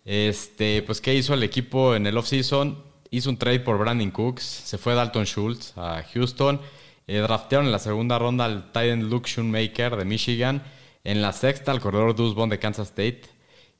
Este, 0.04 0.82
pues, 0.82 1.00
¿qué 1.00 1.14
hizo 1.14 1.32
el 1.32 1.42
equipo 1.42 1.94
en 1.94 2.06
el 2.06 2.18
offseason? 2.18 2.76
Hizo 3.10 3.30
un 3.30 3.36
trade 3.38 3.60
por 3.60 3.78
Brandon 3.78 4.10
Cooks. 4.10 4.42
Se 4.42 4.76
fue 4.78 4.94
Dalton 4.94 5.24
Schultz 5.24 5.72
a 5.76 6.02
Houston. 6.12 6.60
Eh, 7.06 7.18
draftearon 7.18 7.66
en 7.66 7.72
la 7.72 7.78
segunda 7.78 8.18
ronda 8.18 8.44
al 8.46 8.66
Titan 8.66 9.08
Luke 9.10 9.28
Schoonmaker 9.28 9.96
de 9.96 10.04
Michigan. 10.04 10.62
En 11.04 11.20
la 11.20 11.32
sexta, 11.32 11.70
al 11.70 11.80
corredor 11.80 12.14
Deuce 12.14 12.48
de 12.48 12.58
Kansas 12.58 12.88
State. 12.88 13.22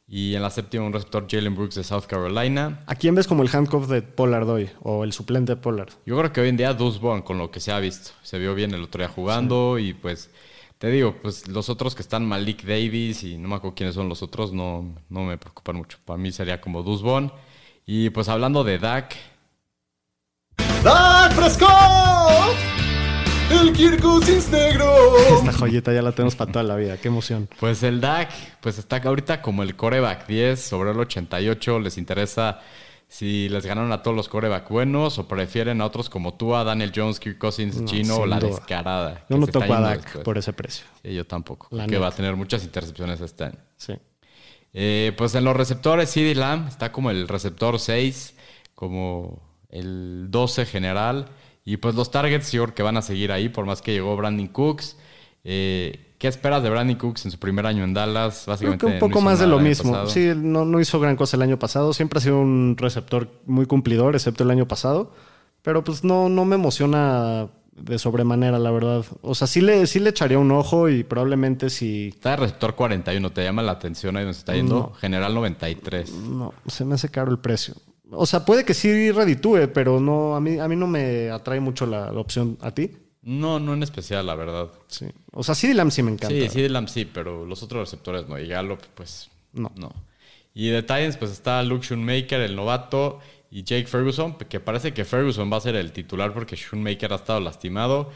Y 0.06 0.34
en 0.34 0.42
la 0.42 0.50
séptima, 0.50 0.84
un 0.84 0.92
receptor 0.92 1.26
Jalen 1.30 1.54
Brooks 1.54 1.76
de 1.76 1.84
South 1.84 2.04
Carolina. 2.06 2.84
¿A 2.86 2.94
quién 2.94 3.14
ves 3.14 3.26
como 3.26 3.42
el 3.42 3.48
handcuff 3.50 3.88
de 3.88 4.02
Pollard 4.02 4.48
hoy? 4.48 4.68
O 4.82 5.02
el 5.02 5.14
suplente 5.14 5.54
de 5.54 5.56
Pollard. 5.56 5.90
Yo 6.04 6.18
creo 6.18 6.32
que 6.32 6.42
hoy 6.42 6.50
en 6.50 6.58
día 6.58 6.74
Deuce 6.74 7.00
con 7.24 7.38
lo 7.38 7.50
que 7.50 7.60
se 7.60 7.72
ha 7.72 7.78
visto, 7.80 8.10
se 8.22 8.38
vio 8.38 8.54
bien 8.54 8.74
el 8.74 8.82
otro 8.82 8.98
día 8.98 9.08
jugando 9.08 9.78
y 9.78 9.94
pues 9.94 10.30
te 10.76 10.90
digo, 10.90 11.16
pues 11.22 11.48
los 11.48 11.70
otros 11.70 11.94
que 11.94 12.02
están 12.02 12.26
Malik 12.26 12.64
Davis 12.64 13.24
y 13.24 13.38
no 13.38 13.48
me 13.48 13.54
acuerdo 13.54 13.74
quiénes 13.74 13.94
son 13.94 14.10
los 14.10 14.22
otros, 14.22 14.52
no, 14.52 14.94
no 15.08 15.24
me 15.24 15.38
preocupan 15.38 15.76
mucho. 15.76 15.96
Para 16.04 16.18
mí 16.18 16.30
sería 16.32 16.60
como 16.60 16.82
Deuce. 16.82 17.30
Y 17.86 18.10
pues 18.10 18.28
hablando 18.28 18.62
de 18.62 18.78
Dak, 18.78 19.16
¡Dak 20.82 21.34
Prescott! 21.34 22.83
¡El 23.74 23.80
Kirk 23.90 24.02
Cousins 24.02 24.50
negro! 24.50 25.18
Esta 25.18 25.52
joyeta 25.52 25.92
ya 25.92 26.00
la 26.00 26.12
tenemos 26.12 26.36
para 26.36 26.52
toda 26.52 26.62
la 26.62 26.76
vida. 26.76 26.96
Qué 26.96 27.08
emoción. 27.08 27.48
pues 27.58 27.82
el 27.82 28.00
Dak, 28.00 28.30
pues 28.60 28.78
está 28.78 28.98
ahorita 28.98 29.42
como 29.42 29.64
el 29.64 29.74
coreback 29.74 30.28
10 30.28 30.60
sobre 30.60 30.92
el 30.92 31.00
88. 31.00 31.80
Les 31.80 31.98
interesa 31.98 32.60
si 33.08 33.48
les 33.48 33.66
ganaron 33.66 33.90
a 33.90 34.00
todos 34.00 34.16
los 34.16 34.28
coreback 34.28 34.68
buenos 34.68 35.18
o 35.18 35.26
prefieren 35.26 35.80
a 35.80 35.86
otros 35.86 36.08
como 36.08 36.34
tú, 36.34 36.54
a 36.54 36.62
Daniel 36.62 36.92
Jones, 36.94 37.18
Kirk 37.18 37.36
Cousins, 37.38 37.80
No, 37.80 37.84
Chino 37.88 38.16
o 38.18 38.26
la 38.26 38.38
duda. 38.38 38.50
descarada. 38.50 39.24
Yo 39.28 39.34
que 39.34 39.38
no 39.40 39.46
toco 39.48 39.74
a 39.74 39.80
Dak 39.80 40.02
después. 40.04 40.24
por 40.24 40.38
ese 40.38 40.52
precio. 40.52 40.86
Sí, 41.02 41.12
yo 41.12 41.26
tampoco. 41.26 41.66
La 41.72 41.88
que 41.88 41.98
va 41.98 42.06
a 42.06 42.12
tener 42.12 42.36
muchas 42.36 42.62
intercepciones 42.62 43.20
este 43.20 43.42
año. 43.42 43.58
Sí. 43.76 43.94
Eh, 44.72 45.12
pues 45.18 45.34
en 45.34 45.42
los 45.42 45.56
receptores, 45.56 46.10
CD 46.10 46.36
Lamb 46.36 46.68
está 46.68 46.92
como 46.92 47.10
el 47.10 47.26
receptor 47.26 47.80
6, 47.80 48.36
como 48.76 49.42
el 49.68 50.26
12 50.30 50.64
general. 50.64 51.26
Y 51.64 51.78
pues 51.78 51.94
los 51.94 52.10
targets 52.10 52.52
yo 52.52 52.62
creo 52.64 52.74
que 52.74 52.82
van 52.82 52.96
a 52.96 53.02
seguir 53.02 53.32
ahí, 53.32 53.48
por 53.48 53.64
más 53.64 53.80
que 53.80 53.92
llegó 53.92 54.16
Brandon 54.16 54.48
Cooks. 54.48 54.96
Eh, 55.44 56.14
¿Qué 56.18 56.28
esperas 56.28 56.62
de 56.62 56.70
Brandon 56.70 56.96
Cooks 56.96 57.24
en 57.24 57.30
su 57.30 57.38
primer 57.38 57.66
año 57.66 57.84
en 57.84 57.94
Dallas? 57.94 58.42
Creo 58.44 58.52
Básicamente 58.52 58.80
que 58.80 58.86
un 58.86 58.92
no 58.94 59.00
poco 59.00 59.20
más 59.20 59.38
de 59.38 59.46
lo 59.46 59.58
mismo. 59.58 59.92
pasado. 59.92 60.10
Sí, 60.10 60.32
no, 60.36 60.64
no 60.64 60.80
hizo 60.80 61.00
gran 61.00 61.16
cosa 61.16 61.36
el 61.36 61.42
año 61.42 61.58
pasado. 61.58 61.92
Siempre 61.92 62.18
ha 62.18 62.22
sido 62.22 62.38
un 62.38 62.76
receptor 62.78 63.30
muy 63.46 63.66
cumplidor, 63.66 64.14
excepto 64.14 64.44
el 64.44 64.50
año 64.50 64.68
pasado. 64.68 65.12
Pero 65.62 65.82
pues 65.84 66.04
no, 66.04 66.28
no 66.28 66.44
me 66.44 66.56
emociona 66.56 67.48
de 67.76 67.98
sobremanera, 67.98 68.58
la 68.58 68.70
verdad. 68.70 69.04
O 69.22 69.34
sea, 69.34 69.46
sí 69.46 69.60
le, 69.60 69.86
sí 69.86 69.98
le 70.00 70.10
echaría 70.10 70.38
un 70.38 70.50
ojo 70.52 70.88
y 70.88 71.02
probablemente 71.04 71.70
si... 71.70 72.08
Está 72.08 72.30
de 72.30 72.36
receptor 72.36 72.74
41, 72.74 73.30
¿te 73.32 73.42
llama 73.42 73.62
la 73.62 73.72
atención 73.72 74.16
ahí 74.16 74.24
donde 74.24 74.34
se 74.34 74.40
está 74.40 74.54
yendo? 74.54 74.92
General 75.00 75.34
93. 75.34 76.12
No, 76.12 76.54
se 76.66 76.84
me 76.84 76.94
hace 76.94 77.08
caro 77.08 77.30
el 77.32 77.38
precio. 77.38 77.74
O 78.16 78.26
sea, 78.26 78.44
puede 78.44 78.64
que 78.64 78.74
sí 78.74 79.10
reditúe, 79.10 79.70
pero 79.72 80.00
no, 80.00 80.36
a 80.36 80.40
mí, 80.40 80.58
a 80.58 80.68
mí 80.68 80.76
no 80.76 80.86
me 80.86 81.30
atrae 81.30 81.60
mucho 81.60 81.86
la, 81.86 82.10
la 82.12 82.20
opción 82.20 82.58
a 82.60 82.70
ti. 82.72 82.90
No, 83.22 83.58
no 83.58 83.72
en 83.74 83.82
especial, 83.82 84.26
la 84.26 84.34
verdad. 84.34 84.68
Sí. 84.86 85.06
O 85.32 85.42
sea, 85.42 85.54
sí, 85.54 85.72
Lamb 85.72 85.90
sí 85.90 86.02
me 86.02 86.12
encanta. 86.12 86.34
Sí, 86.34 86.48
sí, 86.48 86.68
Lamb 86.68 86.88
sí, 86.88 87.04
pero 87.06 87.46
los 87.46 87.62
otros 87.62 87.88
receptores 87.88 88.28
no. 88.28 88.38
Y 88.38 88.46
Gallup, 88.48 88.80
pues 88.94 89.30
No. 89.52 89.72
no. 89.76 89.92
Y 90.52 90.68
de 90.68 90.82
Titans, 90.82 91.16
pues 91.16 91.30
está 91.32 91.62
Luke 91.62 91.84
Schoonmaker, 91.86 92.40
el 92.40 92.54
novato, 92.54 93.18
y 93.50 93.64
Jake 93.64 93.86
Ferguson, 93.86 94.34
que 94.36 94.60
parece 94.60 94.92
que 94.92 95.04
Ferguson 95.04 95.50
va 95.52 95.56
a 95.56 95.60
ser 95.60 95.74
el 95.74 95.92
titular 95.92 96.32
porque 96.32 96.56
Schoonmaker 96.56 97.12
ha 97.12 97.16
estado 97.16 97.40
lastimado. 97.40 98.10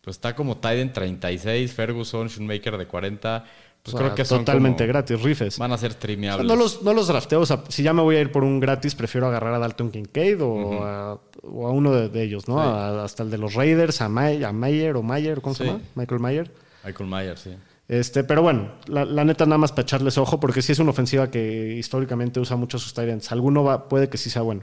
Pues 0.00 0.16
está 0.16 0.34
como 0.36 0.56
Titan 0.56 0.92
36, 0.92 1.72
Ferguson, 1.72 2.28
Schoonmaker 2.30 2.76
de 2.78 2.86
40. 2.86 3.44
Pues 3.86 3.94
O 3.94 3.98
sea, 3.98 4.06
creo 4.06 4.14
que 4.16 4.24
son 4.24 4.38
totalmente 4.40 4.82
como- 4.84 4.88
gratis, 4.92 5.22
rifes. 5.22 5.58
Van 5.58 5.70
a 5.70 5.78
ser 5.78 5.90
O 5.90 5.92
sea, 5.92 5.98
streameables. 6.00 6.46
no, 6.46 6.56
los, 6.56 6.82
no 6.82 6.92
los 6.92 7.06
drafteo. 7.06 7.40
O 7.40 7.46
sea, 7.46 7.62
si 7.68 7.84
ya 7.84 7.92
me 7.92 8.02
voy 8.02 8.16
a 8.16 8.20
ir 8.20 8.32
por 8.32 8.42
un 8.42 8.58
gratis, 8.58 8.94
prefiero 8.96 9.28
agarrar 9.28 9.54
a 9.54 9.58
Dalton 9.60 9.92
Kincaid 9.92 10.42
o, 10.42 10.82
a, 10.84 11.20
o 11.44 11.66
a 11.68 11.70
uno 11.70 11.92
de, 11.92 12.08
de 12.08 12.22
ellos, 12.24 12.48
¿no? 12.48 12.56
Sí. 12.56 12.68
A- 12.68 13.04
hasta 13.04 13.22
el 13.22 13.30
de 13.30 13.38
los 13.38 13.54
Raiders, 13.54 14.00
a, 14.00 14.08
May- 14.08 14.42
a 14.42 14.50
Mayer 14.52 14.96
o 14.96 15.02
Mayer, 15.04 15.40
¿cómo 15.40 15.54
se 15.54 15.66
llama? 15.66 15.80
Michael 15.94 16.20
Mayer. 16.20 16.50
Michael 16.84 17.08
Myers, 17.08 17.40
sí. 17.40 17.50
Este, 17.88 18.24
pero 18.24 18.42
bueno, 18.42 18.72
la, 18.88 19.04
la 19.04 19.24
neta 19.24 19.46
nada 19.46 19.58
más 19.58 19.70
para 19.70 19.82
echarles 19.82 20.18
ojo, 20.18 20.40
porque 20.40 20.60
sí 20.62 20.72
es 20.72 20.80
una 20.80 20.90
ofensiva 20.90 21.30
que 21.30 21.74
históricamente 21.78 22.40
usa 22.40 22.56
mucho 22.56 22.80
sus 22.80 22.92
Tyrants. 22.92 23.30
Alguno 23.30 23.62
va, 23.62 23.88
puede 23.88 24.08
que 24.08 24.18
sí 24.18 24.28
sea 24.30 24.42
bueno. 24.42 24.62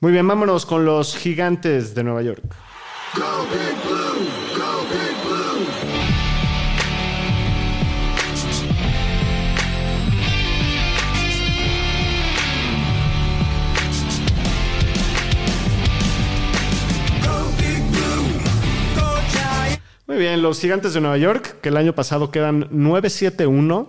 Muy 0.00 0.12
bien, 0.12 0.26
vámonos 0.26 0.64
con 0.64 0.86
los 0.86 1.14
gigantes 1.14 1.94
de 1.94 2.02
Nueva 2.04 2.22
York. 2.22 2.42
Muy 20.16 20.24
bien, 20.24 20.40
los 20.40 20.58
gigantes 20.58 20.94
de 20.94 21.02
Nueva 21.02 21.18
York, 21.18 21.60
que 21.60 21.68
el 21.68 21.76
año 21.76 21.94
pasado 21.94 22.30
quedan 22.30 22.70
9-7-1 22.70 23.86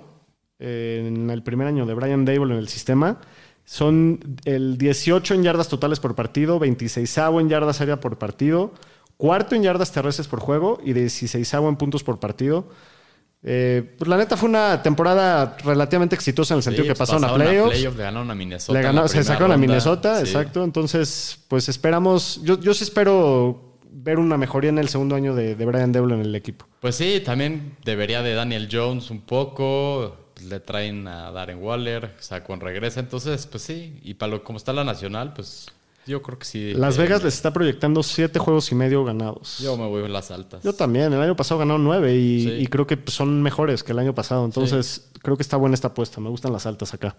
eh, 0.60 1.06
en 1.08 1.30
el 1.30 1.42
primer 1.42 1.68
año 1.68 1.86
de 1.86 1.94
Brian 1.94 2.26
Dable 2.26 2.54
en 2.54 2.60
el 2.60 2.68
sistema. 2.68 3.22
Son 3.63 4.20
el 4.44 4.78
18 4.78 5.36
en 5.36 5.44
yardas 5.44 5.70
totales 5.70 6.02
por 6.02 6.16
partido, 6.16 6.60
26 6.60 7.18
en 7.18 7.48
yardas 7.48 7.80
área 7.80 8.02
por 8.02 8.18
partido, 8.18 8.74
cuarto 9.16 9.56
en 9.56 9.63
yardas 9.63 9.94
terrestres 9.94 10.28
por 10.28 10.42
juego 10.42 10.82
y 10.84 10.92
16 10.92 11.54
en 11.54 11.78
puntos 11.78 12.04
por 12.04 12.20
partido. 12.20 12.68
Eh, 13.42 13.96
pues 13.98 14.10
la 14.10 14.18
neta 14.18 14.36
fue 14.36 14.50
una 14.50 14.84
temporada 14.84 15.56
relativamente 15.63 16.16
exitosa 16.16 16.56
en 16.56 16.58
el 16.58 16.63
sentido 16.63 16.88
que 16.88 16.96
pasaron 16.96 17.24
a 17.24 17.34
playoffs. 17.36 17.80
le 17.80 17.90
ganaron 17.92 18.30
a 18.30 18.36
Minnesota. 18.36 18.82
Le 18.82 18.92
la 18.92 19.08
se 19.08 19.24
sacaron 19.24 19.52
a 19.52 19.54
ronda. 19.54 19.66
Minnesota, 19.66 20.16
Sí. 20.18 20.24
exacto. 20.24 20.66
Entonces, 20.66 21.40
pues 21.48 21.70
esperamos. 21.70 22.42
Yo, 22.44 22.60
yo 22.60 22.74
sí 22.74 22.84
espero 22.84 23.67
ver 24.00 24.20
una 24.20 24.38
mejoría 24.38 24.70
en 24.70 24.78
el 24.78 24.90
segundo 24.90 25.16
año 25.16 25.34
de, 25.36 25.56
de 25.56 25.66
Brian 25.66 25.92
Dable 25.92 26.14
en 26.16 26.22
el 26.22 26.36
equipo. 26.36 26.66
Pues 26.80 26.96
sí, 26.96 27.22
también 27.26 27.76
debería 27.84 28.22
de 28.22 28.34
Daniel 28.34 28.70
Jones 28.72 29.10
un 29.12 29.22
poco. 29.22 30.16
Pues 30.36 30.46
le 30.46 30.60
traen 30.60 31.08
a 31.08 31.32
Darren 31.32 31.62
Waller, 31.64 32.14
Saquon 32.20 32.60
regresa. 32.60 33.00
Entonces, 33.00 33.48
pues 33.48 33.64
sí. 33.64 34.00
Y 34.04 34.14
para 34.14 34.34
lo 34.34 34.44
como 34.44 34.58
está 34.58 34.72
la 34.72 34.84
nacional, 34.84 35.34
pues 35.34 35.66
yo 36.06 36.22
creo 36.22 36.38
que 36.38 36.46
sí. 36.46 36.74
Las 36.76 36.96
que- 36.96 37.02
Vegas 37.02 37.24
les 37.24 37.34
está 37.34 37.52
proyectando 37.52 38.04
siete 38.04 38.38
juegos 38.38 38.72
y 38.72 38.76
medio 38.76 39.04
ganados. 39.04 39.58
Yo 39.60 39.76
me 39.78 39.88
voy 39.88 40.04
en 40.06 40.14
las 40.14 40.30
altas. 40.30 40.62
Yo 40.64 40.74
también, 40.74 41.12
el 41.12 41.20
año 41.22 41.36
pasado 41.36 41.58
ganaron 41.60 41.84
nueve 41.84 42.16
y, 42.16 42.44
Sí. 42.44 42.50
y 42.60 42.68
creo 42.68 42.86
que 42.86 42.98
pues, 42.98 43.16
son 43.16 43.42
mejores 43.42 43.84
que 43.84 43.94
el 43.94 44.00
año 44.00 44.14
pasado. 44.14 44.46
Entonces, 44.46 45.10
creo 45.24 45.36
que 45.36 45.42
está 45.44 45.58
buena 45.58 45.74
esta 45.74 45.88
apuesta. 45.88 46.22
Me 46.22 46.30
gustan 46.30 46.54
las 46.54 46.68
altas 46.68 46.94
acá. 46.94 47.16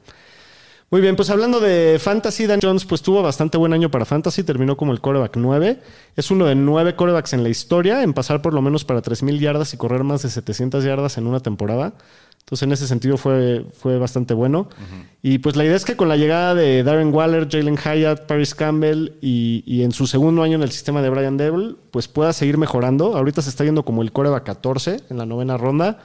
Muy 0.90 1.02
bien, 1.02 1.16
pues 1.16 1.28
hablando 1.28 1.60
de 1.60 1.98
Fantasy, 2.00 2.46
Dan 2.46 2.60
Jones 2.62 2.86
pues 2.86 3.02
tuvo 3.02 3.22
bastante 3.22 3.58
buen 3.58 3.74
año 3.74 3.90
para 3.90 4.06
Fantasy, 4.06 4.42
terminó 4.42 4.78
como 4.78 4.92
el 4.92 5.02
coreback 5.02 5.36
9. 5.36 5.80
Es 6.16 6.30
uno 6.30 6.46
de 6.46 6.54
nueve 6.54 6.96
corebacks 6.96 7.34
en 7.34 7.42
la 7.42 7.50
historia 7.50 8.02
en 8.02 8.14
pasar 8.14 8.40
por 8.40 8.54
lo 8.54 8.62
menos 8.62 8.86
para 8.86 9.02
3.000 9.02 9.38
yardas 9.38 9.74
y 9.74 9.76
correr 9.76 10.02
más 10.02 10.22
de 10.22 10.30
700 10.30 10.82
yardas 10.82 11.18
en 11.18 11.26
una 11.26 11.40
temporada. 11.40 11.92
Entonces, 12.38 12.62
en 12.62 12.72
ese 12.72 12.86
sentido 12.86 13.18
fue, 13.18 13.66
fue 13.78 13.98
bastante 13.98 14.32
bueno. 14.32 14.70
Y 15.20 15.36
pues 15.40 15.56
la 15.56 15.66
idea 15.66 15.76
es 15.76 15.84
que 15.84 15.96
con 15.96 16.08
la 16.08 16.16
llegada 16.16 16.54
de 16.54 16.82
Darren 16.82 17.12
Waller, 17.12 17.46
Jalen 17.50 17.76
Hyatt, 17.76 18.24
Paris 18.24 18.54
Campbell 18.54 19.12
y, 19.20 19.62
y 19.66 19.82
en 19.82 19.92
su 19.92 20.06
segundo 20.06 20.42
año 20.42 20.54
en 20.54 20.62
el 20.62 20.70
sistema 20.70 21.02
de 21.02 21.10
Brian 21.10 21.36
Devil, 21.36 21.76
pues 21.90 22.08
pueda 22.08 22.32
seguir 22.32 22.56
mejorando. 22.56 23.14
Ahorita 23.14 23.42
se 23.42 23.50
está 23.50 23.64
yendo 23.64 23.84
como 23.84 24.00
el 24.00 24.12
coreback 24.12 24.44
14 24.44 25.02
en 25.10 25.18
la 25.18 25.26
novena 25.26 25.58
ronda. 25.58 25.98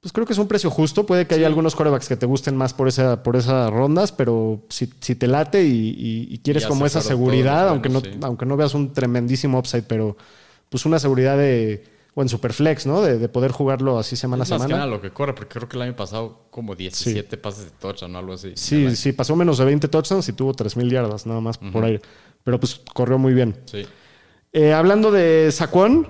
Pues 0.00 0.12
creo 0.12 0.24
que 0.26 0.34
es 0.34 0.38
un 0.38 0.46
precio 0.46 0.70
justo. 0.70 1.04
Puede 1.06 1.26
que 1.26 1.34
haya 1.34 1.46
algunos 1.46 1.74
corebacks 1.74 2.08
que 2.08 2.16
te 2.16 2.26
gusten 2.26 2.56
más 2.56 2.74
por, 2.74 2.86
esa, 2.86 3.22
por 3.22 3.34
esas 3.36 3.70
rondas, 3.70 4.12
pero 4.12 4.62
si, 4.68 4.88
si 5.00 5.14
te 5.16 5.26
late 5.26 5.64
y, 5.64 5.70
y- 5.98 6.28
y 6.34 6.38
quieres 6.38 6.62
ya 6.64 6.68
como 6.68 6.86
esa 6.86 7.00
seguridad, 7.00 7.68
aunque, 7.68 7.88
no, 7.88 8.00
sí. 8.00 8.10
aunque 8.22 8.46
no 8.46 8.56
veas 8.56 8.74
un 8.74 8.92
tremendísimo 8.92 9.58
upside, 9.58 9.82
pero 9.84 10.16
pues 10.68 10.84
una 10.86 10.98
seguridad 11.00 11.36
de, 11.36 11.84
o 12.14 12.22
en 12.22 12.28
Superflex, 12.28 12.86
¿no? 12.86 13.02
De, 13.02 13.18
de 13.18 13.28
poder 13.28 13.50
jugarlo 13.50 13.98
así 13.98 14.14
semana 14.14 14.42
a 14.42 14.44
más 14.44 14.48
que 14.50 14.54
semana. 14.56 14.76
nada 14.76 14.86
lo 14.86 15.00
que 15.00 15.10
corre, 15.10 15.32
porque 15.34 15.58
creo 15.58 15.68
que 15.68 15.76
el 15.76 15.82
año 15.82 15.96
pasado 15.96 16.46
como 16.50 16.76
17 16.76 17.36
pases 17.38 17.64
de 17.64 17.70
touchdown 17.72 18.14
o 18.14 18.18
algo 18.18 18.32
así. 18.34 18.52
Sí, 18.54 18.94
sí, 18.94 19.12
pasó 19.12 19.34
menos 19.34 19.58
de 19.58 19.64
20 19.64 19.88
touchdowns 19.88 20.28
y 20.28 20.32
tuvo 20.34 20.52
3.000 20.54 20.88
yardas 20.90 21.26
nada 21.26 21.40
más 21.40 21.58
por 21.58 21.84
aire. 21.84 22.00
Pero 22.44 22.60
pues 22.60 22.80
corrió 22.94 23.18
muy 23.18 23.34
bien. 23.34 23.56
Sí. 23.64 23.84
Eh, 24.52 24.72
hablando 24.72 25.10
de 25.10 25.50
Saquon, 25.50 26.08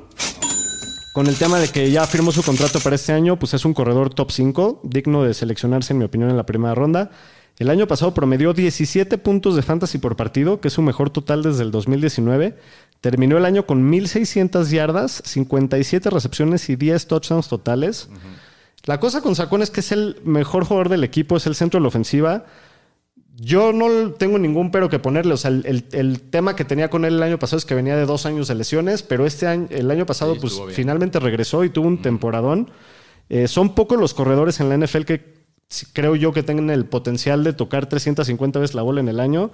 con 1.17 1.29
el 1.29 1.37
tema 1.37 1.59
de 1.59 1.69
que 1.69 1.91
ya 1.91 2.07
firmó 2.07 2.31
su 2.31 2.43
contrato 2.43 2.79
para 2.79 2.95
este 2.95 3.15
año, 3.15 3.39
pues 3.39 3.55
es 3.55 3.65
un 3.65 3.73
corredor 3.73 4.13
top 4.13 4.31
5, 4.31 4.81
digno 4.83 5.23
de 5.23 5.33
seleccionarse, 5.33 5.95
en 5.95 5.99
mi 5.99 6.05
opinión, 6.05 6.29
en 6.29 6.37
la 6.37 6.45
primera 6.45 6.75
ronda. 6.75 7.11
El 7.59 7.71
año 7.71 7.87
pasado 7.87 8.13
promedió 8.13 8.53
17 8.53 9.17
puntos 9.17 9.57
de 9.57 9.63
fantasy 9.63 9.97
por 9.97 10.15
partido, 10.15 10.61
que 10.61 10.69
es 10.69 10.75
su 10.75 10.83
mejor 10.83 11.09
total 11.09 11.43
desde 11.43 11.63
el 11.63 11.71
2019. 11.71 12.59
Terminó 13.01 13.39
el 13.39 13.47
año 13.47 13.65
con 13.65 13.91
1.600 13.91 14.69
yardas, 14.69 15.23
57 15.25 16.11
recepciones 16.11 16.69
y 16.69 16.77
10 16.77 17.07
touchdowns 17.07 17.49
totales. 17.49 18.11
La 18.85 19.01
cosa 19.01 19.23
con 19.23 19.35
Saquon 19.35 19.63
es 19.63 19.71
que 19.71 19.81
es 19.81 19.93
el 19.93 20.21
mejor 20.23 20.67
jugador 20.67 20.91
del 20.91 21.03
equipo, 21.03 21.39
es 21.39 21.47
el 21.47 21.55
centro 21.55 21.81
de 21.81 21.83
la 21.85 21.89
ofensiva. 21.89 22.45
Yo 23.39 23.73
no 23.73 24.13
tengo 24.13 24.39
ningún 24.39 24.71
pero 24.71 24.89
que 24.89 24.99
ponerle. 24.99 25.35
O 25.35 25.37
sea, 25.37 25.51
el, 25.51 25.63
el- 25.67 25.85
el 25.93 26.21
tema 26.23 26.57
que 26.57 26.65
tenía 26.65 26.89
con 26.91 27.05
él 27.05 27.15
el 27.15 27.23
año 27.23 27.39
pasado 27.39 27.59
es 27.59 27.65
que 27.65 27.75
venía 27.75 27.97
de 27.97 28.07
dos 28.07 28.25
años 28.27 28.49
de 28.49 28.55
lesiones, 28.55 29.03
pero 29.03 29.27
este 29.27 29.47
año, 29.47 29.67
el 29.71 29.91
año 29.91 30.07
pasado, 30.07 30.35
Sí, 30.35 30.41
pues 30.41 30.55
finalmente 30.75 31.21
regresó 31.21 31.63
y 31.65 31.71
tuvo 31.71 31.87
un 31.89 32.01
temporadón. 32.03 32.71
Eh, 33.29 33.49
son 33.49 33.75
pocos 33.75 33.99
los 33.99 34.15
corredores 34.15 34.61
en 34.61 34.69
la 34.69 34.77
NFL 34.77 35.03
que 35.05 35.35
creo 35.93 36.15
yo 36.17 36.33
que 36.33 36.43
tengan 36.43 36.71
el 36.71 36.87
potencial 36.87 37.43
de 37.45 37.53
tocar 37.53 37.89
350 37.89 38.59
veces 38.61 38.75
la 38.75 38.83
bola 38.83 39.01
en 39.01 39.09
el 39.09 39.21
año. 39.21 39.51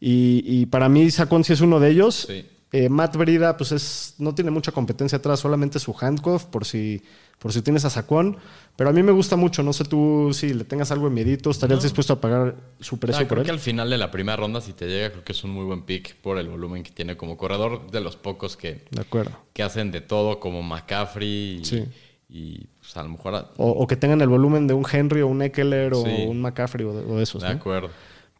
Y, 0.00 0.42
y 0.44 0.66
para 0.66 0.88
mí, 0.88 1.10
Sacón 1.10 1.44
sí 1.44 1.52
es 1.52 1.60
uno 1.60 1.78
de 1.78 1.90
ellos. 1.90 2.26
Sí. 2.28 2.44
Eh, 2.72 2.88
Matt 2.88 3.16
Brida, 3.16 3.56
pues 3.56 3.70
es, 3.72 4.14
no 4.18 4.34
tiene 4.34 4.50
mucha 4.50 4.72
competencia 4.72 5.18
atrás, 5.18 5.40
solamente 5.40 5.78
su 5.78 5.94
handcuff, 6.00 6.44
por 6.46 6.64
si, 6.64 7.02
por 7.38 7.52
si 7.52 7.60
tienes 7.60 7.84
a 7.84 7.90
Sacón. 7.90 8.38
Pero 8.76 8.88
a 8.88 8.92
mí 8.94 9.02
me 9.02 9.12
gusta 9.12 9.36
mucho. 9.36 9.62
No 9.62 9.74
sé 9.74 9.84
tú 9.84 10.30
si 10.32 10.54
le 10.54 10.64
tengas 10.64 10.90
algo 10.90 11.06
en 11.08 11.12
miedito, 11.14 11.50
¿estarías 11.50 11.82
dispuesto 11.82 12.14
a 12.14 12.20
pagar 12.22 12.54
su 12.80 12.94
Ah, 12.96 13.00
precio 13.00 13.20
por 13.28 13.28
creo 13.28 13.40
él? 13.40 13.44
que 13.44 13.50
al 13.52 13.58
final 13.60 13.90
de 13.90 13.98
la 13.98 14.10
primera 14.10 14.36
ronda, 14.36 14.62
si 14.62 14.72
te 14.72 14.86
llega, 14.86 15.10
creo 15.10 15.22
que 15.22 15.32
es 15.32 15.44
un 15.44 15.50
muy 15.50 15.66
buen 15.66 15.82
pick 15.82 16.14
por 16.16 16.38
el 16.38 16.48
volumen 16.48 16.82
que 16.82 16.90
tiene 16.92 17.14
como 17.18 17.36
corredor 17.36 17.90
de 17.90 18.00
los 18.00 18.16
pocos 18.16 18.56
que, 18.56 18.84
De 18.90 19.02
acuerdo. 19.02 19.32
que 19.52 19.62
hacen 19.62 19.90
de 19.92 20.00
todo, 20.00 20.40
como 20.40 20.62
McCaffrey 20.62 21.58
y, 21.60 21.64
Sí. 21.66 21.84
y, 22.30 22.66
pues, 22.80 22.96
a 22.96 23.02
lo 23.02 23.10
mejor 23.10 23.34
a- 23.34 23.50
O, 23.58 23.68
o 23.70 23.86
que 23.86 23.96
tengan 23.96 24.22
el 24.22 24.28
volumen 24.28 24.66
de 24.66 24.72
un 24.72 24.86
Henry 24.90 25.20
o 25.20 25.26
un 25.26 25.42
Eckler 25.42 25.92
o 25.92 26.00
un 26.00 26.40
McCaffrey 26.40 26.86
o 26.86 26.94
de, 26.94 27.12
o 27.12 27.16
de 27.18 27.22
esos. 27.22 27.42
de 27.42 27.50
¿no? 27.50 27.54
acuerdo. 27.56 27.90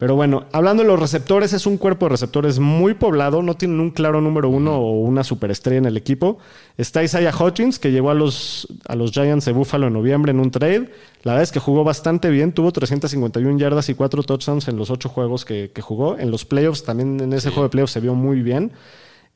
Pero 0.03 0.17
bueno, 0.17 0.47
hablando 0.51 0.83
de 0.83 0.89
los 0.89 0.99
receptores, 0.99 1.53
es 1.53 1.65
un 1.65 1.79
cuerpo 1.79 2.07
de 2.07 2.11
receptores 2.11 2.59
muy 2.59 2.95
poblado, 2.95 3.41
no 3.41 3.55
tienen 3.55 3.79
un 3.79 3.93
claro 3.93 4.21
número 4.21 4.49
uno 4.49 4.77
o 4.77 4.99
una 4.99 5.23
superestrella 5.23 5.79
en 5.79 5.85
el 5.85 5.97
equipo. 5.97 6.39
Está 6.77 7.05
Isaiah 7.05 7.33
Hutchins, 7.33 7.79
que 7.79 7.93
llegó 7.93 8.11
a 8.11 8.15
los, 8.15 8.67
a 8.89 8.97
los 8.97 9.13
Giants 9.13 9.45
de 9.45 9.53
Buffalo 9.53 9.87
en 9.87 9.93
noviembre 9.93 10.33
en 10.33 10.41
un 10.41 10.51
trade. 10.51 10.91
La 11.23 11.35
verdad 11.35 11.45
es 11.45 11.53
que 11.53 11.61
jugó 11.61 11.85
bastante 11.85 12.31
bien, 12.31 12.51
tuvo 12.51 12.73
351 12.73 13.57
yardas 13.61 13.91
y 13.91 13.95
4 13.95 14.25
touchdowns 14.25 14.67
en 14.67 14.77
los 14.77 14.91
8 14.91 15.09
juegos 15.09 15.45
que, 15.45 15.71
que 15.73 15.83
jugó. 15.83 16.19
En 16.19 16.33
los 16.33 16.45
playoffs, 16.45 16.83
también 16.83 17.21
en 17.21 17.33
ese 17.33 17.51
juego 17.51 17.63
de 17.63 17.69
playoffs 17.69 17.93
se 17.93 18.01
vio 18.01 18.17
muy 18.17 18.43
bien. 18.43 18.73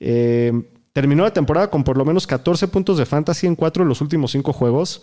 Eh, 0.01 0.53
terminó 0.93 1.23
la 1.23 1.33
temporada 1.33 1.71
con 1.71 1.85
por 1.85 1.97
lo 1.97 2.05
menos 2.05 2.27
14 2.27 2.67
puntos 2.67 2.99
de 2.99 3.07
fantasy 3.07 3.47
en 3.47 3.55
4 3.55 3.85
de 3.85 3.89
los 3.89 4.01
últimos 4.01 4.33
5 4.33 4.53
juegos. 4.53 5.03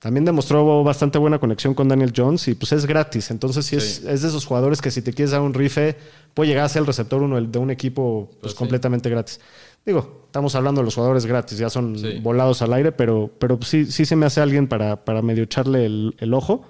También 0.00 0.24
demostró 0.24 0.82
bastante 0.82 1.18
buena 1.18 1.38
conexión 1.38 1.74
con 1.74 1.86
Daniel 1.86 2.12
Jones 2.16 2.48
y 2.48 2.54
pues 2.54 2.72
es 2.72 2.86
gratis. 2.86 3.30
Entonces 3.30 3.66
sí, 3.66 3.76
Es, 3.76 3.96
Sí. 3.96 4.04
es 4.08 4.22
de 4.22 4.28
esos 4.28 4.44
jugadores 4.46 4.80
que 4.80 4.90
si 4.90 5.02
te 5.02 5.12
quieres 5.12 5.30
dar 5.30 5.42
un 5.42 5.54
rife, 5.54 5.94
puede 6.34 6.48
llegar 6.48 6.64
a 6.64 6.68
ser 6.70 6.80
el 6.80 6.86
receptor 6.86 7.22
uno 7.22 7.40
de 7.40 7.58
un 7.58 7.70
equipo 7.70 8.26
pues, 8.30 8.38
Pues 8.40 8.52
sí. 8.52 8.58
completamente 8.58 9.08
gratis. 9.10 9.40
Digo, 9.84 10.22
estamos 10.26 10.54
hablando 10.54 10.80
de 10.80 10.86
los 10.86 10.94
jugadores 10.94 11.26
gratis, 11.26 11.58
ya 11.58 11.68
son 11.70 11.98
Sí. 11.98 12.18
volados 12.22 12.62
al 12.62 12.72
aire, 12.72 12.92
pero, 12.92 13.30
pero 13.38 13.58
sí, 13.62 13.84
sí 13.86 14.04
se 14.06 14.16
me 14.16 14.24
hace 14.26 14.40
alguien 14.40 14.68
para, 14.68 15.04
para 15.04 15.20
medio 15.22 15.44
echarle 15.44 15.84
el, 15.86 16.14
el 16.18 16.32
ojo. 16.34 16.64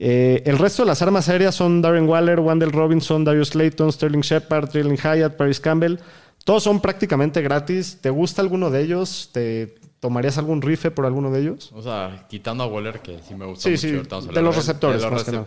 Eh, 0.00 0.42
el 0.46 0.58
resto 0.58 0.82
de 0.82 0.86
las 0.86 1.02
armas 1.02 1.28
aéreas 1.28 1.54
son 1.54 1.82
Darren 1.82 2.08
Waller, 2.08 2.38
Wandel 2.40 2.70
Robinson, 2.72 3.24
Darius 3.24 3.48
Slayton, 3.50 3.92
Sterling 3.92 4.20
Shepard, 4.20 4.70
Jalen 4.72 4.96
Hyatt, 4.96 5.36
Paris 5.36 5.58
Campbell. 5.60 5.98
Todos 6.44 6.62
son 6.64 6.80
prácticamente 6.80 7.42
gratis. 7.42 7.98
¿Te 8.00 8.10
gusta 8.10 8.40
alguno 8.42 8.70
de 8.70 8.82
ellos? 8.82 9.30
¿Te 9.32 9.74
tomarías 10.00 10.38
algún 10.38 10.62
rife 10.62 10.90
por 10.90 11.06
alguno 11.06 11.30
de 11.30 11.40
ellos? 11.40 11.70
O 11.74 11.82
sea, 11.82 12.26
quitando 12.28 12.64
a 12.64 12.66
Waller, 12.66 13.00
que 13.00 13.18
sí 13.22 13.34
me 13.34 13.46
gusta 13.46 13.64
Sí, 13.64 13.70
mucho. 13.70 13.80
sí, 13.80 14.28
de 14.32 14.42
los 14.42 14.56
receptores, 14.56 15.02
De 15.02 15.02
los 15.10 15.12
más 15.12 15.24
que 15.24 15.32
nada. 15.32 15.44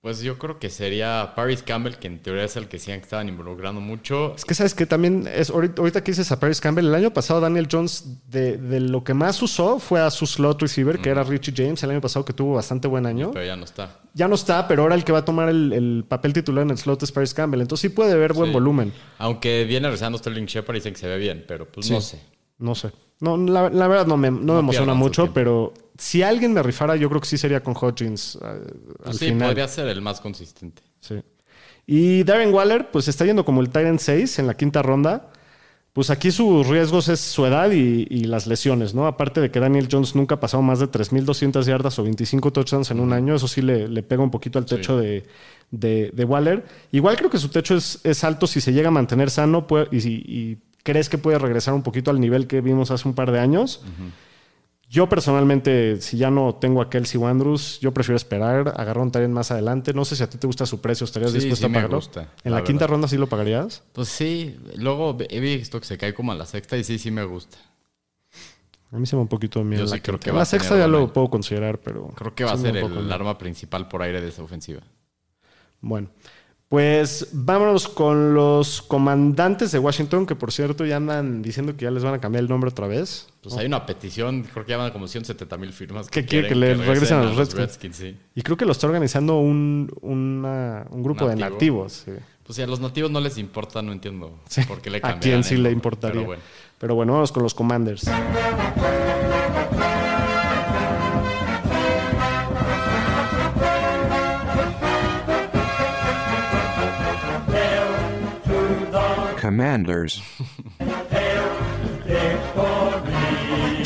Pues 0.00 0.20
yo 0.22 0.38
creo 0.38 0.60
que 0.60 0.70
sería 0.70 1.32
Paris 1.34 1.64
Campbell, 1.64 1.94
que 1.94 2.06
en 2.06 2.20
teoría 2.22 2.44
es 2.44 2.56
el 2.56 2.68
que 2.68 2.76
decían 2.76 3.00
que 3.00 3.04
estaban 3.04 3.28
involucrando 3.28 3.80
mucho. 3.80 4.32
Es 4.36 4.44
que 4.44 4.54
sabes 4.54 4.72
que 4.72 4.86
también 4.86 5.28
es 5.34 5.50
ahorita, 5.50 5.80
ahorita 5.82 6.04
que 6.04 6.12
dices 6.12 6.30
a 6.30 6.38
Paris 6.38 6.60
Campbell, 6.60 6.86
el 6.86 6.94
año 6.94 7.12
pasado 7.12 7.40
Daniel 7.40 7.66
Jones 7.70 8.04
de, 8.30 8.58
de 8.58 8.78
lo 8.78 9.02
que 9.02 9.12
más 9.12 9.42
usó 9.42 9.80
fue 9.80 10.00
a 10.00 10.08
su 10.10 10.24
slot 10.24 10.62
receiver, 10.62 11.00
que 11.00 11.10
era 11.10 11.24
Richie 11.24 11.52
James, 11.56 11.82
el 11.82 11.90
año 11.90 12.00
pasado 12.00 12.24
que 12.24 12.32
tuvo 12.32 12.54
bastante 12.54 12.86
buen 12.86 13.06
año. 13.06 13.32
Pero 13.32 13.44
ya 13.44 13.56
no 13.56 13.64
está. 13.64 13.98
Ya 14.14 14.28
no 14.28 14.36
está, 14.36 14.68
pero 14.68 14.82
ahora 14.82 14.94
el 14.94 15.02
que 15.02 15.10
va 15.10 15.18
a 15.18 15.24
tomar 15.24 15.48
el, 15.48 15.72
el 15.72 16.04
papel 16.06 16.32
titular 16.32 16.62
en 16.62 16.70
el 16.70 16.78
slot 16.78 17.02
es 17.02 17.10
Paris 17.10 17.34
Campbell. 17.34 17.60
Entonces 17.60 17.90
sí 17.90 17.94
puede 17.94 18.12
haber 18.12 18.34
buen 18.34 18.50
Sí. 18.50 18.54
volumen. 18.54 18.92
Aunque 19.18 19.64
viene 19.64 19.90
rezando 19.90 20.16
Sterling 20.16 20.46
Shepard 20.46 20.76
y 20.76 20.78
dicen 20.78 20.92
que 20.94 21.00
se 21.00 21.08
ve 21.08 21.18
bien, 21.18 21.44
pero 21.48 21.66
pues 21.66 21.90
no 21.90 22.00
sé. 22.00 22.20
No 22.58 22.76
sé. 22.76 22.92
No, 23.20 23.36
la, 23.36 23.68
la 23.68 23.88
verdad 23.88 24.06
no 24.06 24.16
me, 24.16 24.30
no 24.30 24.52
me 24.54 24.60
emociona 24.60 24.94
mucho, 24.94 25.32
pero 25.34 25.74
si 25.98 26.22
alguien 26.22 26.52
me 26.54 26.62
rifara, 26.62 26.96
yo 26.96 27.08
creo 27.10 27.20
que 27.20 27.28
sí 27.28 27.36
sería 27.36 27.62
con 27.62 27.74
Hodgins 27.76 28.36
eh, 28.40 28.60
al 29.04 29.14
sí, 29.14 29.26
final. 29.26 29.48
podría 29.48 29.68
ser 29.68 29.88
el 29.88 30.00
más 30.00 30.20
consistente. 30.20 30.82
Sí. 31.00 31.16
Y 31.86 32.22
Darren 32.24 32.52
Waller, 32.54 32.90
pues 32.90 33.08
está 33.08 33.24
yendo 33.26 33.44
como 33.44 33.60
el 33.60 33.70
Tyrant 33.70 34.00
6 34.00 34.38
en 34.38 34.46
la 34.46 34.54
quinta 34.54 34.80
ronda. 34.82 35.30
Pues 35.94 36.10
aquí 36.10 36.30
sus 36.30 36.66
riesgos 36.68 37.08
es 37.08 37.18
su 37.18 37.44
edad 37.46 37.72
y, 37.72 38.06
y 38.08 38.24
las 38.24 38.46
lesiones, 38.46 38.94
¿no? 38.94 39.06
Aparte 39.08 39.40
de 39.40 39.50
que 39.50 39.58
Daniel 39.58 39.88
Jones 39.90 40.14
nunca 40.14 40.36
ha 40.36 40.40
pasado 40.40 40.62
más 40.62 40.78
de 40.78 40.86
3.200 40.86 41.64
yardas 41.64 41.98
o 41.98 42.04
25 42.04 42.52
touchdowns 42.52 42.90
en 42.92 43.00
un 43.00 43.12
año, 43.12 43.34
eso 43.34 43.48
sí 43.48 43.62
le, 43.62 43.88
le 43.88 44.02
pega 44.04 44.22
un 44.22 44.30
poquito 44.30 44.58
al 44.60 44.66
techo 44.66 44.96
de, 44.96 45.26
de- 45.72 46.10
de 46.14 46.24
Waller. 46.24 46.64
Igual 46.92 47.16
creo 47.16 47.30
que 47.30 47.38
su 47.38 47.48
techo 47.48 47.74
es, 47.74 47.98
es 48.04 48.22
alto 48.22 48.46
si 48.46 48.60
se 48.60 48.72
llega 48.72 48.88
a 48.88 48.92
mantener 48.92 49.28
sano 49.30 49.66
puede- 49.66 49.88
y, 49.90 50.00
si- 50.02 50.22
y 50.24 50.58
crees 50.84 51.08
que 51.08 51.18
puede 51.18 51.38
regresar 51.38 51.74
un 51.74 51.82
poquito 51.82 52.12
al 52.12 52.20
nivel 52.20 52.46
que 52.46 52.60
vimos 52.60 52.92
hace 52.92 53.08
un 53.08 53.14
par 53.14 53.32
de 53.32 53.40
años. 53.40 53.82
Yo 54.90 55.06
personalmente, 55.06 56.00
si 56.00 56.16
ya 56.16 56.30
no 56.30 56.54
tengo 56.54 56.80
a 56.80 56.88
Kelsey 56.88 57.22
Andrews, 57.22 57.78
yo 57.80 57.92
prefiero 57.92 58.16
esperar, 58.16 58.72
agarrar 58.74 58.98
un 59.04 59.10
Tyrant 59.12 59.34
más 59.34 59.50
adelante. 59.50 59.92
No 59.92 60.06
sé 60.06 60.16
si 60.16 60.22
a 60.22 60.30
ti 60.30 60.38
te 60.38 60.46
gusta 60.46 60.64
su 60.64 60.80
precio, 60.80 61.04
¿estarías 61.04 61.30
Sí, 61.32 61.38
dispuesto 61.40 61.66
sí 61.66 61.66
a 61.66 61.68
me 61.68 61.74
pagarlo? 61.74 61.96
gusta, 61.98 62.32
en 62.42 62.52
la 62.52 62.58
la, 62.58 62.64
quinta 62.64 62.86
ronda 62.86 63.06
sí 63.06 63.18
lo 63.18 63.26
pagarías. 63.26 63.82
Pues 63.92 64.08
sí, 64.08 64.56
luego 64.76 65.16
he 65.28 65.40
visto 65.40 65.78
que 65.78 65.86
se 65.86 65.98
cae 65.98 66.14
como 66.14 66.32
a 66.32 66.34
la 66.34 66.46
sexta 66.46 66.78
y 66.78 66.84
sí, 66.84 66.98
sí 66.98 67.10
me 67.10 67.24
gusta. 67.24 67.58
A 68.90 68.96
mí 68.98 69.04
se 69.04 69.16
me 69.16 69.20
un 69.22 69.28
poquito 69.28 69.58
de 69.58 69.66
miedo. 69.66 69.84
Yo 69.84 69.90
la 69.90 69.96
sí 69.96 70.00
creo 70.00 70.14
quinta. 70.14 70.24
que 70.24 70.30
va 70.32 70.38
la 70.38 70.44
sexta 70.46 70.78
ya 70.78 70.86
lo 70.88 71.12
puedo 71.12 71.28
considerar, 71.28 71.78
pero. 71.80 72.08
Creo 72.16 72.34
que 72.34 72.44
va 72.44 72.52
a 72.52 72.56
me 72.56 72.62
ser 72.72 72.76
el 72.78 73.12
arma 73.12 73.36
principal 73.36 73.88
por 73.88 74.00
aire 74.00 74.22
de 74.22 74.28
esa 74.28 74.42
ofensiva. 74.42 74.80
Bueno, 75.82 76.08
pues 76.68 77.28
vámonos 77.32 77.88
con 77.88 78.34
los 78.34 78.82
comandantes 78.82 79.72
de 79.72 79.78
Washington, 79.78 80.26
que 80.26 80.34
por 80.34 80.52
cierto 80.52 80.84
ya 80.84 80.96
andan 80.96 81.40
diciendo 81.40 81.74
que 81.76 81.84
ya 81.86 81.90
les 81.90 82.04
van 82.04 82.12
a 82.14 82.20
cambiar 82.20 82.42
el 82.44 82.50
nombre 82.50 82.68
otra 82.70 82.86
vez. 82.86 83.26
Pues 83.42 83.56
hay 83.56 83.66
una 83.66 83.86
petición, 83.86 84.42
creo 84.42 84.66
que 84.66 84.72
llaman 84.72 84.90
como 84.90 85.08
170 85.08 85.56
mil 85.56 85.72
firmas. 85.72 86.08
¿Qué 86.10 86.26
quiere 86.26 86.48
que 86.48 86.54
le 86.54 86.74
regresen 86.74 87.18
a 87.18 87.22
los 87.24 87.36
Redskins. 87.36 87.58
Redskins? 87.60 87.96
sí. 87.96 88.16
Y 88.34 88.42
creo 88.42 88.56
que 88.58 88.66
lo 88.66 88.72
está 88.72 88.86
organizando 88.86 89.38
un, 89.38 89.90
una- 90.02 90.86
un 90.90 91.02
grupo 91.02 91.26
de 91.26 91.36
Nativo. 91.36 91.54
nativos. 91.84 91.92
sí. 92.04 92.12
Pues 92.44 92.56
si 92.56 92.62
a 92.62 92.66
los 92.66 92.80
nativos 92.80 93.10
no 93.10 93.20
les 93.20 93.36
importa, 93.38 93.82
no 93.82 93.92
entiendo 93.92 94.38
Sí. 94.48 94.62
por 94.64 94.80
qué 94.80 94.88
le 94.90 94.98
¿A 94.98 95.00
cambiaron. 95.02 95.20
quién 95.20 95.44
sí 95.44 95.56
le 95.56 95.70
importaría? 95.70 96.14
Pero 96.16 96.26
bueno. 96.26 96.42
Pero 96.78 96.94
bueno, 96.94 97.12
vamos 97.14 97.32
con 97.32 97.42
los 97.42 97.54
Commanders. 97.54 98.04
Commanders. 109.52 110.22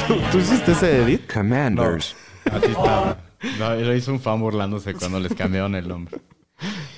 ¿Tú, 0.08 0.14
tú 0.32 0.38
hiciste 0.38 0.72
ese 0.72 1.02
edit? 1.02 1.32
Commanders. 1.32 2.16
Así 2.50 2.66
está. 2.66 3.16
No, 3.60 3.74
lo 3.76 3.94
hizo 3.94 4.10
un 4.10 4.18
fan 4.18 4.40
burlándose 4.40 4.92
cuando 4.94 5.20
les 5.20 5.32
cambiaron 5.34 5.76
el 5.76 5.86
nombre. 5.86 6.18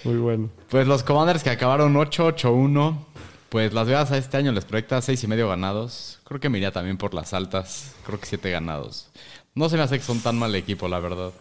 Muy 0.04 0.16
bueno. 0.16 0.48
Pues 0.70 0.86
los 0.86 1.02
Commanders 1.02 1.42
que 1.42 1.50
acabaron 1.50 1.92
8-8-1. 1.94 2.96
Pues 3.50 3.74
Las 3.74 3.86
Vegas 3.86 4.10
a 4.12 4.16
este 4.16 4.38
año 4.38 4.50
les 4.52 4.64
proyecta 4.64 5.00
seis 5.02 5.22
y 5.22 5.26
medio 5.26 5.46
ganados. 5.46 6.20
Creo 6.24 6.40
que 6.40 6.48
me 6.48 6.56
iría 6.56 6.72
también 6.72 6.96
por 6.96 7.12
las 7.12 7.34
altas. 7.34 7.94
Creo 8.06 8.18
que 8.18 8.24
siete 8.24 8.50
ganados. 8.50 9.10
No 9.54 9.68
se 9.68 9.76
me 9.76 9.82
hace 9.82 9.98
que 9.98 10.04
son 10.04 10.20
tan 10.20 10.38
mal 10.38 10.54
equipo, 10.54 10.88
la 10.88 11.00
verdad. 11.00 11.32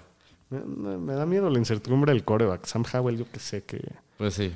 Me, 0.49 0.59
me- 0.59 0.97
me 0.97 1.13
da 1.13 1.25
miedo 1.25 1.49
la 1.49 1.57
incertidumbre 1.57 2.11
del 2.11 2.25
coreback. 2.25 2.65
Sam 2.65 2.83
Howell, 2.93 3.17
yo 3.17 3.31
que 3.31 3.39
sé 3.39 3.63
que. 3.63 3.81
Pues 4.17 4.33
sí. 4.33 4.51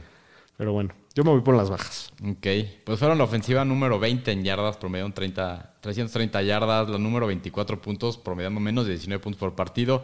Pero 0.57 0.73
bueno, 0.73 0.93
yo 1.13 1.23
me 1.23 1.31
voy 1.31 1.41
por 1.41 1.55
las 1.55 1.69
bajas. 1.69 2.11
Ok. 2.23 2.47
Pues 2.83 2.99
fueron 2.99 3.17
la 3.19 3.23
ofensiva 3.23 3.63
número 3.63 3.99
20 3.99 4.31
en 4.31 4.43
yardas, 4.43 4.77
promediaron 4.77 5.13
30, 5.13 5.75
330 5.81 6.41
yardas. 6.41 6.89
La 6.89 6.97
número 6.97 7.27
24 7.27 7.79
puntos, 7.79 8.17
promediando 8.17 8.59
menos 8.59 8.85
de 8.85 8.91
19 8.93 9.23
puntos 9.23 9.39
por 9.39 9.55
partido. 9.55 10.03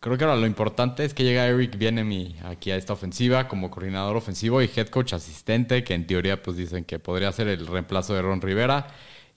Creo 0.00 0.18
que 0.18 0.24
ahora 0.24 0.36
lo 0.36 0.46
importante 0.46 1.04
es 1.04 1.14
que 1.14 1.24
llega 1.24 1.46
Eric 1.46 1.78
Bienemy 1.78 2.36
aquí 2.44 2.70
a 2.70 2.76
esta 2.76 2.92
ofensiva 2.92 3.48
como 3.48 3.70
coordinador 3.70 4.16
ofensivo 4.16 4.60
y 4.60 4.70
head 4.74 4.88
coach 4.88 5.14
asistente, 5.14 5.82
que 5.82 5.94
en 5.94 6.06
teoría 6.06 6.42
pues 6.42 6.58
dicen 6.58 6.84
que 6.84 6.98
podría 6.98 7.32
ser 7.32 7.48
el 7.48 7.66
reemplazo 7.66 8.14
de 8.14 8.20
Ron 8.20 8.42
Rivera. 8.42 8.88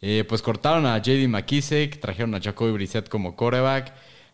Eh, 0.02 0.26
pues 0.28 0.42
cortaron 0.42 0.86
a 0.86 0.98
JD 0.98 1.28
McKissick, 1.30 2.00
trajeron 2.02 2.36
a 2.36 2.42
Jacoby 2.42 2.72
Brissett 2.74 3.08
como 3.10 3.36
coreback, 3.36 3.94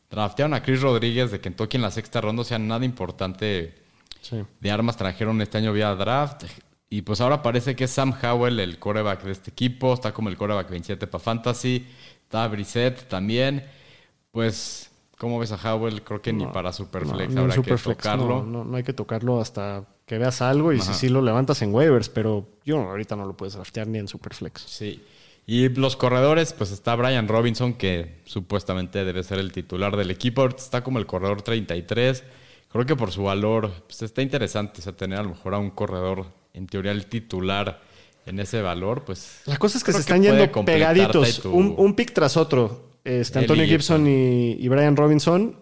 draftearon 0.10 0.56
a 0.56 0.64
Chris 0.64 0.82
Rodríguez 0.82 1.32
de 1.32 1.40
Kentucky 1.40 1.78
en 1.78 1.84
la 1.84 1.92
sexta 1.92 2.20
ronda, 2.20 2.42
o 2.42 2.46
sea, 2.46 2.60
nada 2.60 2.84
importante 2.84 3.83
Sí. 4.24 4.42
de 4.60 4.72
armas 4.72 4.98
trajeron 4.98 5.42
este 5.42 5.58
año 5.58 5.74
vía 5.74 5.94
draft. 5.96 6.46
Y 6.90 7.02
pues 7.02 7.22
ahora 7.22 7.42
parece 7.42 7.76
que 7.76 7.84
es 7.86 7.92
Sam 7.92 8.14
Howell 8.22 8.60
el 8.60 8.80
coreback 8.80 9.24
de 9.24 9.32
este 9.32 9.52
equipo. 9.52 9.94
Está 9.94 10.14
como 10.14 10.30
el 10.30 10.38
coreback 10.38 10.70
27 10.70 11.08
para 11.08 11.24
Fantasy. 11.24 11.86
Está 12.24 12.48
Brissett 12.48 13.08
también. 13.10 13.66
Pues, 14.32 14.92
¿cómo 15.18 15.40
ves 15.40 15.52
a 15.52 15.74
Howell? 15.74 16.04
Creo 16.04 16.22
que 16.22 16.32
ni 16.34 16.46
para 16.48 16.72
Superflex 16.72 17.34
No, 17.34 17.42
habrá 17.42 17.56
que 17.62 17.76
tocarlo. 17.76 18.44
No, 18.44 18.64
no, 18.64 18.78
hay 18.78 18.84
que 18.84 18.94
tocarlo 18.94 19.42
hasta 19.42 19.86
que 20.06 20.18
veas 20.18 20.42
algo 20.42 20.72
y 20.72 20.80
si 20.80 20.90
Ajá. 20.90 20.94
sí 20.94 21.10
lo 21.10 21.22
levantas 21.22 21.62
en 21.62 21.74
waivers, 21.74 22.10
pero 22.10 22.48
yo 22.66 22.78
ahorita 22.80 23.16
no 23.16 23.26
lo 23.26 23.36
puedes 23.36 23.54
draftear 23.56 23.88
ni 23.88 24.00
en 24.00 24.08
Superflex. 24.08 24.62
Sí. 24.62 25.04
Y 25.46 25.70
los 25.70 25.96
corredores, 25.96 26.54
pues 26.54 26.72
está 26.72 26.96
Brian 26.96 27.28
Robinson, 27.28 27.74
que 27.74 28.22
supuestamente 28.26 29.04
debe 29.04 29.24
ser 29.24 29.40
el 29.40 29.52
titular 29.52 29.98
del 29.98 30.12
equipo. 30.12 30.42
Ahorita 30.42 30.62
Está 30.62 30.84
como 30.84 31.00
el 31.00 31.06
corredor 31.06 31.42
33. 31.42 32.24
Creo 32.74 32.86
que 32.86 32.96
por 32.96 33.12
su 33.12 33.24
valor, 33.24 33.72
pues 33.88 34.02
está 34.02 34.22
interesante. 34.22 34.82
O 34.82 34.84
sea, 34.84 34.94
tener 34.94 35.20
a 35.20 35.24
lo 35.24 35.30
mejor 35.30 35.54
a 35.54 35.60
un 35.60 35.70
corredor, 35.70 36.26
en 36.54 36.68
teoría 36.68 36.92
el 36.92 37.06
titular 37.06 37.82
en 38.26 38.40
ese 38.40 38.62
valor, 38.62 39.04
pues. 39.06 39.42
La 39.46 39.58
cosa 39.58 39.78
es 39.78 39.84
que 39.84 39.94
se 39.94 40.00
están 40.00 40.22
yendo 40.24 40.52
pegaditos, 40.66 41.42
tu- 41.42 41.52
un, 41.52 41.76
un 41.78 41.96
pick 41.96 42.14
tras 42.14 42.36
otro. 42.36 42.90
Este, 43.04 43.40
Antonio 43.40 43.66
Gibson 43.66 44.08
y, 44.08 44.54
y 44.54 44.68
Brian 44.70 44.96
Robinson. 44.96 45.58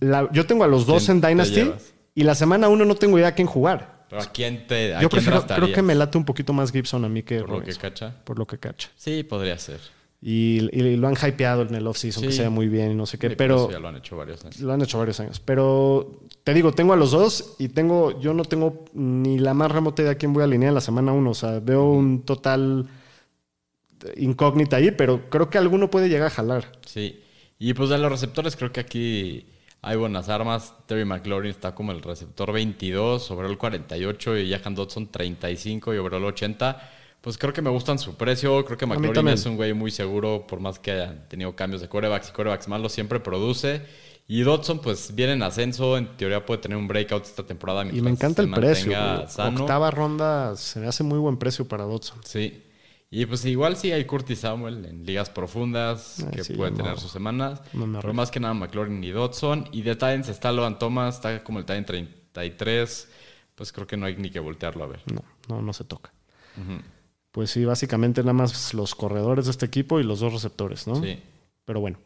La- 0.00 0.28
yo 0.32 0.46
tengo 0.46 0.64
a 0.64 0.66
los 0.68 0.86
dos 0.86 1.04
¿Quién 1.06 1.16
en 1.16 1.20
Dynasty 1.28 1.72
y 2.14 2.22
la 2.24 2.34
semana 2.34 2.68
uno 2.68 2.84
no 2.84 2.94
tengo 2.96 3.18
idea 3.18 3.28
a 3.28 3.34
quién 3.34 3.46
jugar. 3.46 4.06
Pero 4.10 4.22
¿a 4.22 4.26
quién 4.26 4.66
te.? 4.66 4.94
¿A 4.96 5.00
Yo 5.02 5.08
quién 5.08 5.24
prefiero, 5.24 5.46
creo 5.46 5.72
que 5.72 5.82
me 5.82 5.94
late 5.94 6.18
un 6.18 6.24
poquito 6.24 6.52
más 6.52 6.72
Gibson 6.72 7.04
a 7.04 7.08
mí 7.08 7.22
que 7.22 7.38
Por 7.40 7.48
lo 7.50 7.54
que 7.56 7.60
Robinson, 7.72 7.80
cacha. 7.82 8.14
por 8.24 8.38
lo 8.38 8.46
que 8.46 8.58
cacha. 8.58 8.90
Sí, 8.96 9.22
podría 9.22 9.56
ser. 9.58 9.78
Y, 10.22 10.68
y 10.78 10.96
lo 10.96 11.08
han 11.08 11.14
hypeado 11.14 11.62
en 11.62 11.74
el 11.74 11.86
offseason, 11.86 12.22
que 12.24 12.30
Sí. 12.30 12.36
sea 12.38 12.50
muy 12.50 12.68
bien 12.68 12.92
y 12.92 12.94
no 12.94 13.06
sé 13.06 13.16
qué, 13.18 13.30
Sí, 13.30 13.34
pero 13.38 13.56
eso 13.56 13.70
ya 13.70 13.78
lo 13.78 13.88
han 13.88 13.96
hecho 13.96 14.16
varios 14.18 14.44
años. 14.44 14.60
lo 14.60 14.72
han 14.72 14.82
hecho 14.82 14.98
varios 14.98 15.18
años. 15.20 15.40
Pero 15.40 16.20
te 16.44 16.52
digo, 16.52 16.72
tengo 16.72 16.92
a 16.92 16.96
los 16.96 17.12
dos 17.12 17.54
y 17.58 17.68
tengo, 17.68 18.20
yo 18.20 18.34
no 18.34 18.44
tengo 18.44 18.84
ni 18.92 19.38
la 19.38 19.54
más 19.54 19.72
remota 19.72 20.02
idea 20.02 20.12
a 20.12 20.14
quién 20.16 20.34
voy 20.34 20.42
a 20.42 20.44
alinear 20.44 20.68
en 20.70 20.74
la 20.74 20.80
semana 20.82 21.12
uno. 21.12 21.30
O 21.30 21.34
sea, 21.34 21.58
veo 21.60 21.90
un 21.90 22.22
total 22.26 22.86
incógnita 24.16 24.76
ahí, 24.76 24.90
pero 24.90 25.28
creo 25.30 25.50
que 25.50 25.58
alguno 25.58 25.90
puede 25.90 26.08
llegar 26.08 26.26
a 26.28 26.30
jalar. 26.30 26.72
Sí. 26.86 27.20
Y 27.58 27.74
pues 27.74 27.90
de 27.90 27.98
los 27.98 28.10
receptores, 28.10 28.56
creo 28.56 28.72
que 28.72 28.80
aquí 28.80 29.46
hay 29.82 29.96
buenas 29.96 30.28
armas. 30.28 30.74
Terry 30.86 31.04
McLaurin 31.04 31.50
está 31.50 31.74
como 31.74 31.92
el 31.92 32.02
receptor 32.02 32.52
22, 32.52 33.30
overall 33.30 33.58
48 33.58 34.38
y 34.38 34.50
Jahan 34.50 34.74
Dodson 34.74 35.10
35 35.10 35.94
y 35.94 35.98
overall 35.98 36.24
80. 36.24 36.90
Pues 37.20 37.36
creo 37.36 37.52
que 37.52 37.60
me 37.60 37.70
gustan 37.70 37.98
su 37.98 38.16
precio. 38.16 38.64
Creo 38.64 38.78
que 38.78 38.86
McLaurin 38.86 39.28
es 39.28 39.44
un 39.44 39.56
güey 39.56 39.74
muy 39.74 39.90
seguro, 39.90 40.46
por 40.46 40.60
más 40.60 40.78
que 40.78 40.92
hayan 40.92 41.28
tenido 41.28 41.54
cambios 41.54 41.82
de 41.82 41.88
corebacks 41.88 42.30
y 42.30 42.32
corebacks 42.32 42.68
malos, 42.68 42.92
siempre 42.92 43.20
produce. 43.20 43.82
Y 44.26 44.42
Dodson, 44.42 44.78
pues 44.78 45.14
viene 45.14 45.32
en 45.32 45.42
ascenso. 45.42 45.98
En 45.98 46.16
teoría 46.16 46.46
puede 46.46 46.62
tener 46.62 46.78
un 46.78 46.86
breakout 46.86 47.24
esta 47.24 47.44
temporada. 47.44 47.84
Y 47.84 48.00
me 48.00 48.10
encanta 48.10 48.42
el 48.42 48.50
precio. 48.50 48.92
sano. 49.28 49.62
Octava 49.62 49.90
ronda 49.90 50.56
se 50.56 50.80
me 50.80 50.86
hace 50.86 51.02
muy 51.02 51.18
buen 51.18 51.36
precio 51.36 51.66
para 51.66 51.84
Dodson. 51.84 52.20
Sí. 52.24 52.62
Y 53.10 53.26
pues 53.26 53.44
igual 53.44 53.76
sí 53.76 53.90
hay 53.90 54.04
Curtis 54.04 54.38
Samuel 54.38 54.84
en 54.84 55.04
ligas 55.04 55.30
profundas 55.30 56.20
Ay, 56.20 56.30
que 56.30 56.44
sí, 56.44 56.54
puede 56.54 56.70
no. 56.70 56.76
tener 56.76 56.98
sus 57.00 57.10
semanas. 57.10 57.60
No 57.72 57.88
me 57.88 57.98
pero 58.00 58.14
más 58.14 58.30
que 58.30 58.38
nada 58.38 58.54
McLaurin 58.54 59.02
y 59.02 59.10
Dodson. 59.10 59.68
Y 59.72 59.82
de 59.82 59.94
Titans 59.94 60.28
está 60.28 60.52
Logan 60.52 60.78
Thomas, 60.78 61.16
está 61.16 61.42
como 61.42 61.58
el 61.58 61.64
Titan 61.64 61.84
33. 61.84 63.08
Pues 63.56 63.72
creo 63.72 63.88
que 63.88 63.96
no 63.96 64.06
hay 64.06 64.14
ni 64.16 64.30
que 64.30 64.38
voltearlo 64.38 64.84
a 64.84 64.86
ver. 64.86 65.02
No, 65.12 65.24
no, 65.48 65.60
no 65.60 65.72
se 65.72 65.82
toca. 65.82 66.12
Pues 67.32 67.50
sí, 67.50 67.64
básicamente 67.64 68.22
nada 68.22 68.32
más 68.32 68.74
los 68.74 68.94
corredores 68.94 69.44
de 69.44 69.52
este 69.52 69.66
equipo 69.66 70.00
y 70.00 70.02
los 70.02 70.20
dos 70.20 70.32
receptores, 70.32 70.86
¿no? 70.86 71.00
Sí. 71.02 71.18
Pero 71.64 71.80
bueno. 71.80 71.98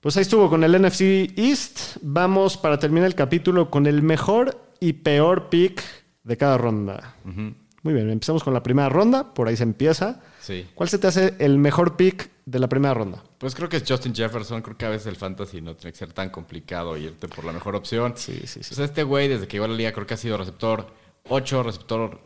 Pues 0.00 0.16
ahí 0.16 0.22
estuvo 0.22 0.50
con 0.50 0.64
el 0.64 0.82
NFC 0.82 1.32
East. 1.38 1.96
Vamos 2.02 2.56
para 2.56 2.78
terminar 2.78 3.06
el 3.06 3.14
capítulo 3.14 3.70
con 3.70 3.86
el 3.86 4.02
mejor 4.02 4.60
y 4.80 4.94
peor 4.94 5.48
pick 5.48 5.80
de 6.24 6.36
cada 6.36 6.58
ronda. 6.58 7.16
Muy 7.24 7.94
bien, 7.94 8.10
empezamos 8.10 8.42
con 8.42 8.52
la 8.52 8.64
primera 8.64 8.88
ronda. 8.88 9.32
Por 9.32 9.46
ahí 9.46 9.56
se 9.56 9.62
empieza. 9.62 10.20
Sí. 10.40 10.66
¿Cuál 10.74 10.88
se 10.88 10.98
te 10.98 11.06
hace 11.06 11.36
el 11.38 11.56
mejor 11.56 11.96
pick 11.96 12.30
de 12.44 12.58
la 12.58 12.68
primera 12.68 12.94
ronda? 12.94 13.22
Pues 13.38 13.54
creo 13.54 13.68
que 13.68 13.76
es 13.76 13.84
Justin 13.86 14.12
Jefferson. 14.12 14.60
Creo 14.60 14.76
que 14.76 14.86
a 14.86 14.88
veces 14.88 15.06
el 15.06 15.16
fantasy 15.16 15.60
no 15.60 15.76
tiene 15.76 15.92
que 15.92 15.98
ser 15.98 16.12
tan 16.12 16.30
complicado 16.30 16.96
irte 16.96 17.28
por 17.28 17.44
la 17.44 17.52
mejor 17.52 17.76
opción. 17.76 18.14
Sí, 18.16 18.40
sí, 18.40 18.62
sí. 18.64 18.74
Pues 18.74 18.78
este 18.80 19.04
güey, 19.04 19.28
desde 19.28 19.46
que 19.46 19.52
llegó 19.52 19.66
a 19.66 19.68
la 19.68 19.76
liga, 19.76 19.92
creo 19.92 20.06
que 20.06 20.14
ha 20.14 20.16
sido 20.16 20.36
receptor 20.36 20.88
8, 21.28 21.62
receptor 21.62 22.20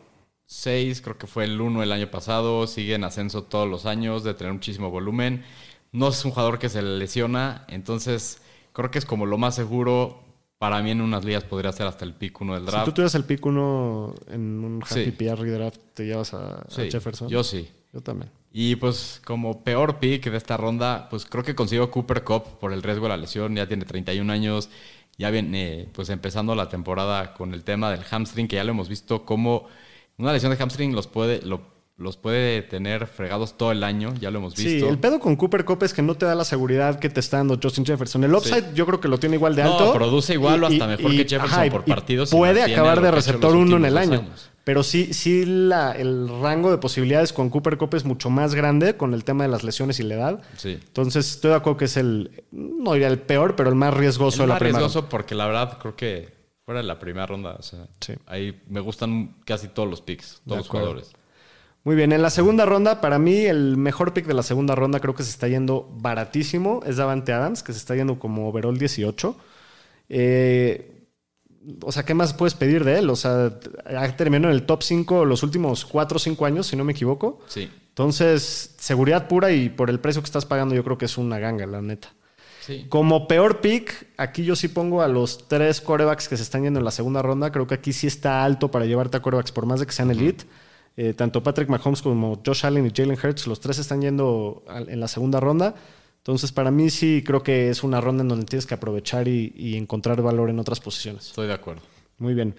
6. 0.47 1.01
Creo 1.01 1.17
que 1.17 1.27
fue 1.27 1.43
el 1.45 1.61
1 1.61 1.83
el 1.83 1.91
año 1.91 2.09
pasado. 2.09 2.65
Sigue 2.67 2.95
en 2.95 3.03
ascenso 3.03 3.43
todos 3.43 3.69
los 3.69 3.85
años, 3.85 4.23
de 4.23 4.33
tener 4.33 4.53
muchísimo 4.53 4.89
volumen. 4.89 5.43
No 5.91 6.07
es 6.09 6.25
un 6.25 6.31
jugador 6.31 6.57
que 6.59 6.69
se 6.69 6.81
le 6.81 6.97
lesiona. 6.97 7.65
Entonces, 7.69 8.41
creo 8.73 8.89
que 8.91 8.97
es 8.99 9.05
como 9.05 9.25
lo 9.25 9.37
más 9.37 9.55
seguro. 9.55 10.23
Para 10.57 10.81
mí, 10.81 10.89
en 10.91 11.01
unas 11.01 11.23
ligas 11.23 11.43
podría 11.43 11.71
ser 11.71 11.85
hasta 11.85 12.03
el 12.03 12.15
pick 12.15 12.41
1 12.41 12.55
del 12.55 12.65
Si 12.65 12.71
draft. 12.71 12.85
tú 12.85 12.91
tuvieras 12.93 13.13
el 13.15 13.25
pick 13.25 13.45
uno 13.45 14.15
en 14.27 14.63
un 14.63 14.81
Sí. 14.87 15.01
Happy 15.01 15.11
PR 15.11 15.45
draft, 15.51 15.79
¿te 15.93 16.05
llevas 16.05 16.33
a, 16.33 16.61
a 16.61 16.65
Sí, 16.69 16.89
Jefferson? 16.89 17.29
Yo 17.29 17.43
sí. 17.43 17.69
Yo 17.93 18.01
también. 18.01 18.31
Y 18.51 18.75
pues 18.77 19.21
como 19.23 19.63
peor 19.63 19.99
pick 19.99 20.31
de 20.31 20.37
esta 20.37 20.57
ronda, 20.57 21.09
pues 21.09 21.25
creo 21.25 21.43
que 21.43 21.53
consigo 21.53 21.91
Cooper 21.91 22.23
Cup 22.23 22.43
por 22.59 22.73
el 22.73 22.81
riesgo 22.81 23.03
de 23.03 23.09
la 23.09 23.17
lesión. 23.17 23.55
Ya 23.55 23.67
tiene 23.67 23.85
31 23.85 24.33
años, 24.33 24.69
ya 25.17 25.29
viene 25.29 25.89
pues 25.93 26.09
empezando 26.09 26.55
la 26.55 26.69
temporada 26.69 27.33
con 27.35 27.53
el 27.53 27.63
tema 27.63 27.91
del 27.91 28.03
hamstring, 28.03 28.47
que 28.47 28.55
ya 28.55 28.63
lo 28.63 28.71
hemos 28.71 28.89
visto 28.89 29.25
como 29.25 29.67
una 30.17 30.33
lesión 30.33 30.51
de 30.51 30.57
hamstring 30.57 30.95
los 30.95 31.07
puede, 31.07 31.41
lo- 31.43 31.75
los 31.97 32.15
puede 32.15 32.61
tener 32.61 33.07
fregados 33.07 33.57
todo 33.57 33.71
el 33.71 33.83
año, 33.83 34.13
ya 34.21 34.29
lo 34.29 34.37
hemos 34.37 34.55
visto. 34.55 34.85
Sí, 34.85 34.91
el 34.91 34.99
pedo 34.99 35.19
con 35.19 35.35
Cooper 35.35 35.65
Cup 35.65 35.81
es 35.83 35.93
que 35.95 36.03
no 36.03 36.13
te 36.15 36.27
da 36.27 36.35
la 36.35 36.45
seguridad 36.45 36.99
que 36.99 37.09
te 37.09 37.19
está 37.19 37.37
dando 37.37 37.57
Justin 37.61 37.85
Jefferson. 37.87 38.23
El 38.23 38.35
upside 38.35 38.73
yo 38.75 38.85
creo 38.85 38.99
que 38.99 39.07
lo 39.07 39.17
tiene 39.19 39.35
igual 39.35 39.55
de 39.55 39.63
No, 39.63 39.71
alto. 39.79 39.93
produce 39.93 40.33
igual 40.33 40.63
o 40.63 40.67
hasta 40.67 40.85
mejor 40.85 41.09
que 41.11 41.25
Jefferson 41.27 41.65
y- 41.65 41.69
por 41.71 41.83
y 41.87 41.89
partido 41.89 42.25
si 42.27 42.35
Puede 42.35 42.61
acabar 42.61 43.01
de 43.01 43.09
receptor 43.11 43.55
uno 43.55 43.77
en 43.77 43.85
el 43.85 43.97
año. 43.97 44.19
años. 44.19 44.51
Pero 44.63 44.83
sí, 44.83 45.11
sí 45.13 45.45
la- 45.45 45.93
el 45.93 46.27
rango 46.41 46.69
de 46.69 46.77
posibilidades 46.77 47.33
con 47.33 47.49
Cooper 47.49 47.77
Cup 47.77 47.95
es 47.95 48.05
mucho 48.05 48.29
más 48.29 48.53
grande 48.53 48.95
con 48.97 49.13
el 49.15 49.23
tema 49.23 49.45
de 49.45 49.49
las 49.49 49.63
lesiones 49.63 49.99
y 49.99 50.03
la 50.03 50.15
edad. 50.15 50.41
Sí. 50.57 50.73
Entonces 50.73 51.27
estoy 51.31 51.49
de 51.51 51.57
acuerdo 51.57 51.77
que 51.77 51.85
es 51.85 51.97
el, 51.97 52.43
no 52.51 52.93
diría 52.93 53.07
el 53.07 53.17
peor, 53.17 53.55
pero 53.55 53.69
el 53.69 53.75
más 53.75 53.93
riesgoso 53.95 54.35
Es 54.35 54.39
de 54.41 54.47
la 54.47 54.53
más 54.55 54.59
primera. 54.59 54.79
riesgoso 54.79 55.07
porque 55.09 55.33
la 55.35 55.47
verdad 55.47 55.77
creo 55.81 55.95
que 55.95 56.36
fuera 56.67 56.81
de 56.81 56.85
la 56.87 56.99
primera 56.99 57.25
ronda, 57.25 57.55
o 57.57 57.61
sea, 57.61 57.87
Sí. 58.01 58.11
ahí 58.25 58.61
me 58.67 58.81
gustan 58.81 59.37
casi 59.45 59.69
todos 59.69 59.89
los 59.89 60.01
picks, 60.01 60.41
todos 60.45 60.57
los 60.57 60.67
jugadores. 60.67 61.13
Muy 61.85 61.95
bien, 61.95 62.11
en 62.11 62.21
la 62.21 62.29
segunda 62.29 62.65
ronda, 62.65 62.99
para 62.99 63.19
mí 63.19 63.45
el 63.45 63.77
mejor 63.77 64.13
pick 64.13 64.25
de 64.25 64.33
la 64.33 64.43
segunda 64.43 64.75
ronda 64.75 64.99
creo 64.99 65.15
que 65.15 65.23
se 65.23 65.29
está 65.29 65.47
yendo 65.47 65.89
baratísimo. 65.93 66.81
Es 66.85 66.97
Davante 66.97 67.31
Adams, 67.31 67.63
que 67.63 67.71
se 67.71 67.79
está 67.79 67.95
yendo 67.95 68.19
como 68.19 68.49
overall 68.49 68.77
18. 68.77 69.37
Eh, 70.09 71.05
o 71.83 71.93
sea, 71.93 72.03
¿qué 72.03 72.13
más 72.13 72.33
puedes 72.33 72.53
pedir 72.53 72.83
de 72.83 72.99
él? 72.99 73.09
O 73.09 73.15
sea, 73.15 73.49
ha 73.85 74.17
terminado 74.17 74.51
en 74.51 74.59
el 74.59 74.65
top 74.65 74.83
5 74.83 75.23
los 75.23 75.43
últimos 75.43 75.85
4 75.85 76.17
o 76.17 76.19
5 76.19 76.45
años, 76.45 76.67
si 76.67 76.75
no 76.75 76.83
me 76.83 76.91
equivoco. 76.91 77.39
Sí. 77.47 77.71
Entonces, 77.87 78.75
seguridad 78.77 79.29
pura 79.29 79.51
y 79.51 79.69
por 79.69 79.89
el 79.89 80.01
precio 80.01 80.21
que 80.21 80.25
estás 80.25 80.45
pagando, 80.45 80.75
yo 80.75 80.83
creo 80.83 80.97
que 80.97 81.05
es 81.05 81.17
una 81.17 81.39
ganga, 81.39 81.65
la 81.65 81.81
neta. 81.81 82.09
Sí. 82.67 82.85
Como 82.89 83.27
peor 83.27 83.61
pick, 83.61 84.07
aquí 84.17 84.43
yo 84.43 84.55
sí 84.55 84.67
pongo 84.67 85.01
a 85.01 85.07
los 85.07 85.47
tres 85.47 85.79
corebacks 85.79 86.27
que 86.27 86.35
se 86.35 86.43
están 86.43 86.63
yendo 86.63 86.79
en 86.79 86.85
la 86.85 86.91
segunda 86.91 87.21
ronda. 87.21 87.51
Creo 87.51 87.65
que 87.65 87.75
aquí 87.75 87.93
sí 87.93 88.07
está 88.07 88.43
alto 88.43 88.69
para 88.69 88.85
llevarte 88.85 89.15
a 89.17 89.21
corebacks, 89.21 89.53
por 89.53 89.65
más 89.65 89.79
de 89.79 89.85
que 89.85 89.93
sean 89.93 90.11
elite. 90.11 90.43
Eh, 90.97 91.13
tanto 91.13 91.41
Patrick 91.41 91.69
Mahomes 91.69 92.01
como 92.01 92.41
Josh 92.45 92.65
Allen 92.65 92.85
y 92.85 92.91
Jalen 92.93 93.17
Hurts, 93.23 93.47
los 93.47 93.61
tres 93.61 93.79
están 93.79 94.01
yendo 94.01 94.65
en 94.67 94.99
la 94.99 95.07
segunda 95.07 95.39
ronda. 95.39 95.75
Entonces, 96.17 96.51
para 96.51 96.71
mí 96.71 96.89
sí 96.89 97.23
creo 97.25 97.41
que 97.41 97.69
es 97.69 97.83
una 97.83 98.01
ronda 98.01 98.23
en 98.23 98.27
donde 98.27 98.45
tienes 98.45 98.65
que 98.65 98.73
aprovechar 98.73 99.29
y, 99.29 99.53
y 99.55 99.77
encontrar 99.77 100.21
valor 100.21 100.49
en 100.49 100.59
otras 100.59 100.81
posiciones. 100.81 101.27
Estoy 101.27 101.47
de 101.47 101.53
acuerdo. 101.53 101.83
Muy 102.17 102.33
bien. 102.33 102.55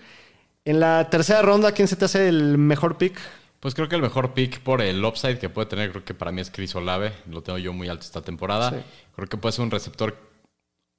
En 0.64 0.80
la 0.80 1.10
tercera 1.10 1.42
ronda, 1.42 1.72
¿quién 1.72 1.86
se 1.86 1.96
te 1.96 2.06
hace 2.06 2.28
el 2.28 2.56
mejor 2.56 2.96
pick? 2.96 3.18
Pues 3.60 3.74
creo 3.74 3.88
que 3.88 3.96
el 3.96 4.02
mejor 4.02 4.34
pick 4.34 4.60
por 4.60 4.80
el 4.82 5.04
upside 5.04 5.38
que 5.38 5.48
puede 5.48 5.66
tener, 5.66 5.90
creo 5.90 6.04
que 6.04 6.14
para 6.14 6.30
mí 6.30 6.40
es 6.40 6.50
Chris 6.50 6.74
Olave. 6.76 7.12
Lo 7.28 7.42
tengo 7.42 7.58
yo 7.58 7.72
muy 7.72 7.88
alto 7.88 8.04
esta 8.04 8.22
temporada. 8.22 8.70
Sí. 8.70 8.76
Creo 9.16 9.28
que 9.28 9.36
puede 9.36 9.52
ser 9.52 9.64
un 9.64 9.70
receptor 9.70 10.16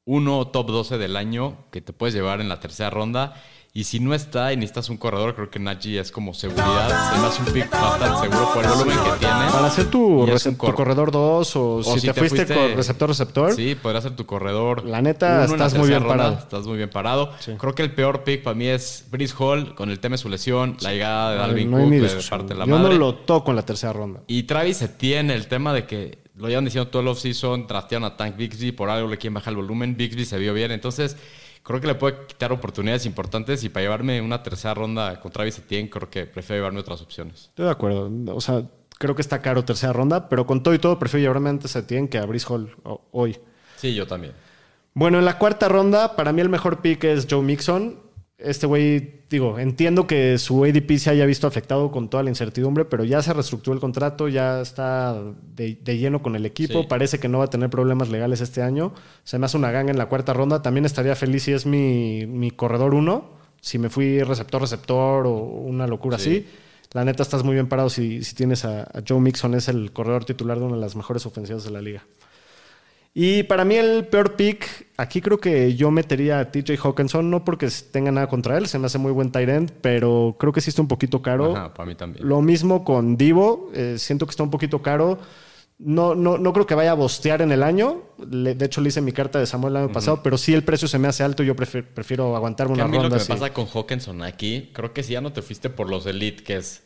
1 0.05 0.37
o 0.37 0.47
top 0.47 0.67
12 0.67 0.97
del 0.97 1.15
año 1.15 1.65
que 1.71 1.81
te 1.81 1.93
puedes 1.93 2.13
llevar 2.13 2.41
en 2.41 2.49
la 2.49 2.59
tercera 2.59 2.89
ronda. 2.89 3.41
Y 3.71 3.83
si 3.83 3.99
no 3.99 4.15
está 4.15 4.51
y 4.51 4.57
necesitas 4.57 4.89
un 4.89 4.97
corredor, 4.97 5.35
creo 5.35 5.49
que 5.51 5.59
Najee 5.59 5.99
es 5.99 6.11
como 6.11 6.33
seguridad. 6.33 7.11
Se 7.13 7.19
me 7.19 7.27
hace 7.27 7.41
un 7.43 7.47
pick 7.53 7.69
bastante 7.71 8.19
seguro 8.27 8.51
por 8.53 8.63
el 8.65 8.71
volumen 8.71 8.97
que 8.97 9.19
tiene. 9.19 9.51
Para 9.51 9.69
ser 9.69 9.85
tu, 9.91 10.27
cor- 10.57 10.73
corredor 10.75 11.11
2 11.11 11.55
o, 11.55 11.83
si, 11.83 12.01
te, 12.07 12.13
fuiste, 12.15 12.47
con 12.47 12.73
receptor-receptor. 12.75 13.53
Sí, 13.53 13.75
podría 13.75 14.01
ser 14.01 14.15
tu 14.15 14.25
corredor. 14.25 14.85
La 14.85 15.01
neta, 15.03 15.43
uno 15.45 15.53
estás 15.53 15.75
muy 15.77 15.87
bien 15.87 16.05
parado. 16.05 16.33
Estás 16.33 16.65
muy 16.65 16.77
bien 16.77 16.89
parado. 16.89 17.31
Sí. 17.39 17.53
Creo 17.59 17.75
que 17.75 17.83
el 17.83 17.93
peor 17.93 18.23
pick 18.23 18.41
para 18.43 18.55
mí 18.55 18.65
es 18.65 19.05
Brice 19.11 19.35
Hall 19.37 19.75
con 19.75 19.91
el 19.91 19.99
tema 19.99 20.15
de 20.15 20.17
su 20.17 20.29
lesión, 20.29 20.75
la 20.81 20.91
llegada 20.91 21.31
de 21.33 21.37
Dalvin 21.37 21.69
no 21.71 21.77
Cook, 21.77 21.91
discusión. 21.91 22.39
parte 22.39 22.55
la 22.55 22.65
Yo 22.65 22.75
madre. 22.75 22.93
no 22.95 22.99
lo 22.99 23.15
toco 23.15 23.51
en 23.51 23.55
la 23.55 23.63
tercera 23.65 23.93
ronda. 23.93 24.21
Y 24.25 24.43
Travis 24.43 24.81
Etienne, 24.81 25.31
el 25.35 25.47
tema 25.47 25.73
de 25.73 25.85
que 25.85 26.17
lo 26.35 26.47
llevan 26.47 26.65
diciendo 26.65 26.89
todo 26.89 27.01
el 27.03 27.07
offseason, 27.09 27.67
trastearon 27.67 28.05
a 28.05 28.17
Tank 28.17 28.35
Bixby, 28.35 28.71
por 28.71 28.89
algo 28.89 29.07
le 29.09 29.17
quieren 29.17 29.35
bajar 29.35 29.51
el 29.51 29.57
volumen, 29.57 29.95
Bixby 29.95 30.25
se 30.25 30.39
vio 30.39 30.53
bien, 30.55 30.71
entonces 30.71 31.17
creo 31.69 31.81
que 31.81 31.85
le 31.85 31.93
puede 31.93 32.25
quitar 32.25 32.51
oportunidades 32.51 33.05
importantes 33.05 33.63
y 33.63 33.69
para 33.69 33.83
llevarme 33.83 34.19
una 34.21 34.41
tercera 34.41 34.73
ronda 34.73 35.19
con 35.19 35.31
Travis 35.31 35.59
Etienne 35.59 35.87
creo 35.87 36.09
que 36.09 36.25
prefiero 36.25 36.61
llevarme 36.61 36.79
otras 36.79 36.99
opciones. 36.99 37.41
Estoy 37.49 37.65
de 37.65 37.71
acuerdo. 37.71 38.11
O 38.35 38.41
sea, 38.41 38.63
creo 38.97 39.13
que 39.13 39.21
está 39.21 39.43
caro 39.43 39.63
tercera 39.63 39.93
ronda, 39.93 40.29
pero 40.29 40.47
con 40.47 40.63
todo 40.63 40.73
y 40.73 40.79
todo 40.79 40.97
prefiero 40.97 41.25
llevarme 41.25 41.51
antes 41.51 41.75
a 41.75 41.85
Tien 41.85 42.07
que 42.07 42.17
a 42.17 42.25
Brice 42.25 42.47
Hall 42.49 42.75
hoy. 43.11 43.37
Sí, 43.75 43.93
yo 43.93 44.07
también. 44.07 44.33
Bueno, 44.95 45.19
en 45.19 45.25
la 45.25 45.37
cuarta 45.37 45.67
ronda, 45.67 46.15
para 46.15 46.33
mí 46.33 46.41
el 46.41 46.49
mejor 46.49 46.81
pick 46.81 47.03
es 47.03 47.27
Joe 47.29 47.43
Mixon. 47.43 47.99
Este 48.39 48.67
güey, 48.67 49.19
digo, 49.29 49.59
entiendo 49.59 50.07
que 50.07 50.37
su 50.37 50.63
ADP 50.63 50.97
se 50.97 51.09
haya 51.09 51.25
visto 51.25 51.45
afectado 51.45 51.91
con 51.91 52.09
toda 52.09 52.23
la 52.23 52.29
incertidumbre, 52.29 52.85
pero 52.85 53.03
ya 53.03 53.21
se 53.21 53.33
reestructuró 53.33 53.73
el 53.73 53.81
contrato, 53.81 54.29
ya 54.29 54.61
está 54.61 55.21
de, 55.55 55.77
de 55.83 55.97
lleno 55.97 56.21
con 56.21 56.37
el 56.37 56.45
equipo. 56.45 56.81
Sí. 56.81 56.87
Parece 56.87 57.19
que 57.19 57.27
no 57.27 57.39
va 57.39 57.45
a 57.45 57.49
tener 57.49 57.69
problemas 57.69 58.07
legales 58.09 58.39
este 58.39 58.61
año. 58.61 58.93
Se 59.25 59.37
me 59.39 59.45
hace 59.45 59.57
una 59.57 59.71
ganga 59.71 59.91
en 59.91 59.97
la 59.97 60.05
cuarta 60.07 60.31
ronda. 60.31 60.61
También 60.61 60.85
estaría 60.85 61.17
feliz 61.17 61.43
si 61.43 61.51
es 61.51 61.65
mi, 61.65 62.25
mi 62.27 62.49
corredor 62.51 62.93
uno, 62.93 63.31
si 63.59 63.77
me 63.77 63.89
fui 63.89 64.23
receptor-receptor 64.23 65.27
o 65.27 65.33
una 65.33 65.85
locura 65.85 66.17
Sí. 66.17 66.29
así. 66.29 66.47
La 66.93 67.03
neta, 67.05 67.21
estás 67.21 67.43
muy 67.43 67.53
bien 67.55 67.67
parado 67.67 67.89
si, 67.89 68.23
si 68.23 68.35
tienes 68.35 68.63
a, 68.65 68.83
a 68.83 69.03
Joe 69.07 69.19
Mixon, 69.19 69.53
es 69.53 69.67
el 69.67 69.91
corredor 69.91 70.23
titular 70.25 70.57
de 70.57 70.65
una 70.65 70.75
de 70.75 70.81
las 70.81 70.95
mejores 70.95 71.25
ofensivas 71.25 71.63
de 71.65 71.71
la 71.71 71.81
liga. 71.81 72.03
Y 73.13 73.43
para 73.43 73.65
mí 73.65 73.75
el 73.75 74.05
peor 74.07 74.35
pick, 74.35 74.87
aquí 74.97 75.19
creo 75.19 75.39
que 75.39 75.75
yo 75.75 75.89
metería 75.91 76.39
a 76.39 76.51
TJ 76.51 76.77
Hawkinson, 76.83 77.29
no 77.29 77.43
porque 77.43 77.67
tenga 77.91 78.11
nada 78.11 78.27
contra 78.27 78.57
él, 78.57 78.67
se 78.67 78.77
me 78.79 78.85
hace 78.85 78.97
muy 78.97 79.11
buen 79.11 79.31
tight 79.31 79.49
end, 79.49 79.71
pero 79.81 80.35
creo 80.39 80.53
que 80.53 80.61
sí 80.61 80.69
está 80.69 80.81
un 80.81 80.87
poquito 80.87 81.21
caro. 81.21 81.55
Ajá, 81.55 81.73
para 81.73 81.87
mí 81.89 81.95
también. 81.95 82.27
Lo 82.27 82.41
mismo 82.41 82.83
con 82.85 83.17
Divo, 83.17 83.71
eh, 83.73 83.95
siento 83.97 84.25
que 84.25 84.29
está 84.31 84.43
un 84.43 84.51
poquito 84.51 84.81
caro. 84.81 85.17
No, 85.79 86.13
no, 86.13 86.37
no 86.37 86.51
creo 86.53 86.65
que 86.67 86.75
vaya 86.75 86.91
a 86.91 86.93
bostear 86.93 87.41
en 87.41 87.51
el 87.53 87.63
año. 87.63 88.03
Le- 88.29 88.53
de 88.53 88.65
hecho, 88.65 88.81
le 88.81 88.89
hice 88.89 88.99
mi 89.01 89.13
carta 89.13 89.39
de 89.39 89.45
Samuel 89.45 89.75
el 89.77 89.83
año 89.83 89.91
pasado, 89.93 90.21
pero 90.21 90.37
sí 90.37 90.53
el 90.53 90.63
precio 90.63 90.87
se 90.89 90.99
me 90.99 91.07
hace 91.07 91.23
alto 91.23 91.41
y 91.41 91.45
yo 91.47 91.55
prefiero, 91.55 91.87
prefiero 91.93 92.35
aguantarme 92.35 92.75
Que 92.75 92.81
a 92.81 92.85
una 92.85 92.91
mí 92.91 92.97
lo 92.97 93.03
que 93.03 93.09
ronda 93.09 93.23
me 93.23 93.39
pasa 93.39 93.53
con 93.53 93.65
Hawkinson 93.65 94.21
aquí, 94.23 94.69
creo 94.73 94.93
que 94.93 95.03
si 95.03 95.13
ya 95.13 95.21
no 95.21 95.31
te 95.33 95.41
fuiste 95.41 95.69
por 95.69 95.89
los 95.89 96.05
elite, 96.05 96.43
que 96.43 96.57
es 96.57 96.83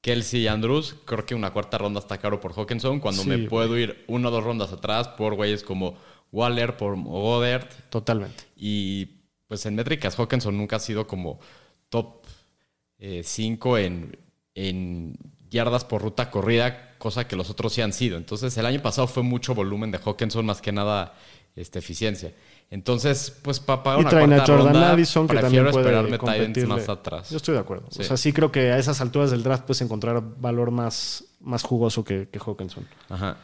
Kelsey 0.00 0.42
y 0.42 0.46
Andrews, 0.48 0.96
creo 1.04 1.26
que 1.26 1.34
una 1.34 1.52
cuarta 1.52 1.76
ronda 1.78 2.00
está 2.00 2.18
caro 2.18 2.40
por 2.40 2.52
Hawkinson, 2.54 3.00
cuando 3.00 3.22
Sí, 3.22 3.28
me 3.28 3.38
puedo 3.48 3.76
ir 3.78 4.04
una 4.08 4.28
o 4.28 4.30
dos 4.30 4.42
rondas 4.44 4.72
atrás 4.72 5.08
por 5.08 5.34
güeyes 5.34 5.62
como 5.62 5.96
Waller, 6.32 6.76
por 6.76 6.96
Goddard, 7.02 7.68
Totalmente. 7.90 8.44
y 8.56 9.06
pues 9.48 9.66
en 9.66 9.74
métricas 9.74 10.16
Hawkinson 10.18 10.56
nunca 10.56 10.76
ha 10.76 10.80
sido 10.80 11.06
como 11.06 11.38
top 11.88 12.24
5 13.22 13.78
en, 13.78 14.18
en 14.54 15.16
yardas 15.50 15.84
por 15.84 16.02
ruta 16.02 16.30
corrida, 16.30 16.96
cosa 16.98 17.26
que 17.26 17.36
los 17.36 17.50
otros 17.50 17.72
sí 17.72 17.80
han 17.80 17.92
sido. 17.92 18.16
Entonces 18.16 18.56
el 18.58 18.66
año 18.66 18.80
pasado 18.82 19.06
fue 19.08 19.22
mucho 19.22 19.54
volumen 19.54 19.90
de 19.90 19.98
Hawkinson, 19.98 20.46
más 20.46 20.60
que 20.60 20.70
nada 20.72 21.14
este, 21.56 21.78
eficiencia. 21.78 22.32
Entonces, 22.70 23.36
pues 23.42 23.58
para 23.58 23.82
pagar 23.82 23.98
Y 23.98 24.02
una 24.02 24.10
traen 24.10 24.32
a 24.32 24.38
Jordan 24.40 24.58
ronda, 24.58 24.92
Addison, 24.92 25.26
que 25.26 25.38
también 25.38 25.70
puede 25.70 26.18
competirle. 26.18 26.66
más 26.66 26.88
atrás. 26.88 27.30
Yo 27.30 27.36
estoy 27.36 27.54
de 27.54 27.60
acuerdo. 27.60 27.86
Sí. 27.90 28.02
O 28.02 28.04
sea, 28.04 28.16
sí 28.16 28.32
creo 28.32 28.52
que 28.52 28.70
a 28.72 28.78
esas 28.78 29.00
alturas 29.00 29.30
del 29.30 29.42
draft 29.42 29.64
puedes 29.64 29.82
encontrar 29.82 30.22
valor 30.38 30.70
más, 30.70 31.24
más 31.40 31.62
jugoso 31.62 32.04
que, 32.04 32.28
que 32.30 32.38
Hawkinson. 32.38 32.86
Ajá. 33.08 33.36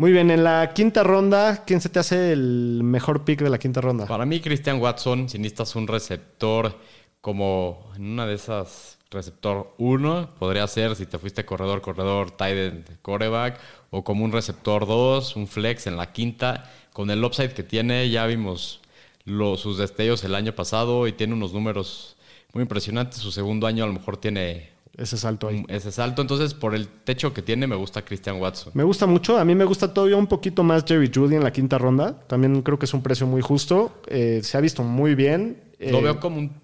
Muy 0.00 0.12
bien, 0.12 0.30
en 0.30 0.44
la 0.44 0.72
quinta 0.72 1.02
ronda, 1.02 1.64
¿quién 1.66 1.82
se 1.82 1.90
te 1.90 1.98
hace 1.98 2.32
el 2.32 2.80
mejor 2.82 3.24
pick 3.26 3.42
de 3.42 3.50
la 3.50 3.58
quinta 3.58 3.82
ronda? 3.82 4.06
Para 4.06 4.24
mí, 4.24 4.40
Christian 4.40 4.80
Watson, 4.80 5.28
si 5.28 5.38
necesitas 5.38 5.76
un 5.76 5.86
receptor 5.86 6.74
como 7.20 7.90
en 7.96 8.12
una 8.12 8.26
de 8.26 8.32
esas, 8.32 8.98
receptor 9.10 9.74
1, 9.76 10.36
podría 10.38 10.66
ser 10.68 10.96
si 10.96 11.04
te 11.04 11.18
fuiste 11.18 11.44
corredor, 11.44 11.82
corredor, 11.82 12.30
tight 12.30 12.56
end, 12.56 13.02
coreback, 13.02 13.60
o 13.90 14.02
como 14.02 14.24
un 14.24 14.32
receptor 14.32 14.86
2, 14.86 15.36
un 15.36 15.46
flex 15.46 15.86
en 15.86 15.98
la 15.98 16.12
quinta. 16.12 16.70
Con 16.92 17.10
el 17.10 17.22
upside 17.24 17.52
que 17.54 17.62
tiene, 17.62 18.08
ya 18.10 18.26
vimos 18.26 18.80
lo- 19.24 19.56
sus 19.56 19.78
destellos 19.78 20.24
el 20.24 20.34
año 20.34 20.54
pasado 20.54 21.06
y 21.06 21.12
tiene 21.12 21.34
unos 21.34 21.52
números 21.52 22.16
muy 22.52 22.62
impresionantes. 22.62 23.18
Su 23.20 23.30
segundo 23.32 23.66
año 23.66 23.84
a 23.84 23.86
lo 23.86 23.92
mejor 23.92 24.16
tiene 24.16 24.70
Ese 24.96 25.16
salto 25.16 25.48
ahí. 25.48 25.64
ese 25.68 25.92
salto. 25.92 26.20
Entonces, 26.20 26.52
por 26.52 26.74
el 26.74 26.88
techo 26.88 27.32
que 27.32 27.42
tiene, 27.42 27.66
me 27.66 27.76
gusta 27.76 28.02
Christian 28.04 28.40
Watson. 28.40 28.72
Me 28.74 28.82
gusta 28.82 29.06
mucho. 29.06 29.38
A 29.38 29.44
mí 29.44 29.54
me 29.54 29.64
gusta 29.64 29.94
todavía 29.94 30.16
un 30.16 30.26
poquito 30.26 30.62
más 30.64 30.84
Jerry 30.86 31.10
Judy 31.14 31.36
en 31.36 31.44
la 31.44 31.52
quinta 31.52 31.78
ronda. 31.78 32.18
También 32.26 32.60
creo 32.62 32.78
que 32.78 32.86
es 32.86 32.92
un 32.94 33.02
precio 33.02 33.26
muy 33.26 33.40
justo. 33.40 33.92
Eh, 34.08 34.40
se 34.42 34.58
ha 34.58 34.60
visto 34.60 34.82
muy 34.82 35.14
bien. 35.14 35.62
Lo 35.78 35.98
Eh, 35.98 36.02
veo 36.02 36.18
como 36.20 36.38
un, 36.38 36.60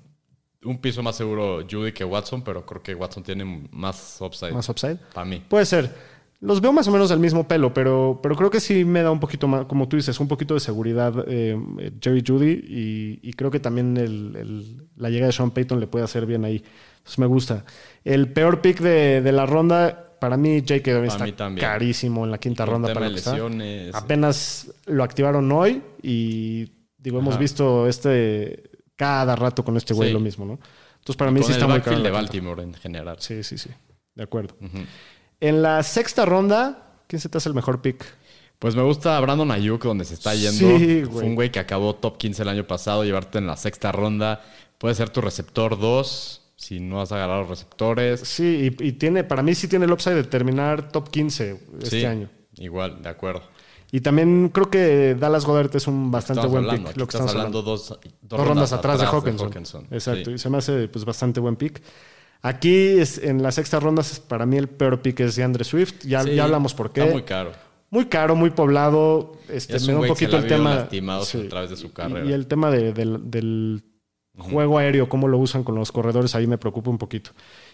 un 0.65 0.79
piso 0.79 1.03
más 1.03 1.15
seguro 1.17 1.65
Judy 1.71 1.93
que 1.93 2.05
Watson, 2.05 2.43
pero 2.43 2.67
creo 2.67 2.83
que 2.83 2.95
Watson 2.95 3.23
tiene 3.23 3.69
más 3.71 4.19
upside. 4.21 4.53
más 4.53 4.69
upside. 4.69 4.97
Para 5.15 5.25
mí. 5.25 5.43
Puede 5.49 5.65
ser. 5.67 6.16
Los 6.47 6.61
veo 6.61 6.73
más 6.73 6.87
o 6.87 6.93
menos 6.93 7.09
del 7.09 7.19
mismo 7.19 7.49
pelo, 7.49 7.75
pero, 7.75 8.21
pero 8.23 8.37
creo 8.37 8.51
que 8.51 8.61
sí 8.61 8.85
me 8.85 9.03
da 9.03 9.11
un 9.11 9.19
poquito 9.21 9.49
más, 9.49 9.67
como 9.67 9.89
tú 9.89 9.97
dices, 9.97 10.19
un 10.21 10.29
poquito 10.29 10.55
de 10.55 10.61
seguridad 10.61 11.13
eh, 11.27 11.59
Jerry 12.01 12.23
Judy 12.27 12.51
y, 12.51 13.19
y 13.23 13.33
creo 13.33 13.51
que 13.51 13.59
también 13.59 13.97
el- 13.97 14.37
el- 14.37 14.83
la 14.97 15.11
llegada 15.11 15.27
de 15.29 15.33
Sean 15.33 15.51
Payton 15.51 15.81
le 15.81 15.87
puede 15.89 16.05
hacer 16.05 16.25
bien 16.25 16.45
ahí. 16.45 16.63
Entonces 16.99 17.19
me 17.19 17.27
gusta. 17.27 17.65
El 18.05 18.33
peor 18.33 18.61
pick 18.61 18.79
de, 18.81 19.21
de 19.23 19.33
la 19.33 19.45
ronda, 19.47 20.17
para 20.21 20.37
mí, 20.37 20.63
Jake 20.63 20.93
Dobbins 20.93 21.15
está 21.15 21.25
mí 21.25 21.33
también. 21.33 21.67
carísimo 21.67 22.25
en 22.25 22.31
la 22.31 22.39
quinta 22.39 22.65
ronda 22.65 22.95
para 22.95 23.09
está. 23.09 23.33
lesiones. 23.33 23.95
Apenas 23.95 24.73
lo 24.87 25.03
activaron 25.05 25.51
hoy 25.53 25.83
y 26.03 26.71
digo, 26.97 27.19
hemos 27.19 27.39
visto 27.39 27.87
este 27.89 28.63
cada 28.97 29.35
rato 29.37 29.65
con 29.65 29.77
este 29.77 29.93
güey 29.95 30.09
Sí. 30.09 30.15
lo 30.15 30.21
mismo, 30.21 30.45
¿no? 30.47 30.53
Entonces 30.99 31.17
para 31.17 31.31
mí 31.31 31.43
sí 31.43 31.53
está 31.53 31.67
muy 31.67 31.81
caro. 31.81 32.01
de. 32.01 32.11
Baltimore 32.11 32.63
en 32.63 32.73
general. 32.75 33.17
Sí, 33.21 33.43
sí, 33.43 33.59
sí. 33.59 33.69
De 34.15 34.23
acuerdo. 34.23 34.55
Ujú. 34.61 34.79
En 35.41 35.63
la 35.63 35.83
sexta 35.83 36.25
ronda, 36.25 37.01
¿quién 37.07 37.21
se 37.21 37.29
te 37.29 37.39
hace 37.39 37.49
el 37.49 37.55
mejor 37.55 37.83
pick? 37.83 38.05
Pues 38.59 38.75
me 38.75 38.83
gusta 38.83 39.19
Brandon 39.21 39.51
Ayuk, 39.51 39.83
donde 39.85 40.05
se 40.05 40.15
está 40.15 40.35
yendo. 40.35 40.79
Sí, 40.79 41.05
Fue 41.11 41.25
un 41.25 41.35
güey 41.35 41.53
que 41.53 41.59
acabó 41.59 41.95
top 41.95 42.17
15 42.17 42.43
el 42.43 42.49
año 42.49 42.67
pasado, 42.67 43.05
llevarte 43.05 43.39
en 43.39 43.47
la 43.47 43.57
sexta 43.57 43.93
ronda. 43.93 44.43
Puede 44.79 44.95
ser 44.95 45.11
tu 45.11 45.21
receptor 45.21 45.79
2, 45.79 46.43
si 46.57 46.81
no 46.81 47.01
has 47.03 47.13
agarrado 47.13 47.45
receptores. 47.45 48.21
Sí, 48.21 48.73
y, 48.81 48.89
y 48.89 48.93
tiene, 48.93 49.25
para 49.25 49.43
mí 49.43 49.55
sí 49.55 49.69
tiene 49.69 49.85
el 49.85 49.93
upside 49.93 50.15
de 50.15 50.25
terminar 50.25 50.91
top 50.91 51.11
15 51.11 51.61
este 51.83 51.91
Sí, 52.01 52.05
año. 52.07 52.31
Igual, 52.57 53.03
de 53.03 53.09
acuerdo. 53.11 53.43
Y 53.93 54.01
también 54.01 54.49
creo 54.49 54.71
que 54.71 55.15
Dallas 55.15 55.45
Goddard 55.45 55.75
es 55.77 55.87
un 55.87 56.11
bastante 56.11 56.41
Estamos 56.41 56.53
buen 56.53 56.65
hablando, 56.65 56.89
pick. 56.89 56.97
Lo 56.99 57.07
que 57.07 57.17
estás 57.17 57.31
hablando 57.31 57.59
hablando. 57.59 57.63
dos, 57.63 57.89
dos 57.89 58.01
Dos 58.23 58.47
rondas 58.47 58.73
atrás, 58.73 58.99
de 59.01 59.07
Hawkinson. 59.07 59.87
Exacto, 59.91 60.31
Sí. 60.31 60.33
y 60.33 60.39
se 60.39 60.49
me 60.51 60.59
hace 60.59 60.89
pues 60.89 61.05
bastante 61.05 61.41
buen 61.41 61.57
pick. 61.57 61.83
Aquí 62.47 62.75
es, 63.01 63.19
en 63.19 63.43
la 63.43 63.51
sexta 63.51 63.81
ronda 63.81 64.03
es- 64.03 64.21
para 64.21 64.47
mí 64.47 64.57
el 64.57 64.69
peor 64.69 65.01
pick 65.03 65.21
es 65.21 65.35
de 65.37 65.43
Andre 65.45 65.65
Swift. 65.65 66.05
Ya, 66.05 66.23
Sí, 66.23 66.35
ya 66.35 66.45
hablamos 66.45 66.75
por 66.75 66.93
qué. 66.93 67.01
Está 67.01 67.13
muy 67.13 67.23
caro. 67.23 67.53
Muy 67.91 68.07
caro, 68.07 68.37
muy 68.37 68.51
poblado. 68.51 69.33
Este, 69.49 69.77
Es 69.77 69.87
me 69.87 69.95
da 69.95 70.01
un 70.01 70.07
poquito 70.09 70.37
el 70.37 70.47
tema. 70.47 70.75
lastimado 70.77 71.23
a 71.23 71.49
través 71.49 71.71
de 71.71 71.77
su 71.77 71.87
Y- 71.87 71.91
carrera. 71.91 72.25
Y, 72.27 72.33
el 72.33 72.47
tema 72.47 72.71
de- 72.71 72.93
del, 72.93 73.83
juego 74.39 74.77
aéreo, 74.77 75.09
cómo 75.09 75.29
lo 75.29 75.39
usan 75.39 75.65
con 75.65 75.75
los 75.77 75.91
corredores, 75.93 76.35
ahí 76.35 76.47
me 76.47 76.59
preocupa 76.59 76.91
un 76.91 76.99
poquito. 76.99 77.31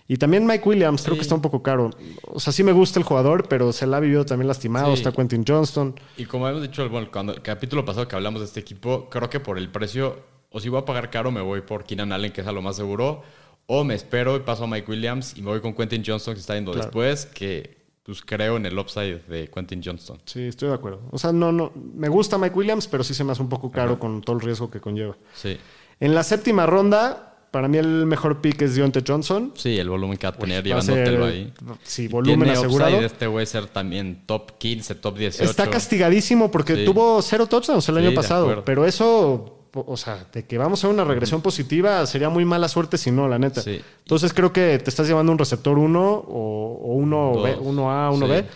Y 0.06 0.16
también 0.16 0.46
Mike 0.46 0.68
Williams, 0.68 1.02
creo 1.02 1.14
Sí. 1.14 1.18
que 1.18 1.22
está 1.22 1.34
un 1.34 1.42
poco 1.42 1.60
caro. 1.60 1.90
O 2.24 2.38
sea, 2.38 2.52
sí 2.52 2.62
me 2.62 2.70
gusta 2.70 3.00
el 3.00 3.04
jugador, 3.04 3.48
pero 3.48 3.72
se 3.72 3.84
la 3.86 3.96
ha 3.96 4.00
vivido 4.00 4.24
también 4.24 4.46
lastimado. 4.46 4.86
Sí. 4.88 4.94
Está 5.02 5.10
Quentin 5.10 5.44
Johnston. 5.46 5.98
Y 6.16 6.24
como 6.26 6.48
hemos 6.48 6.62
dicho, 6.62 6.88
bueno, 6.88 7.08
cuando 7.12 7.32
el 7.34 7.42
capítulo 7.42 7.84
pasado 7.84 8.06
que 8.06 8.14
hablamos 8.14 8.40
de 8.42 8.46
este 8.46 8.60
equipo, 8.60 9.08
creo 9.10 9.28
que 9.28 9.40
por 9.40 9.58
el 9.58 9.70
precio, 9.72 10.20
o 10.50 10.60
si 10.60 10.68
voy 10.68 10.80
a 10.80 10.84
pagar 10.84 11.10
caro, 11.10 11.32
me 11.32 11.40
voy 11.40 11.62
por 11.62 11.82
Keenan 11.84 12.12
Allen, 12.12 12.30
que 12.30 12.42
es 12.42 12.46
a 12.46 12.52
lo 12.52 12.62
más 12.62 12.76
seguro, 12.76 13.22
o 13.66 13.84
me 13.84 13.94
espero 13.94 14.36
y 14.36 14.40
paso 14.40 14.64
a 14.64 14.66
Mike 14.66 14.90
Williams 14.90 15.34
y 15.36 15.42
me 15.42 15.50
voy 15.50 15.60
con 15.60 15.74
Quentin 15.74 16.02
Johnston, 16.06 16.34
que 16.34 16.40
está 16.40 16.54
yendo 16.54 16.72
Claro. 16.72 16.86
después, 16.86 17.26
que 17.26 17.82
pues 18.04 18.20
creo 18.20 18.56
en 18.56 18.66
el 18.66 18.76
upside 18.78 19.22
de 19.28 19.48
Quentin 19.48 19.80
Johnston. 19.84 20.20
Sí, 20.24 20.42
estoy 20.42 20.68
de 20.70 20.74
acuerdo. 20.74 21.02
O 21.12 21.18
sea, 21.18 21.32
no, 21.32 21.52
no. 21.52 21.70
Me 21.94 22.08
gusta 22.08 22.36
Mike 22.36 22.54
Williams, 22.56 22.88
pero 22.88 23.04
sí 23.04 23.14
se 23.14 23.22
me 23.22 23.30
hace 23.32 23.42
un 23.42 23.48
poco 23.48 23.70
caro 23.70 23.98
con 23.98 24.20
todo 24.22 24.36
el 24.36 24.42
riesgo 24.42 24.70
que 24.70 24.80
conlleva. 24.80 25.16
Sí. 25.34 25.56
En 26.00 26.12
la 26.12 26.24
séptima 26.24 26.66
ronda, 26.66 27.28
para 27.52 27.68
mí 27.68 27.78
el 27.78 28.06
mejor 28.06 28.40
pick 28.40 28.60
es 28.62 28.74
Deontay 28.74 29.04
Johnson. 29.06 29.52
Sí, 29.56 29.78
el 29.78 29.88
volumen 29.88 30.16
que 30.18 30.26
va 30.26 30.32
a 30.32 30.36
tener 30.36 30.64
llevándotelo 30.64 31.26
ahí. 31.26 31.52
Sí, 31.84 32.04
Y 32.04 32.08
volumen 32.08 32.40
tiene 32.40 32.52
asegurado. 32.58 32.90
upside 32.90 33.00
de 33.02 33.06
este 33.06 33.26
güey 33.28 33.46
ser 33.46 33.66
también 33.68 34.24
top 34.26 34.58
15, 34.58 34.96
top 34.96 35.18
18. 35.18 35.48
Está 35.48 35.70
castigadísimo 35.70 36.50
porque 36.50 36.74
Sí. 36.74 36.84
tuvo 36.84 37.22
cero 37.22 37.46
touchdowns 37.46 37.88
el 37.88 37.94
Sí, 37.94 38.00
año 38.04 38.14
pasado. 38.16 38.64
Pero 38.64 38.84
eso, 38.84 39.61
o 39.74 39.96
sea, 39.96 40.26
de 40.32 40.44
que 40.44 40.58
vamos 40.58 40.84
a 40.84 40.88
una 40.88 41.04
regresión 41.04 41.40
positiva, 41.42 42.04
sería 42.06 42.28
muy 42.28 42.44
mala 42.44 42.68
suerte 42.68 42.98
si 42.98 43.10
no, 43.10 43.28
la 43.28 43.38
neta. 43.38 43.60
Sí. 43.62 43.80
Entonces 44.00 44.32
creo 44.32 44.52
que 44.52 44.78
te 44.78 44.90
estás 44.90 45.06
llevando 45.08 45.32
un 45.32 45.38
receptor 45.38 45.78
1 45.78 46.00
o, 46.10 46.78
o 46.82 46.94
uno. 46.94 47.42
B, 47.42 47.56
1A, 47.58 48.12
1B. 48.12 48.40
Sí. 48.42 48.46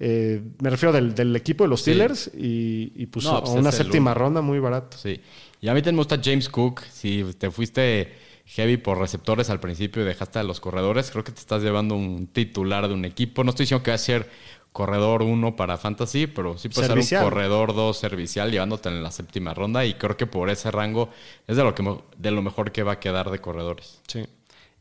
Eh, 0.00 0.42
me 0.60 0.70
refiero 0.70 0.92
del, 0.92 1.14
del 1.14 1.34
equipo 1.36 1.64
de 1.64 1.68
los 1.68 1.80
Sí. 1.80 1.92
Steelers 1.92 2.30
y, 2.36 2.92
y 2.96 3.06
pues, 3.06 3.24
No, 3.24 3.36
a 3.36 3.40
pues 3.44 3.54
una 3.54 3.70
séptima 3.72 4.10
uno. 4.10 4.18
ronda 4.20 4.40
muy 4.40 4.58
barato. 4.58 4.96
Sí. 4.98 5.20
Y 5.60 5.68
a 5.68 5.74
mí 5.74 5.80
también 5.80 5.94
me 5.96 6.00
gusta 6.00 6.20
James 6.22 6.48
Cook. 6.48 6.82
Si 6.92 7.24
te 7.38 7.50
fuiste 7.50 8.12
heavy 8.46 8.76
por 8.76 8.98
receptores 8.98 9.48
al 9.50 9.60
principio 9.60 10.02
y 10.02 10.04
dejaste 10.04 10.40
a 10.40 10.42
los 10.42 10.60
corredores, 10.60 11.10
creo 11.10 11.24
que 11.24 11.32
te 11.32 11.40
estás 11.40 11.62
llevando 11.62 11.94
un 11.94 12.26
titular 12.26 12.88
de 12.88 12.94
un 12.94 13.04
equipo. 13.04 13.44
No 13.44 13.50
estoy 13.50 13.64
diciendo 13.64 13.82
que 13.84 13.92
va 13.92 13.94
a 13.94 13.98
ser 13.98 14.28
corredor 14.74 15.22
1 15.22 15.54
para 15.54 15.78
fantasy, 15.78 16.26
pero 16.26 16.58
sí 16.58 16.68
puede 16.68 16.88
Servicial. 16.88 17.20
ser 17.20 17.24
un 17.26 17.30
corredor 17.30 17.74
2 17.74 17.96
servicial 17.96 18.50
llevándote 18.50 18.88
en 18.88 19.02
la 19.04 19.10
séptima 19.12 19.54
ronda 19.54 19.84
y 19.86 19.94
creo 19.94 20.16
que 20.16 20.26
por 20.26 20.50
ese 20.50 20.70
rango 20.72 21.10
es 21.46 21.56
de 21.56 21.62
lo, 21.62 21.74
que, 21.76 21.96
de 22.18 22.30
lo 22.32 22.42
mejor 22.42 22.72
que 22.72 22.82
va 22.82 22.92
a 22.94 22.98
quedar 23.00 23.30
de 23.30 23.38
corredores. 23.40 24.00
Sí. 24.08 24.24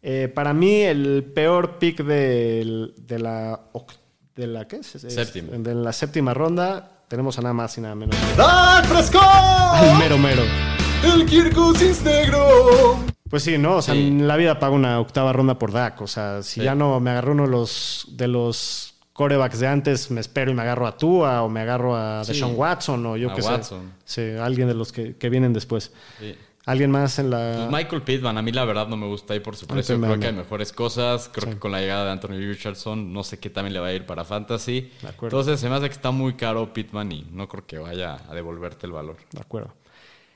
Eh, 0.02 0.30
para 0.34 0.52
mí, 0.54 0.82
el 0.82 1.32
peor 1.34 1.78
pick 1.78 2.04
de 2.04 2.84
la. 3.20 3.60
¿De 4.36 4.48
la 4.48 4.68
qué 4.68 4.78
es? 4.78 4.96
Es- 4.96 5.14
Séptima. 5.14 5.56
De 5.58 5.76
la 5.76 5.94
séptima 5.94 6.34
ronda, 6.34 7.04
tenemos 7.08 7.38
a 7.38 7.42
nada 7.44 7.54
más 7.54 7.78
y 7.78 7.82
nada 7.82 7.94
menos. 7.96 8.16
¡Dak 8.36 8.86
Fresco! 8.86 9.20
Al 9.22 9.98
mero 10.00 10.18
mero. 10.18 10.42
El 11.04 11.26
Kirk 11.28 11.54
Cousins 11.54 12.02
negro. 12.04 12.98
Pues 13.30 13.44
sí, 13.44 13.58
¿no? 13.58 13.78
O 13.78 13.82
sea, 13.82 13.94
Sí. 13.94 14.08
en 14.08 14.28
la 14.28 14.36
vida 14.38 14.60
pago 14.60 14.76
una 14.76 15.00
octava 15.00 15.34
ronda 15.34 15.58
por 15.60 15.72
Dak. 15.72 16.02
O 16.02 16.08
sea, 16.08 16.42
si 16.44 16.60
Sí. 16.60 16.64
ya 16.64 16.74
no 16.76 17.00
me 17.00 17.12
agarró 17.12 17.34
uno 17.34 17.44
de 17.44 17.50
los, 17.50 18.08
de 18.12 18.28
los 18.28 18.93
corebacks 19.14 19.60
de 19.60 19.68
antes, 19.68 20.12
me 20.12 20.22
espero 20.22 20.52
y 20.52 20.54
me 20.56 20.64
agarro 20.64 20.88
a 20.88 20.98
Tua 20.98 21.44
o 21.44 21.50
me 21.50 21.62
agarro 21.62 21.96
a 21.96 22.24
Sí. 22.24 22.34
Deshaun 22.34 22.56
Watson 22.56 23.06
o 23.06 23.18
yo 23.18 23.34
qué 23.34 23.42
sé. 23.42 23.60
Sí, 24.06 24.22
alguien 24.40 24.68
de 24.68 24.74
los 24.74 24.92
que, 24.92 25.16
que 25.16 25.30
vienen 25.30 25.54
después. 25.54 25.92
Sí. 26.20 26.36
Alguien 26.66 26.92
más 26.92 27.20
en 27.20 27.30
la... 27.30 27.56
Pues 27.58 27.72
Michael 27.72 28.04
Pittman, 28.04 28.38
a 28.38 28.42
mí 28.42 28.54
la 28.54 28.64
verdad 28.64 28.88
no 28.88 28.96
me 28.96 29.06
gusta 29.06 29.34
ahí 29.34 29.42
por 29.42 29.58
su 29.58 29.68
precio. 29.68 30.00
Creo 30.00 30.18
que 30.18 30.28
hay 30.28 30.34
mejores 30.34 30.72
cosas. 30.72 31.30
Creo 31.34 31.50
que 31.50 31.60
con 31.60 31.74
la 31.74 31.82
llegada 31.82 32.06
de 32.06 32.12
Anthony 32.12 32.38
Richardson, 32.40 33.12
no 33.12 33.24
sé 33.26 33.38
qué 33.38 33.50
también 33.50 33.74
le 33.74 33.82
va 33.82 33.88
a 33.88 33.94
ir 33.94 34.06
para 34.06 34.24
Fantasy. 34.24 34.90
De 35.02 35.10
acuerdo. 35.10 35.38
Entonces 35.40 35.60
se 35.60 35.68
me 35.70 35.76
hace 35.76 35.88
que 35.88 35.94
está 35.94 36.12
muy 36.12 36.36
caro 36.36 36.72
Pittman 36.72 37.12
y 37.12 37.28
no 37.32 37.50
creo 37.50 37.66
que 37.68 37.80
vaya 37.80 38.18
a 38.30 38.34
devolverte 38.34 38.86
el 38.86 38.94
valor. 38.94 39.18
De 39.32 39.42
acuerdo. 39.42 39.74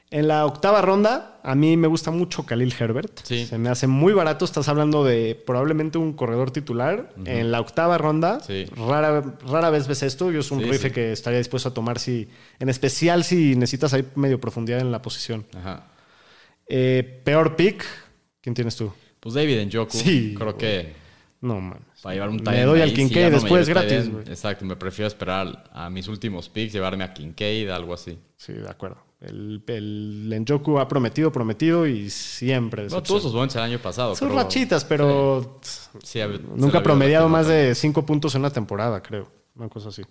En 0.10 0.30
la 0.30 0.46
octava 0.46 0.82
ronda, 0.82 1.38
a 1.44 1.54
mí 1.54 1.76
me 1.76 1.88
gusta 1.88 2.12
mucho 2.12 2.46
Khalil 2.46 2.74
Herbert. 2.80 3.20
Sí. 3.24 3.46
Se 3.46 3.58
me 3.58 3.68
hace 3.68 3.88
muy 3.88 4.14
barato. 4.14 4.46
Estás 4.46 4.70
hablando 4.70 5.04
de 5.04 5.36
probablemente 5.46 5.98
un 5.98 6.14
corredor 6.14 6.52
titular. 6.52 7.14
En 7.26 7.52
la 7.52 7.60
octava 7.60 7.98
ronda, 7.98 8.40
Sí. 8.40 8.66
rara, 8.78 9.22
rara 9.46 9.70
vez 9.70 9.88
ves 9.88 10.04
esto. 10.04 10.32
Yo 10.32 10.40
es 10.40 10.50
un 10.52 10.60
Sí, 10.62 10.66
rife 10.72 10.92
que 10.94 11.12
estaría 11.12 11.40
dispuesto 11.40 11.68
a 11.70 11.74
tomar, 11.74 12.00
si, 12.00 12.30
en 12.60 12.70
especial 12.70 13.26
si 13.26 13.56
necesitas 13.58 13.94
ahí 13.94 14.08
medio 14.16 14.40
profundidad 14.40 14.80
en 14.80 14.94
la 14.94 15.02
posición. 15.02 15.46
Ajá. 15.58 15.88
Eh, 16.70 17.22
peor 17.26 17.56
pick, 17.58 17.84
¿quién 18.42 18.56
tienes 18.56 18.76
tú? 18.78 18.92
Pues 19.20 19.36
David 19.36 19.66
Njoku, 19.66 19.98
Sí, 19.98 20.36
creo 20.38 20.58
que 20.58 20.94
No, 21.42 21.60
man. 21.60 21.80
para 22.02 22.14
llevar 22.16 22.30
un 22.30 22.38
Me 22.46 22.64
doy 22.64 22.80
al 22.82 22.90
si 22.90 22.96
Kincaid 22.96 23.26
no 23.26 23.30
me 23.32 23.36
después 23.40 23.68
gratis, 23.68 24.10
güey. 24.10 24.24
Exacto, 24.30 24.64
me 24.64 24.76
prefiero 24.78 25.08
esperar 25.08 25.66
a 25.74 25.90
mis 25.90 26.08
últimos 26.08 26.48
picks, 26.48 26.72
llevarme 26.74 27.04
a 27.04 27.14
Kincaid, 27.14 27.70
algo 27.70 27.94
así. 27.94 28.18
Sí, 28.38 28.54
de 28.54 28.70
acuerdo. 28.70 29.06
El, 29.20 29.64
el 29.68 30.36
Njoku 30.42 30.78
ha 30.78 30.88
prometido, 30.88 31.32
prometido 31.32 31.88
y 31.88 32.10
siempre 32.12 32.88
No, 32.88 33.02
tuvo 33.02 33.20
sus 33.20 33.34
momentos 33.34 33.56
el 33.56 33.64
año 33.64 33.80
pasado. 33.80 34.16
Sus 34.16 34.32
rachitas, 34.32 34.86
pero 34.86 35.60
Sí, 36.04 36.20
Nunca 36.56 36.80
ha 36.80 36.84
promediado 36.84 37.28
más 37.28 37.48
de 37.48 37.74
5 37.74 38.06
puntos 38.06 38.36
en 38.36 38.42
una 38.42 38.52
temporada, 38.52 39.02
creo. 39.02 39.28
Una 39.56 39.70
cosa 39.70 39.90
así. 39.90 40.04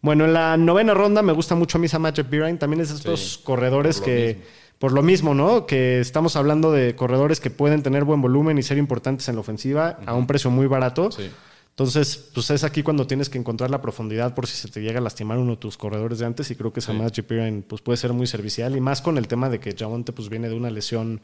Bueno, 0.00 0.24
en 0.26 0.32
la 0.32 0.56
novena 0.56 0.94
ronda 0.94 1.22
me 1.22 1.32
gusta 1.32 1.54
mucho 1.56 1.76
a 1.76 1.80
mí 1.80 1.88
Samaje 1.88 2.22
Pirine. 2.24 2.54
También 2.56 2.80
es 2.80 2.90
estos 2.92 3.20
Sí, 3.20 3.40
corredores 3.42 3.96
por 3.98 4.04
que, 4.06 4.26
mismo. 4.36 4.42
por 4.78 4.92
lo 4.92 5.02
mismo, 5.02 5.34
¿no? 5.34 5.66
Que 5.66 5.98
estamos 6.00 6.36
hablando 6.36 6.70
de 6.70 6.94
corredores 6.94 7.40
que 7.40 7.50
pueden 7.50 7.82
tener 7.82 8.04
buen 8.04 8.22
volumen 8.22 8.56
y 8.58 8.62
ser 8.62 8.78
importantes 8.78 9.28
en 9.28 9.34
la 9.34 9.40
ofensiva 9.40 9.98
a 10.06 10.14
un 10.14 10.28
precio 10.28 10.50
muy 10.52 10.68
barato. 10.68 11.10
Sí. 11.10 11.30
Entonces, 11.80 12.30
pues 12.34 12.50
es 12.50 12.62
aquí 12.62 12.82
cuando 12.82 13.06
tienes 13.06 13.30
que 13.30 13.38
encontrar 13.38 13.70
la 13.70 13.80
profundidad 13.80 14.34
por 14.34 14.46
si 14.46 14.54
se 14.54 14.68
te 14.68 14.82
llega 14.82 14.98
a 14.98 15.02
lastimar 15.02 15.38
uno 15.38 15.52
de 15.52 15.56
tus 15.56 15.78
corredores 15.78 16.18
de 16.18 16.26
antes. 16.26 16.50
Y 16.50 16.54
creo 16.54 16.74
que 16.74 16.82
Samaje 16.82 17.22
Pirine 17.22 17.62
pues, 17.66 17.80
puede 17.80 17.96
ser 17.96 18.12
muy 18.12 18.26
servicial. 18.26 18.76
Y 18.76 18.82
más 18.82 19.00
con 19.00 19.16
el 19.16 19.26
tema 19.26 19.48
de 19.48 19.60
que 19.60 19.74
Javonte 19.74 20.12
pues, 20.12 20.28
viene 20.28 20.50
de 20.50 20.54
una 20.54 20.68
lesión 20.68 21.22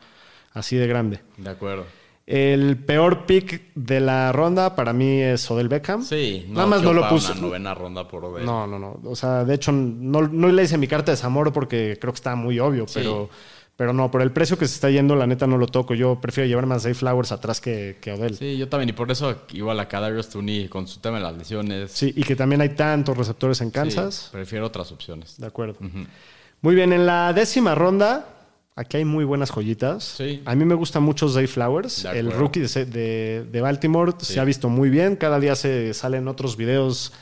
así 0.55 0.77
de 0.77 0.87
grande. 0.87 1.21
De 1.37 1.51
acuerdo. 1.51 1.85
El 2.25 2.79
peor 2.79 3.27
pick 3.27 3.75
de 3.75 4.01
la 4.01 4.33
ronda 4.33 4.75
para 4.75 4.95
mí 4.95 5.21
es 5.21 5.49
Odell 5.51 5.69
Beckham. 5.69 6.03
Sí, 6.03 6.47
Nada 6.49 6.67
más 6.67 6.83
no 6.83 6.95
lo 6.95 7.07
puse. 7.07 7.33
Una 7.33 7.41
novena 7.43 7.75
ronda 7.75 8.09
por 8.09 8.25
Odell. 8.25 8.47
No, 8.47 8.67
no, 8.67 8.79
no. 8.79 8.99
O 9.05 9.15
sea, 9.15 9.45
de 9.45 9.55
hecho, 9.55 9.73
no, 9.73 10.23
no 10.23 10.49
le 10.49 10.63
hice 10.63 10.79
mi 10.79 10.89
carta 10.89 11.13
de 11.13 11.17
desamor 11.17 11.53
porque 11.53 11.99
creo 12.01 12.15
que 12.15 12.17
está 12.17 12.35
muy 12.35 12.59
obvio, 12.59 12.89
Sí. 12.89 13.01
pero, 13.01 13.29
pero 13.77 13.93
no, 13.93 14.11
por 14.11 14.23
el 14.23 14.33
precio 14.33 14.57
que 14.59 14.67
se 14.67 14.75
está 14.75 14.89
yendo, 14.91 15.15
la 15.17 15.27
neta 15.27 15.47
no 15.47 15.59
lo 15.59 15.67
toco. 15.67 15.95
Yo 15.95 16.19
prefiero 16.21 16.49
llevarme 16.49 16.75
a 16.75 16.79
Zay 16.81 16.95
Flowers 16.95 17.31
atrás 17.33 17.61
que, 17.61 17.99
que 18.01 18.11
a 18.11 18.15
Odell. 18.15 18.33
Sí. 18.37 18.53
Sí, 18.53 18.57
yo 18.59 18.69
también. 18.69 18.89
Y 18.89 18.93
por 18.93 19.11
eso 19.11 19.43
igual 19.53 19.79
a 19.81 19.87
Kadarius 19.89 20.29
Tooney 20.31 20.69
con 20.69 20.89
su 20.89 21.01
tema 21.01 21.19
de 21.19 21.25
las 21.25 21.37
lesiones. 21.37 22.03
y 22.03 22.23
que 22.23 22.35
también 22.37 22.61
hay 22.63 22.71
tantos 22.71 23.17
receptores 23.17 23.61
en 23.61 23.69
sí, 23.69 23.73
Kansas. 23.75 24.29
prefiero 24.33 24.67
otras 24.67 24.91
opciones. 24.93 25.37
De 25.39 25.47
acuerdo. 25.47 25.77
Muy 26.63 26.75
bien, 26.75 26.93
en 26.95 27.05
la 27.05 27.33
décima 27.35 27.75
ronda, 27.75 28.27
aquí 28.77 28.97
hay 28.97 29.05
muy 29.05 29.25
buenas 29.25 29.51
joyitas. 29.51 30.03
Sí. 30.05 30.43
A 30.47 30.55
mí 30.55 30.65
me 30.65 30.75
gusta 30.75 30.99
mucho 31.01 31.29
Zay 31.29 31.47
Flowers, 31.47 32.07
el 32.07 32.33
rookie 32.33 32.61
de, 32.61 32.85
de- 32.87 33.45
de 33.53 33.61
Baltimore. 33.61 34.13
Sí. 34.19 34.33
Se 34.35 34.41
ha 34.41 34.45
visto 34.45 34.69
muy 34.71 34.89
bien. 34.89 35.17
Cada 35.17 35.39
día 35.39 35.55
se 35.55 35.93
salen 35.93 36.29
otros 36.29 36.57
videos 36.57 37.13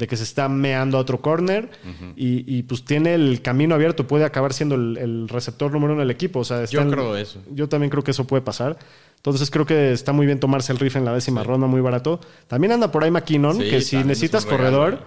de 0.00 0.08
que 0.08 0.16
se 0.16 0.24
está 0.24 0.48
meando 0.48 0.98
a 0.98 1.00
otro 1.02 1.20
corner 1.20 1.70
y, 2.16 2.44
y, 2.58 2.62
pues 2.64 2.84
tiene 2.84 3.14
el 3.14 3.40
camino 3.42 3.76
abierto. 3.76 4.08
Puede 4.08 4.24
acabar 4.24 4.52
siendo 4.52 4.74
el, 4.74 4.96
el 4.96 5.28
receptor 5.28 5.70
número 5.70 5.92
uno 5.92 6.00
del 6.00 6.10
equipo. 6.10 6.40
O 6.40 6.44
sea, 6.44 6.64
Yo 6.64 6.80
en- 6.80 6.90
creo 6.90 7.16
eso. 7.16 7.40
Yo 7.52 7.68
también 7.68 7.90
creo 7.90 8.02
que 8.02 8.10
eso 8.10 8.26
puede 8.26 8.42
pasar. 8.42 8.76
Entonces 9.16 9.50
creo 9.50 9.66
que 9.66 9.92
está 9.92 10.12
muy 10.12 10.26
bien 10.26 10.40
tomarse 10.40 10.72
el 10.72 10.78
riff 10.78 10.96
en 10.96 11.04
la 11.04 11.12
décima 11.14 11.44
ronda, 11.44 11.66
muy 11.68 11.80
barato. 11.80 12.18
También 12.48 12.72
anda 12.72 12.90
por 12.90 13.04
ahí 13.04 13.10
McKinnon, 13.12 13.58
Sí, 13.58 13.68
que 13.70 13.80
si 13.82 13.96
necesitas 13.98 14.46
corredor, 14.46 15.00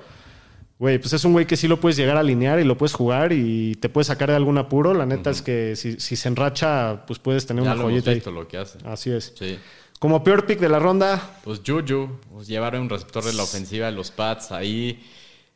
güey, 0.80 1.00
pues 1.00 1.14
es 1.14 1.26
un 1.26 1.34
güey 1.34 1.48
que 1.48 1.56
sí 1.58 1.68
lo 1.68 1.80
puedes 1.80 1.98
llegar 1.98 2.18
a 2.18 2.20
alinear 2.20 2.60
y 2.60 2.64
lo 2.64 2.78
puedes 2.78 2.94
jugar 2.94 3.32
y 3.34 3.74
te 3.76 3.90
puedes 3.90 4.08
sacar 4.08 4.30
de 4.30 4.36
algún 4.36 4.58
apuro. 4.60 4.94
La 4.94 5.06
neta 5.08 5.32
es 5.32 5.42
que 5.42 5.76
si, 5.76 6.00
si 6.00 6.16
se 6.16 6.28
enracha, 6.28 7.06
pues 7.08 7.18
puedes 7.20 7.46
tener 7.48 7.64
Ya 7.64 7.72
una 7.72 7.76
lo 7.76 7.82
hemos 7.90 7.92
joyita 7.94 8.12
ahí. 8.12 8.16
visto 8.18 8.32
lo 8.32 8.48
que 8.48 8.58
hace. 8.58 8.78
Así 8.86 9.10
es. 9.12 9.34
Sí. 9.36 9.58
Como 10.04 10.22
peor 10.22 10.46
pick 10.46 10.60
de 10.60 10.68
la 10.68 10.80
ronda, 10.80 11.38
Pues 11.46 11.62
Juju, 11.66 12.20
pues 12.30 12.46
llevar 12.46 12.76
un 12.76 12.90
receptor 12.90 13.24
de 13.24 13.32
la 13.32 13.44
ofensiva 13.44 13.86
de 13.86 13.94
los 13.94 14.12
Pats 14.12 14.52
ahí. 14.52 15.02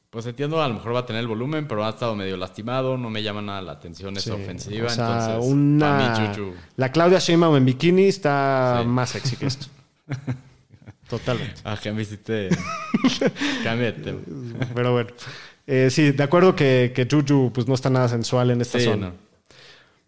Pues 0.09 0.25
entiendo, 0.25 0.61
a 0.63 0.69
lo 0.69 0.75
mejor 0.75 0.95
va 0.95 0.99
a 0.99 1.05
tener 1.05 1.19
el 1.19 1.27
volumen, 1.27 1.67
pero 1.67 1.83
ha 1.85 1.89
estado 1.89 2.15
medio 2.15 2.37
lastimado. 2.37 2.97
No 2.97 3.09
me 3.09 3.21
llama 3.21 3.41
nada 3.41 3.61
la 3.61 3.73
atención 3.73 4.15
esa 4.15 4.23
Sí, 4.37 4.41
ofensiva. 4.41 4.87
o 4.87 4.89
sea, 4.89 5.05
entonces, 5.33 5.51
una... 5.51 5.97
para 5.97 6.19
mí, 6.21 6.27
Juju. 6.33 6.53
La 6.77 6.93
Claudia 6.93 7.19
Sheinbaum 7.19 7.57
en 7.57 7.65
bikini 7.65 8.05
está 8.05 8.79
Sí. 8.83 8.87
más 8.87 9.09
sexy 9.09 9.35
que 9.35 9.47
esto. 9.47 9.65
Totalmente. 11.09 11.55
Ah, 11.65 11.77
que 11.83 11.91
me 11.91 12.03
hiciste. 12.03 12.47
Tema. 13.63 14.19
Pero 14.73 14.93
bueno. 14.93 15.09
Eh, 15.65 15.89
sí, 15.91 16.11
de 16.11 16.23
acuerdo 16.23 16.55
que, 16.55 16.93
que 16.95 17.05
Juju 17.11 17.51
pues, 17.53 17.67
no 17.67 17.73
está 17.73 17.89
nada 17.89 18.07
sensual 18.07 18.51
en 18.51 18.61
esta 18.61 18.79
Sí, 18.79 18.85
zona. 18.85 19.07
no. 19.07 19.26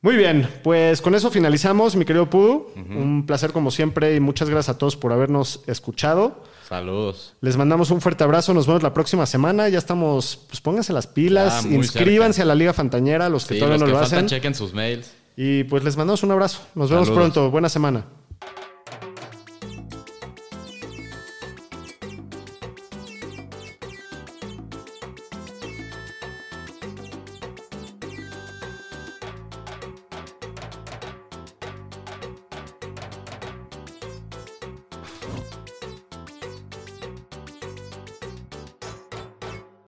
Muy 0.02 0.16
bien, 0.16 0.48
pues 0.64 1.02
con 1.02 1.14
eso 1.14 1.30
finalizamos, 1.30 1.96
mi 1.98 2.06
querido 2.06 2.30
Pudu. 2.30 2.68
Un 2.76 3.26
placer 3.26 3.52
como 3.52 3.70
siempre 3.70 4.16
y 4.16 4.20
muchas 4.22 4.50
gracias 4.50 4.74
a 4.76 4.78
todos 4.78 4.96
por 4.96 5.12
habernos 5.12 5.62
escuchado. 5.68 6.44
Saludos. 6.70 7.34
Les 7.42 7.58
mandamos 7.58 7.90
un 7.92 8.00
fuerte 8.00 8.24
abrazo, 8.24 8.54
nos 8.54 8.66
vemos 8.68 8.82
la 8.84 8.94
próxima 8.94 9.26
semana. 9.26 9.68
Ya 9.70 9.78
estamos, 9.80 10.38
pues 10.48 10.62
pónganse 10.62 10.94
las 10.94 11.08
pilas, 11.08 11.66
inscríbanse 11.66 12.38
cerca. 12.38 12.44
a 12.44 12.46
la 12.46 12.56
Liga 12.56 12.74
Fantañera, 12.74 13.28
los 13.28 13.46
que 13.46 13.56
Sí, 13.56 13.60
todavía 13.60 13.74
los 13.78 13.82
no 13.82 13.86
que 13.88 13.92
lo 13.94 14.00
faltan, 14.00 14.18
hacen. 14.26 14.28
chequen 14.28 14.56
sus 14.56 14.74
mails. 14.74 15.12
Y 15.36 15.64
pues 15.66 15.84
les 15.84 15.98
mandamos 15.98 16.22
un 16.24 16.32
abrazo. 16.32 16.62
Nos 16.76 16.90
vemos 16.90 17.08
Saludos. 17.08 17.32
pronto. 17.32 17.52
Buena 17.52 17.70
semana. 17.70 18.06